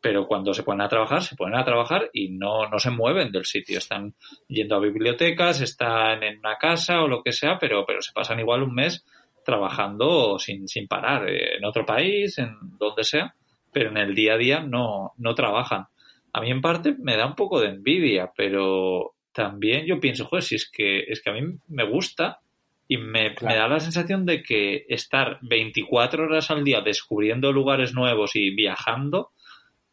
pero 0.00 0.26
cuando 0.26 0.54
se 0.54 0.62
ponen 0.62 0.80
a 0.80 0.88
trabajar, 0.88 1.22
se 1.22 1.36
ponen 1.36 1.60
a 1.60 1.64
trabajar 1.64 2.08
y 2.14 2.30
no, 2.30 2.66
no 2.70 2.78
se 2.78 2.90
mueven 2.90 3.30
del 3.30 3.44
sitio. 3.44 3.76
Están 3.76 4.14
yendo 4.48 4.76
a 4.76 4.80
bibliotecas, 4.80 5.60
están 5.60 6.22
en 6.22 6.38
una 6.38 6.56
casa 6.56 7.02
o 7.02 7.06
lo 7.06 7.22
que 7.22 7.32
sea, 7.32 7.58
pero, 7.58 7.84
pero 7.84 8.00
se 8.00 8.14
pasan 8.14 8.40
igual 8.40 8.62
un 8.62 8.74
mes 8.74 9.04
trabajando 9.44 10.38
sin, 10.38 10.66
sin 10.66 10.88
parar 10.88 11.28
eh, 11.28 11.58
en 11.58 11.66
otro 11.66 11.84
país, 11.84 12.38
en 12.38 12.56
donde 12.78 13.04
sea, 13.04 13.34
pero 13.70 13.90
en 13.90 13.98
el 13.98 14.14
día 14.14 14.34
a 14.34 14.38
día 14.38 14.60
no, 14.60 15.12
no 15.18 15.34
trabajan. 15.34 15.84
A 16.32 16.40
mí 16.40 16.50
en 16.50 16.62
parte 16.62 16.96
me 16.98 17.18
da 17.18 17.26
un 17.26 17.34
poco 17.34 17.60
de 17.60 17.68
envidia, 17.68 18.32
pero 18.34 19.16
también 19.32 19.84
yo 19.84 20.00
pienso, 20.00 20.24
joder, 20.24 20.44
si 20.44 20.54
es 20.54 20.70
que, 20.70 21.00
es 21.00 21.20
que 21.20 21.28
a 21.28 21.34
mí 21.34 21.42
me 21.68 21.86
gusta 21.86 22.40
y 22.86 22.98
me, 22.98 23.34
claro. 23.34 23.54
me, 23.54 23.60
da 23.60 23.68
la 23.68 23.80
sensación 23.80 24.26
de 24.26 24.42
que 24.42 24.84
estar 24.88 25.38
24 25.42 26.24
horas 26.24 26.50
al 26.50 26.64
día 26.64 26.80
descubriendo 26.80 27.52
lugares 27.52 27.94
nuevos 27.94 28.36
y 28.36 28.50
viajando, 28.50 29.32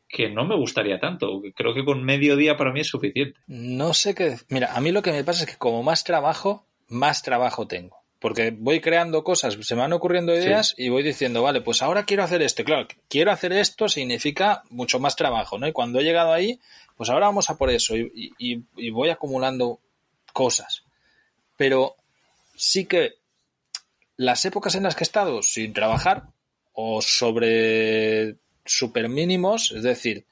que 0.08 0.30
no 0.30 0.46
me 0.46 0.56
gustaría 0.56 1.00
tanto. 1.00 1.42
Creo 1.56 1.74
que 1.74 1.86
con 1.86 2.04
medio 2.04 2.36
día 2.36 2.58
para 2.58 2.74
mí 2.74 2.82
es 2.82 2.88
suficiente. 2.88 3.40
No 3.48 3.94
sé 3.94 4.14
qué. 4.14 4.38
Mira, 4.50 4.76
a 4.76 4.82
mí 4.82 4.92
lo 4.92 5.02
que 5.02 5.14
me 5.14 5.24
pasa 5.24 5.46
es 5.46 5.52
que 5.52 5.58
como 5.58 5.84
más 5.84 6.04
trabajo, 6.04 6.68
más 6.90 7.24
trabajo 7.24 7.68
tengo. 7.68 8.02
Porque 8.20 8.52
voy 8.56 8.82
creando 8.82 9.24
cosas, 9.24 9.58
se 9.62 9.76
me 9.76 9.82
van 9.82 9.94
ocurriendo 9.94 10.36
ideas 10.36 10.76
sí. 10.76 10.84
y 10.84 10.90
voy 10.90 11.02
diciendo, 11.02 11.42
vale, 11.42 11.62
pues 11.62 11.82
ahora 11.82 12.06
quiero 12.06 12.24
hacer 12.24 12.44
esto. 12.44 12.64
Claro, 12.64 12.88
quiero 13.10 13.32
hacer 13.32 13.52
esto 13.52 13.90
significa 13.90 14.62
mucho 14.70 15.00
más 15.00 15.16
trabajo, 15.16 15.58
¿no? 15.58 15.68
Y 15.68 15.72
cuando 15.72 16.00
he 16.00 16.04
llegado 16.04 16.32
ahí, 16.32 16.60
pues 16.96 17.10
ahora 17.10 17.28
vamos 17.28 17.50
a 17.50 17.58
por 17.58 17.72
eso 17.72 17.98
y, 17.98 18.32
y, 18.38 18.64
y 18.76 18.90
voy 18.92 19.10
acumulando 19.10 19.80
cosas. 20.34 20.84
Pero 21.58 21.96
sí 22.62 22.86
que 22.86 23.16
las 24.18 24.46
épocas 24.46 24.76
en 24.76 24.84
las 24.84 24.96
que 24.96 25.04
he 25.04 25.10
estado 25.10 25.42
sin 25.42 25.74
trabajar 25.74 26.28
o 26.74 27.02
sobre 27.02 28.36
super 28.64 29.10
mínimos, 29.10 29.72
es 29.72 29.82
decir, 29.82 30.28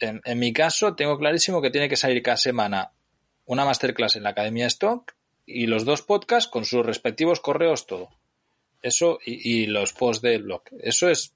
en, 0.00 0.20
mi 0.38 0.52
caso 0.52 0.94
tengo 0.94 1.18
clarísimo 1.18 1.62
que 1.62 1.70
tiene 1.70 1.88
que 1.88 1.96
salir 1.96 2.22
cada 2.22 2.36
semana 2.36 2.92
una 3.46 3.64
masterclass 3.64 4.16
en 4.16 4.24
la 4.24 4.30
Academia 4.30 4.66
Stock 4.66 5.14
y 5.46 5.66
los 5.66 5.86
dos 5.86 6.02
podcasts 6.02 6.50
con 6.50 6.66
sus 6.66 6.84
respectivos 6.84 7.40
correos, 7.40 7.86
todo. 7.86 8.10
Eso 8.82 9.18
y, 9.24 9.62
y 9.62 9.66
los 9.66 9.94
posts 9.94 10.20
del 10.20 10.42
blog. 10.42 10.64
Eso 10.78 11.08
es 11.08 11.32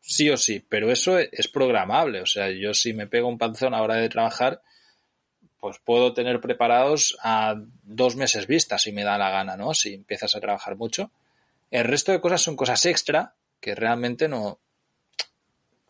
sí 0.00 0.30
o 0.30 0.36
sí, 0.36 0.64
pero 0.68 0.92
eso 0.92 1.18
es 1.18 1.48
programable. 1.48 2.20
O 2.20 2.26
sea, 2.26 2.48
yo 2.50 2.74
si 2.74 2.92
me 2.92 3.08
pego 3.08 3.26
un 3.26 3.38
panzón 3.38 3.74
a 3.74 3.78
la 3.78 3.82
hora 3.82 3.96
de 3.96 4.08
trabajar, 4.08 4.62
pues 5.62 5.78
puedo 5.78 6.12
tener 6.12 6.40
preparados 6.40 7.16
a 7.22 7.54
dos 7.84 8.16
meses 8.16 8.48
vista 8.48 8.80
si 8.80 8.90
me 8.90 9.04
da 9.04 9.16
la 9.16 9.30
gana, 9.30 9.56
¿no? 9.56 9.74
Si 9.74 9.94
empiezas 9.94 10.34
a 10.34 10.40
trabajar 10.40 10.74
mucho. 10.74 11.12
El 11.70 11.84
resto 11.84 12.10
de 12.10 12.20
cosas 12.20 12.42
son 12.42 12.56
cosas 12.56 12.84
extra 12.84 13.36
que 13.60 13.76
realmente 13.76 14.26
no, 14.26 14.58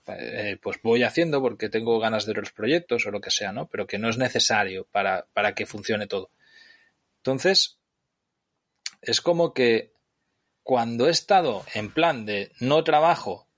eh, 0.08 0.58
pues 0.62 0.78
voy 0.82 1.04
haciendo 1.04 1.40
porque 1.40 1.70
tengo 1.70 1.98
ganas 1.98 2.26
de 2.26 2.32
otros 2.32 2.52
proyectos 2.52 3.06
o 3.06 3.10
lo 3.10 3.22
que 3.22 3.30
sea, 3.30 3.50
¿no? 3.52 3.64
Pero 3.64 3.86
que 3.86 3.96
no 3.96 4.10
es 4.10 4.18
necesario 4.18 4.86
para, 4.92 5.24
para 5.32 5.54
que 5.54 5.64
funcione 5.64 6.06
todo. 6.06 6.28
Entonces, 7.20 7.78
es 9.00 9.22
como 9.22 9.54
que 9.54 9.94
cuando 10.62 11.08
he 11.08 11.10
estado 11.10 11.64
en 11.72 11.90
plan 11.90 12.26
de 12.26 12.52
no 12.60 12.84
trabajo, 12.84 13.48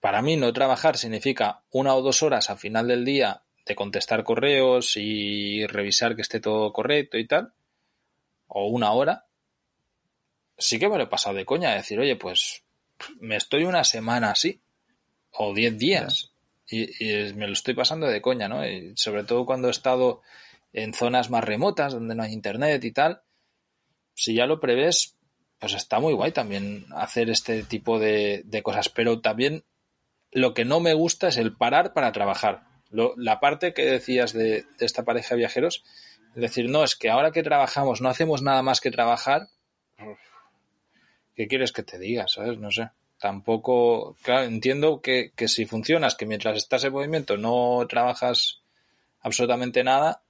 para 0.00 0.22
mí 0.22 0.38
no 0.38 0.54
trabajar 0.54 0.96
significa 0.96 1.64
una 1.70 1.94
o 1.94 2.00
dos 2.00 2.22
horas 2.22 2.48
al 2.48 2.56
final 2.56 2.88
del 2.88 3.04
día 3.04 3.42
de 3.70 3.76
contestar 3.76 4.24
correos 4.24 4.96
y 4.96 5.64
revisar 5.68 6.16
que 6.16 6.22
esté 6.22 6.40
todo 6.40 6.72
correcto 6.72 7.18
y 7.18 7.26
tal, 7.28 7.52
o 8.48 8.66
una 8.66 8.90
hora, 8.90 9.26
sí 10.58 10.80
que 10.80 10.88
me 10.88 10.96
lo 10.96 11.04
he 11.04 11.06
pasado 11.06 11.36
de 11.36 11.44
coña, 11.44 11.76
decir, 11.76 12.00
oye, 12.00 12.16
pues 12.16 12.64
me 13.20 13.36
estoy 13.36 13.62
una 13.62 13.84
semana 13.84 14.32
así, 14.32 14.60
o 15.30 15.54
diez 15.54 15.78
días, 15.78 16.32
y, 16.66 16.82
y, 16.98 17.32
me 17.34 17.46
lo 17.46 17.52
estoy 17.52 17.74
pasando 17.74 18.08
de 18.08 18.20
coña, 18.20 18.48
¿no? 18.48 18.66
Y 18.66 18.92
sobre 18.96 19.22
todo 19.22 19.46
cuando 19.46 19.68
he 19.68 19.70
estado 19.70 20.20
en 20.72 20.92
zonas 20.92 21.30
más 21.30 21.44
remotas, 21.44 21.92
donde 21.92 22.16
no 22.16 22.24
hay 22.24 22.32
internet 22.32 22.82
y 22.82 22.90
tal, 22.90 23.22
si 24.14 24.34
ya 24.34 24.46
lo 24.46 24.58
prevés, 24.58 25.16
pues 25.60 25.74
está 25.74 26.00
muy 26.00 26.12
guay 26.12 26.32
también 26.32 26.86
hacer 26.90 27.30
este 27.30 27.62
tipo 27.62 28.00
de, 28.00 28.42
de 28.46 28.62
cosas, 28.64 28.88
pero 28.88 29.20
también 29.20 29.62
lo 30.32 30.54
que 30.54 30.64
no 30.64 30.80
me 30.80 30.94
gusta 30.94 31.28
es 31.28 31.36
el 31.36 31.56
parar 31.56 31.92
para 31.92 32.10
trabajar. 32.10 32.69
Lo, 32.90 33.14
la 33.16 33.38
parte 33.38 33.72
que 33.72 33.84
decías 33.84 34.32
de, 34.32 34.66
esta 34.80 35.04
pareja 35.04 35.34
de 35.34 35.38
viajeros, 35.38 35.84
Es 36.34 36.42
decir, 36.42 36.68
no, 36.68 36.84
es 36.84 36.96
que 36.96 37.10
ahora 37.10 37.30
que 37.30 37.42
trabajamos 37.42 38.00
no 38.00 38.08
hacemos 38.08 38.42
nada 38.42 38.62
más 38.62 38.80
que 38.80 38.90
trabajar. 38.90 39.48
¿Qué 41.34 41.48
quieres 41.48 41.72
que 41.72 41.82
te 41.82 41.98
diga? 41.98 42.28
¿Sabes? 42.28 42.58
No 42.58 42.70
sé. 42.70 42.90
Tampoco, 43.18 44.16
claro, 44.22 44.44
entiendo 44.44 45.00
que, 45.00 45.32
que 45.36 45.46
si 45.46 45.66
funcionas, 45.66 46.14
que 46.14 46.26
mientras 46.26 46.56
estás 46.56 46.84
en 46.84 46.92
movimiento 46.92 47.36
no 47.36 47.86
trabajas 47.88 48.62
absolutamente 49.20 49.84
nada, 49.84 50.22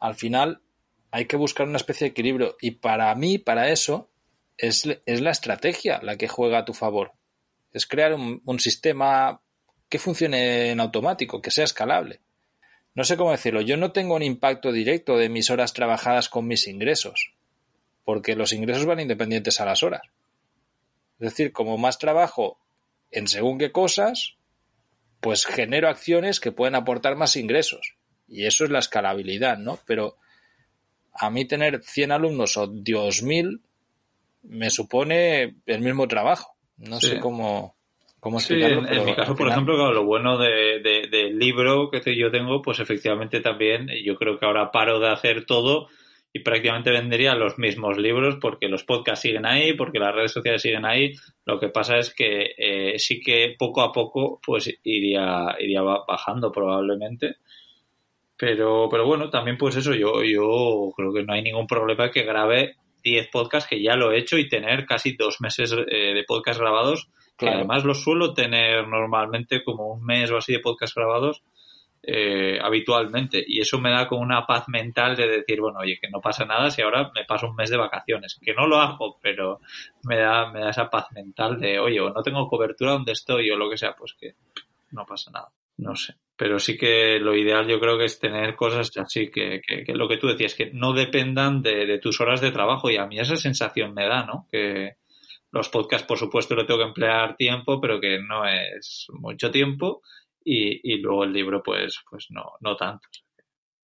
al 0.00 0.14
final 0.14 0.60
hay 1.10 1.26
que 1.26 1.36
buscar 1.36 1.68
una 1.68 1.76
especie 1.76 2.06
de 2.06 2.10
equilibrio. 2.10 2.56
Y 2.60 2.72
para 2.72 3.14
mí, 3.14 3.38
para 3.38 3.70
eso, 3.70 4.10
es, 4.56 4.88
es 5.06 5.20
la 5.20 5.30
estrategia 5.30 6.00
la 6.02 6.16
que 6.16 6.28
juega 6.28 6.58
a 6.58 6.64
tu 6.64 6.74
favor. 6.74 7.12
Es 7.72 7.86
crear 7.86 8.14
un 8.14 8.60
sistema 8.60 9.43
que 9.88 9.98
funcione 9.98 10.70
en 10.70 10.80
automático, 10.80 11.40
que 11.40 11.50
sea 11.50 11.64
escalable. 11.64 12.20
No 12.94 13.04
sé 13.04 13.16
cómo 13.16 13.32
decirlo, 13.32 13.60
yo 13.60 13.76
no 13.76 13.92
tengo 13.92 14.14
un 14.14 14.22
impacto 14.22 14.70
directo 14.70 15.16
de 15.16 15.28
mis 15.28 15.50
horas 15.50 15.72
trabajadas 15.72 16.28
con 16.28 16.46
mis 16.46 16.68
ingresos, 16.68 17.32
porque 18.04 18.36
los 18.36 18.52
ingresos 18.52 18.86
van 18.86 19.00
independientes 19.00 19.60
a 19.60 19.64
las 19.64 19.82
horas. 19.82 20.02
Es 21.18 21.30
decir, 21.30 21.52
como 21.52 21.76
más 21.78 21.98
trabajo 21.98 22.58
en 23.10 23.28
según 23.28 23.58
qué 23.58 23.72
cosas, 23.72 24.36
pues 25.20 25.46
genero 25.46 25.88
acciones 25.88 26.38
que 26.38 26.52
pueden 26.52 26.74
aportar 26.74 27.16
más 27.16 27.36
ingresos. 27.36 27.94
Y 28.28 28.46
eso 28.46 28.64
es 28.64 28.70
la 28.70 28.80
escalabilidad, 28.80 29.58
¿no? 29.58 29.78
Pero 29.86 30.16
a 31.12 31.30
mí 31.30 31.44
tener 31.44 31.82
100 31.82 32.12
alumnos 32.12 32.56
o 32.56 32.66
2.000 32.68 33.60
me 34.42 34.70
supone 34.70 35.56
el 35.66 35.80
mismo 35.80 36.08
trabajo. 36.08 36.56
No 36.76 37.00
sé 37.00 37.20
cómo, 37.20 37.73
cómo. 38.24 38.40
Sí, 38.40 38.54
en, 38.60 39.04
mi 39.04 39.14
caso, 39.14 39.36
por 39.36 39.48
ejemplo, 39.48 39.92
lo 39.92 40.04
bueno 40.04 40.38
de, 40.38 40.80
del 41.10 41.38
libro 41.38 41.90
que 41.90 42.16
yo 42.16 42.30
tengo, 42.30 42.62
pues 42.62 42.80
efectivamente 42.80 43.40
también 43.40 43.88
yo 44.02 44.16
creo 44.16 44.38
que 44.38 44.46
ahora 44.46 44.72
paro 44.72 44.98
de 44.98 45.10
hacer 45.10 45.44
todo 45.44 45.88
y 46.32 46.40
prácticamente 46.40 46.90
vendería 46.90 47.34
los 47.34 47.58
mismos 47.58 47.98
libros 47.98 48.38
porque 48.40 48.68
los 48.68 48.82
podcasts 48.82 49.22
siguen 49.22 49.46
ahí, 49.46 49.74
porque 49.74 49.98
las 49.98 50.14
redes 50.14 50.32
sociales 50.32 50.62
siguen 50.62 50.86
ahí. 50.86 51.12
Lo 51.44 51.60
que 51.60 51.68
pasa 51.68 51.98
es 51.98 52.12
que 52.12 52.54
eh, 52.56 52.98
sí 52.98 53.20
que 53.20 53.54
poco 53.56 53.82
a 53.82 53.92
poco 53.92 54.40
pues 54.44 54.74
iría, 54.82 55.54
iría 55.60 55.82
bajando 55.82 56.50
probablemente. 56.50 57.36
Pero, 58.36 58.88
pero 58.90 59.06
bueno, 59.06 59.30
también 59.30 59.56
pues 59.56 59.76
eso, 59.76 59.94
yo, 59.94 60.24
yo 60.24 60.90
creo 60.96 61.12
que 61.12 61.22
no 61.22 61.34
hay 61.34 61.42
ningún 61.42 61.66
problema 61.66 62.10
que 62.10 62.24
grabe 62.24 62.74
10 63.04 63.28
podcasts, 63.28 63.68
que 63.68 63.80
ya 63.80 63.94
lo 63.94 64.10
he 64.10 64.18
hecho, 64.18 64.38
y 64.38 64.48
tener 64.48 64.86
casi 64.86 65.12
dos 65.12 65.40
meses 65.40 65.72
eh, 65.72 66.14
de 66.14 66.24
podcast 66.24 66.58
grabados, 66.58 67.10
que 67.36 67.48
además 67.48 67.84
lo 67.84 67.94
suelo 67.94 68.32
tener 68.34 68.86
normalmente 68.86 69.62
como 69.64 69.88
un 69.92 70.04
mes 70.04 70.30
o 70.30 70.36
así 70.36 70.52
de 70.52 70.60
podcast 70.60 70.94
grabados 70.94 71.42
eh, 72.02 72.58
habitualmente. 72.62 73.42
Y 73.46 73.60
eso 73.60 73.78
me 73.78 73.90
da 73.90 74.06
como 74.06 74.22
una 74.22 74.46
paz 74.46 74.68
mental 74.68 75.16
de 75.16 75.28
decir, 75.28 75.60
bueno, 75.60 75.80
oye, 75.80 75.98
que 76.00 76.10
no 76.10 76.20
pasa 76.20 76.44
nada 76.44 76.70
si 76.70 76.82
ahora 76.82 77.10
me 77.14 77.24
paso 77.24 77.48
un 77.48 77.56
mes 77.56 77.70
de 77.70 77.76
vacaciones. 77.76 78.38
Que 78.40 78.54
no 78.54 78.66
lo 78.66 78.78
hago, 78.78 79.18
pero 79.20 79.60
me 80.04 80.18
da, 80.18 80.50
me 80.52 80.60
da 80.60 80.70
esa 80.70 80.90
paz 80.90 81.10
mental 81.12 81.58
de, 81.58 81.78
oye, 81.78 82.00
o 82.00 82.10
no 82.10 82.22
tengo 82.22 82.46
cobertura 82.48 82.92
donde 82.92 83.12
estoy 83.12 83.50
o 83.50 83.56
lo 83.56 83.70
que 83.70 83.78
sea, 83.78 83.94
pues 83.96 84.14
que 84.14 84.34
no 84.92 85.04
pasa 85.04 85.30
nada. 85.30 85.50
No 85.78 85.96
sé 85.96 86.14
pero 86.36 86.58
sí 86.58 86.76
que 86.76 87.18
lo 87.20 87.34
ideal 87.36 87.66
yo 87.68 87.78
creo 87.78 87.96
que 87.96 88.06
es 88.06 88.18
tener 88.18 88.56
cosas 88.56 88.90
así 88.96 89.30
que, 89.30 89.60
que, 89.60 89.84
lo 89.94 90.08
que 90.08 90.16
tú 90.16 90.26
decías, 90.26 90.54
que 90.54 90.70
no 90.72 90.92
dependan 90.92 91.62
de, 91.62 91.98
tus 91.98 92.20
horas 92.20 92.40
de 92.40 92.50
trabajo 92.50 92.90
y 92.90 92.96
a 92.96 93.06
mí 93.06 93.18
esa 93.18 93.36
sensación 93.36 93.94
me 93.94 94.06
da, 94.06 94.24
¿no? 94.24 94.48
Que 94.50 94.96
los 95.54 95.68
podcasts 95.68 96.06
por 96.06 96.18
supuesto 96.18 96.54
lo 96.54 96.66
tengo 96.66 96.80
que 96.80 96.88
emplear 96.88 97.36
tiempo, 97.36 97.80
pero 97.80 98.00
que 98.00 98.18
no 98.18 98.46
es 98.46 99.06
mucho 99.12 99.50
tiempo 99.50 100.02
y, 100.44 100.92
y 100.92 100.98
luego 100.98 101.24
el 101.24 101.32
libro 101.32 101.62
pues, 101.62 102.02
pues 102.10 102.26
no, 102.30 102.52
no 102.60 102.76
tanto. 102.76 103.08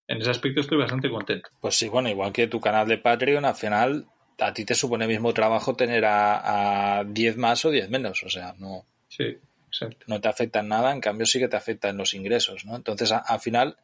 En 0.07 0.21
ese 0.21 0.29
aspecto 0.29 0.61
estoy 0.61 0.77
bastante 0.77 1.09
contento. 1.09 1.49
Pues 1.61 1.75
sí, 1.75 1.87
bueno, 1.87 2.09
igual 2.09 2.33
que 2.33 2.47
tu 2.47 2.59
canal 2.59 2.87
de 2.87 2.97
Patreon, 2.97 3.45
al 3.45 3.55
final 3.55 4.05
a 4.39 4.53
ti 4.53 4.65
te 4.65 4.75
supone 4.75 5.05
el 5.05 5.11
mismo 5.11 5.33
trabajo 5.33 5.75
tener 5.75 6.03
a 6.05 7.03
10 7.07 7.37
más 7.37 7.63
o 7.63 7.69
10 7.69 7.89
menos, 7.89 8.21
o 8.23 8.29
sea, 8.29 8.53
no. 8.59 8.85
Sí. 9.07 9.37
No 10.07 10.19
te 10.19 10.27
afecta 10.27 10.59
en 10.59 10.67
nada, 10.67 10.91
en 10.91 10.99
cambio 10.99 11.25
sí 11.25 11.39
que 11.39 11.47
te 11.47 11.55
afecta 11.55 11.87
en 11.87 11.97
los 11.97 12.13
ingresos, 12.13 12.65
¿no? 12.65 12.75
Entonces, 12.75 13.11
al 13.11 13.39
final, 13.39 13.77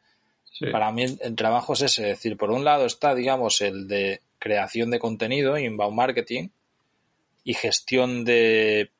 para 0.70 0.92
mí 0.92 1.04
el, 1.04 1.34
trabajo 1.34 1.72
es 1.72 1.82
ese, 1.82 2.02
es 2.02 2.18
decir, 2.18 2.36
por 2.36 2.50
un 2.50 2.64
lado 2.64 2.84
está, 2.84 3.14
digamos, 3.14 3.62
el 3.62 3.88
de 3.88 4.20
creación 4.38 4.90
de 4.90 4.98
contenido, 4.98 5.56
inbound 5.56 5.96
marketing, 5.96 6.48
y 7.44 7.54
gestión 7.54 8.24
de 8.24 8.90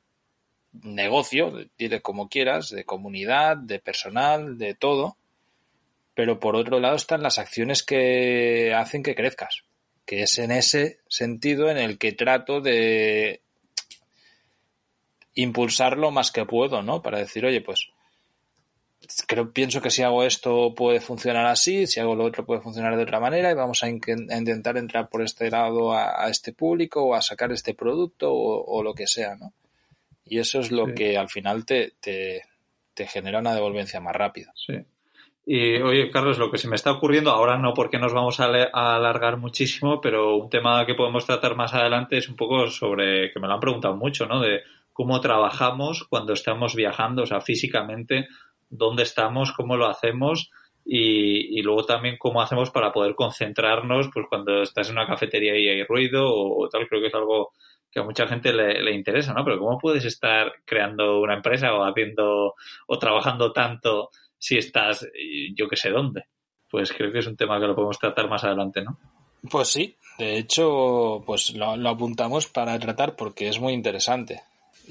negocio, 0.71 1.53
dile 1.77 2.01
como 2.01 2.29
quieras, 2.29 2.69
de 2.69 2.83
comunidad, 2.83 3.57
de 3.57 3.79
personal, 3.79 4.57
de 4.57 4.75
todo. 4.75 5.17
Pero 6.13 6.39
por 6.39 6.55
otro 6.55 6.79
lado 6.79 6.95
están 6.95 7.23
las 7.23 7.39
acciones 7.39 7.83
que 7.83 8.73
hacen 8.73 9.03
que 9.03 9.15
crezcas, 9.15 9.63
que 10.05 10.23
es 10.23 10.37
en 10.37 10.51
ese 10.51 10.99
sentido 11.07 11.69
en 11.69 11.77
el 11.77 11.97
que 11.97 12.11
trato 12.11 12.61
de 12.61 13.41
impulsar 15.35 15.97
lo 15.97 16.11
más 16.11 16.31
que 16.31 16.45
puedo, 16.45 16.81
¿no? 16.81 17.01
Para 17.01 17.19
decir, 17.19 17.45
oye, 17.45 17.61
pues 17.61 17.89
creo, 19.27 19.51
pienso 19.51 19.81
que 19.81 19.89
si 19.89 20.03
hago 20.03 20.23
esto 20.23 20.73
puede 20.75 20.99
funcionar 20.99 21.45
así, 21.45 21.87
si 21.87 21.99
hago 21.99 22.15
lo 22.15 22.25
otro 22.25 22.45
puede 22.45 22.61
funcionar 22.61 22.95
de 22.95 23.03
otra 23.03 23.19
manera 23.19 23.51
y 23.51 23.55
vamos 23.55 23.83
a, 23.83 23.89
intentar 23.89 24.77
entrar 24.77 25.09
por 25.09 25.21
este 25.21 25.49
lado 25.49 25.93
a, 25.93 26.27
este 26.29 26.53
público 26.53 27.03
o 27.03 27.15
a 27.15 27.21
sacar 27.21 27.51
este 27.51 27.73
producto 27.73 28.31
o, 28.31 28.83
lo 28.83 28.93
que 28.93 29.07
sea, 29.07 29.35
¿no? 29.35 29.53
Y 30.25 30.39
eso 30.39 30.59
es 30.59 30.71
lo 30.71 30.93
que 30.93 31.17
al 31.17 31.29
final 31.29 31.65
te, 31.65 31.93
te, 31.99 32.43
te, 32.93 33.07
genera 33.07 33.39
una 33.39 33.55
devolvencia 33.55 33.99
más 33.99 34.15
rápida. 34.15 34.53
Sí. 34.55 34.75
Y 35.45 35.81
oye, 35.81 36.11
Carlos, 36.11 36.37
lo 36.37 36.51
que 36.51 36.59
se 36.59 36.67
me 36.67 36.75
está 36.75 36.91
ocurriendo, 36.91 37.31
ahora 37.31 37.57
no 37.57 37.73
porque 37.73 37.97
nos 37.97 38.13
vamos 38.13 38.39
a, 38.39 38.45
a, 38.45 38.95
alargar 38.95 39.37
muchísimo, 39.37 39.99
pero 39.99 40.35
un 40.35 40.49
tema 40.51 40.85
que 40.85 40.93
podemos 40.93 41.25
tratar 41.25 41.55
más 41.55 41.73
adelante 41.73 42.17
es 42.17 42.29
un 42.29 42.35
poco 42.35 42.67
sobre, 42.67 43.31
que 43.31 43.39
me 43.39 43.47
lo 43.47 43.55
han 43.55 43.59
preguntado 43.59 43.95
mucho, 43.95 44.27
¿no? 44.27 44.39
De 44.39 44.61
cómo 44.93 45.19
trabajamos 45.21 46.03
cuando 46.03 46.33
estamos 46.33 46.75
viajando, 46.75 47.23
o 47.23 47.25
sea, 47.25 47.41
físicamente, 47.41 48.27
dónde 48.69 49.03
estamos, 49.03 49.51
cómo 49.51 49.75
lo 49.75 49.87
hacemos 49.87 50.51
y, 50.85 51.61
luego 51.61 51.85
también 51.85 52.17
cómo 52.17 52.41
hacemos 52.41 52.71
para 52.71 52.91
poder 52.91 53.13
concentrarnos, 53.15 54.09
pues 54.13 54.25
cuando 54.27 54.63
estás 54.63 54.89
en 54.89 54.95
una 54.95 55.07
cafetería 55.07 55.57
y 55.57 55.67
hay 55.67 55.83
ruido 55.83 56.25
o, 56.27 56.67
tal, 56.69 56.87
creo 56.87 57.01
que 57.01 57.07
es 57.07 57.13
algo 57.13 57.51
que 57.91 57.99
a 57.99 58.03
mucha 58.03 58.27
gente 58.27 58.53
le, 58.53 58.91
interesa, 58.93 59.33
¿no? 59.33 59.43
Pero 59.43 59.59
¿cómo 59.59 59.77
puedes 59.77 60.05
estar 60.05 60.51
creando 60.65 61.19
una 61.21 61.35
empresa 61.35 61.73
o 61.73 61.83
haciendo 61.83 62.55
o 62.87 62.99
trabajando 62.99 63.51
tanto 63.51 64.09
si 64.37 64.57
estás 64.57 65.07
yo 65.55 65.67
que 65.67 65.75
sé 65.75 65.89
dónde? 65.89 66.25
Pues 66.69 66.93
creo 66.93 67.11
que 67.11 67.19
es 67.19 67.27
un 67.27 67.35
tema 67.35 67.59
que 67.59 67.67
lo 67.67 67.75
podemos 67.75 67.97
tratar 67.97 68.29
más 68.29 68.43
adelante, 68.43 68.83
¿no? 68.83 68.99
Pues 69.49 69.69
sí, 69.69 69.95
de 70.17 70.37
hecho, 70.37 71.23
pues 71.25 71.53
lo 71.55 71.89
apuntamos 71.89 72.47
para 72.47 72.77
tratar 72.79 73.15
porque 73.15 73.47
es 73.47 73.59
muy 73.59 73.73
interesante. 73.73 74.41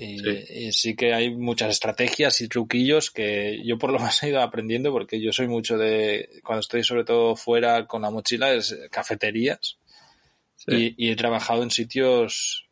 Y 0.00 0.70
sí. 0.72 0.94
que 0.94 1.12
hay 1.12 1.34
muchas 1.34 1.70
estrategias 1.70 2.40
y 2.40 2.48
truquillos 2.48 3.10
que 3.10 3.60
yo 3.64 3.78
por 3.78 3.90
lo 3.90 3.98
menos 3.98 4.22
he 4.22 4.28
ido 4.28 4.40
aprendiendo 4.40 4.92
porque 4.92 5.20
yo 5.20 5.32
soy 5.32 5.48
mucho 5.48 5.76
de, 5.76 6.40
cuando 6.44 6.60
estoy 6.60 6.84
sobre 6.84 7.04
todo 7.04 7.34
fuera 7.34 7.86
con 7.86 8.02
la 8.02 8.10
mochila, 8.10 8.52
es 8.52 8.78
cafeterías. 8.90 9.78
Y, 10.66 11.10
he 11.10 11.16
trabajado 11.16 11.62
en 11.62 11.70
sitios 11.70 12.68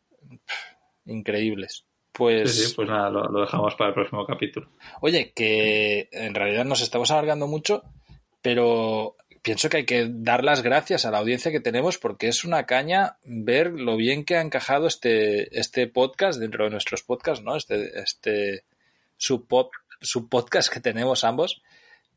increíbles. 1.05 1.85
Pues, 2.11 2.67
sí, 2.67 2.73
pues 2.75 2.87
nada, 2.87 3.09
lo, 3.09 3.41
dejamos 3.41 3.75
para 3.75 3.89
el 3.89 3.93
próximo 3.93 4.25
capítulo. 4.25 4.69
Oye, 5.01 5.31
que 5.35 6.09
en 6.11 6.33
realidad 6.33 6.65
nos 6.65 6.81
estamos 6.81 7.11
alargando 7.11 7.47
mucho, 7.47 7.83
pero 8.41 9.15
pienso 9.47 9.69
que 9.69 9.77
hay 9.77 9.85
que 9.85 10.09
dar 10.11 10.43
las 10.43 10.61
gracias 10.61 11.05
a 11.05 11.11
la 11.11 11.19
audiencia 11.19 11.53
que 11.53 11.61
tenemos 11.61 11.97
porque 11.97 12.27
es 12.27 12.43
una 12.43 12.65
caña 12.65 13.15
ver 13.23 13.71
lo 13.71 13.95
bien 13.95 14.25
que 14.25 14.35
ha 14.35 14.41
encajado 14.41 14.87
este, 14.87 15.57
este 15.57 15.87
podcast 15.87 16.37
dentro 16.37 16.65
de 16.65 16.71
nuestros 16.71 17.01
podcasts, 17.01 17.45
¿no? 17.45 17.55
Este, 17.55 17.97
este 17.97 18.65
subpodcast 19.17 20.69
que 20.69 20.81
tenemos 20.81 21.23
ambos, 21.23 21.61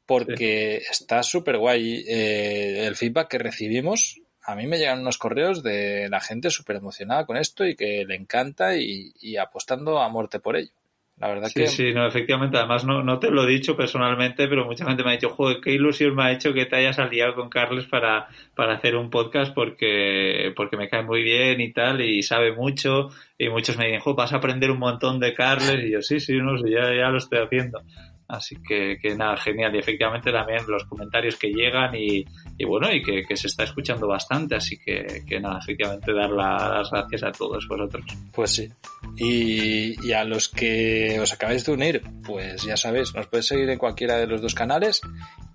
porque 0.06 0.78
está 0.78 1.22
súper 1.22 1.58
guay. 1.58 2.04
Eh, 2.08 2.84
el 2.88 2.96
feedback 2.96 3.28
que 3.28 3.38
recibimos, 3.38 4.20
a 4.42 4.56
mí 4.56 4.66
me 4.66 4.78
llegan 4.78 4.98
unos 4.98 5.16
correos 5.16 5.62
de 5.62 6.08
la 6.08 6.18
gente 6.18 6.50
súper 6.50 6.74
emocionada 6.74 7.26
con 7.26 7.36
esto 7.36 7.64
y 7.64 7.76
que 7.76 8.04
le 8.04 8.16
encanta 8.16 8.76
y 8.76 9.36
apostando 9.36 10.00
a 10.00 10.08
muerte 10.08 10.40
por 10.40 10.56
ello. 10.56 10.72
La 11.20 11.28
verdad 11.28 11.48
sí, 11.48 11.60
que... 11.60 11.66
Sí, 11.66 11.92
no, 11.92 12.06
efectivamente. 12.06 12.56
Además, 12.56 12.84
no, 12.86 13.02
no 13.02 13.18
te 13.18 13.30
lo 13.30 13.44
he 13.44 13.50
dicho 13.50 13.76
personalmente, 13.76 14.48
pero 14.48 14.64
mucha 14.64 14.86
gente 14.86 15.04
me 15.04 15.10
ha 15.10 15.12
dicho, 15.12 15.28
joder, 15.28 15.60
qué 15.62 15.72
ilusión 15.72 16.14
me 16.14 16.24
ha 16.24 16.32
hecho 16.32 16.54
que 16.54 16.64
te 16.64 16.76
hayas 16.76 16.98
aliado 16.98 17.34
con 17.34 17.50
Carles 17.50 17.84
para, 17.84 18.28
para 18.54 18.74
hacer 18.74 18.96
un 18.96 19.10
podcast 19.10 19.54
porque, 19.54 20.54
porque 20.56 20.78
me 20.78 20.88
cae 20.88 21.02
muy 21.02 21.22
bien 21.22 21.60
y 21.60 21.72
tal, 21.72 22.00
y 22.00 22.22
sabe 22.22 22.52
mucho. 22.52 23.10
Y 23.36 23.50
muchos 23.50 23.76
me 23.76 23.84
dicen, 23.84 24.00
joder, 24.00 24.16
vas 24.16 24.32
a 24.32 24.36
aprender 24.36 24.70
un 24.70 24.78
montón 24.78 25.20
de 25.20 25.34
Carles. 25.34 25.84
Y 25.84 25.90
yo, 25.90 26.00
sí, 26.00 26.20
sí, 26.20 26.38
no 26.38 26.56
sé, 26.56 26.70
ya, 26.70 26.94
ya 26.94 27.10
lo 27.10 27.18
estoy 27.18 27.40
haciendo. 27.40 27.82
Así 28.30 28.56
que, 28.62 28.98
que, 29.00 29.14
nada, 29.14 29.36
genial. 29.36 29.74
Y 29.74 29.78
efectivamente 29.78 30.30
también 30.30 30.64
los 30.68 30.84
comentarios 30.84 31.36
que 31.36 31.48
llegan 31.48 31.94
y, 31.94 32.24
bueno, 32.64 32.92
y 32.92 33.02
que, 33.02 33.36
se 33.36 33.48
está 33.48 33.64
escuchando 33.64 34.06
bastante. 34.06 34.56
Así 34.56 34.78
que, 34.78 35.22
que 35.26 35.40
nada, 35.40 35.58
efectivamente 35.58 36.12
dar 36.12 36.30
las 36.30 36.90
gracias 36.90 37.24
a 37.24 37.32
todos 37.32 37.66
vosotros. 37.66 38.04
Pues 38.32 38.50
sí. 38.52 38.68
Y, 39.16 40.06
y, 40.06 40.12
a 40.12 40.24
los 40.24 40.48
que 40.48 41.18
os 41.20 41.32
acabáis 41.32 41.64
de 41.64 41.72
unir, 41.72 42.02
pues 42.24 42.62
ya 42.62 42.76
sabéis, 42.76 43.14
nos 43.14 43.26
podéis 43.26 43.46
seguir 43.46 43.68
en 43.70 43.78
cualquiera 43.78 44.16
de 44.16 44.26
los 44.26 44.40
dos 44.40 44.54
canales 44.54 45.00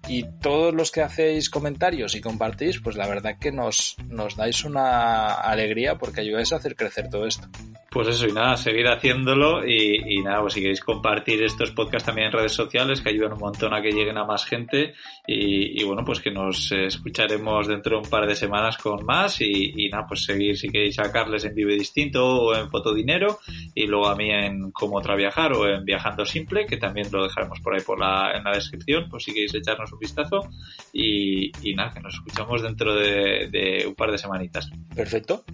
y 0.07 0.23
todos 0.39 0.73
los 0.73 0.91
que 0.91 1.01
hacéis 1.01 1.49
comentarios 1.49 2.15
y 2.15 2.21
compartís, 2.21 2.79
pues 2.79 2.95
la 2.95 3.07
verdad 3.07 3.37
que 3.39 3.51
nos, 3.51 3.95
nos 4.07 4.35
dais 4.35 4.63
una 4.63 5.33
alegría 5.33 5.97
porque 5.97 6.21
ayudáis 6.21 6.53
a 6.53 6.57
hacer 6.57 6.75
crecer 6.75 7.09
todo 7.09 7.25
esto. 7.25 7.47
Pues 7.95 8.09
eso, 8.09 8.27
y 8.27 8.33
nada, 8.33 8.57
seguir 8.57 8.89
haciéndolo 8.89 9.65
y, 9.65 10.21
nada, 10.21 10.41
pues 10.41 10.55
si 10.55 10.59
queréis 10.59 10.81
compartir 10.81 11.41
estos 11.41 11.71
podcasts 11.71 12.05
también 12.05 12.27
en 12.27 12.33
redes 12.33 12.51
sociales, 12.51 12.99
que 12.99 13.07
ayudan 13.07 13.31
un 13.31 13.39
montón 13.39 13.73
a 13.73 13.81
que 13.81 13.93
lleguen 13.93 14.17
a 14.17 14.25
más 14.25 14.43
gente 14.43 14.95
y, 15.25 15.81
bueno, 15.85 16.03
pues 16.03 16.19
que 16.19 16.29
nos 16.29 16.73
escucharemos 16.73 17.69
dentro 17.69 17.95
de 17.95 18.03
un 18.03 18.09
par 18.09 18.27
de 18.27 18.35
semanas 18.35 18.77
con 18.77 19.05
más 19.05 19.39
y, 19.39 19.87
nada, 19.89 20.05
pues 20.09 20.25
seguir 20.25 20.57
si 20.57 20.67
queréis 20.67 20.95
sacarles 20.95 21.45
en 21.45 21.55
Vive 21.55 21.75
Distinto 21.75 22.27
o 22.27 22.53
en 22.53 22.69
Fotodinero 22.69 23.39
y 23.73 23.87
luego 23.87 24.09
a 24.09 24.15
mí 24.17 24.29
en 24.29 24.71
Cómo 24.71 24.99
Viajar 24.99 25.53
o 25.53 25.65
en 25.65 25.85
Viajando 25.85 26.25
Simple, 26.25 26.65
que 26.65 26.75
también 26.75 27.07
lo 27.13 27.23
dejaremos 27.23 27.61
por 27.61 27.75
ahí 27.75 27.81
por 27.81 27.97
la, 27.97 28.33
en 28.35 28.43
la 28.43 28.51
descripción, 28.51 29.07
pues 29.09 29.23
si 29.23 29.33
queréis 29.33 29.55
echarnos 29.55 29.93
un 29.93 29.99
vistazo 29.99 30.49
y, 30.91 31.49
nada, 31.73 31.93
que 31.93 32.01
nos 32.01 32.15
escuchamos 32.15 32.61
dentro 32.61 32.93
de 32.93 33.85
un 33.87 33.95
par 33.95 34.11
de 34.11 34.17
semanitas. 34.17 34.69
Perfecto. 34.93 35.45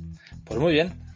Pues 0.43 0.59
muy 0.59 0.73
bien. 0.73 1.10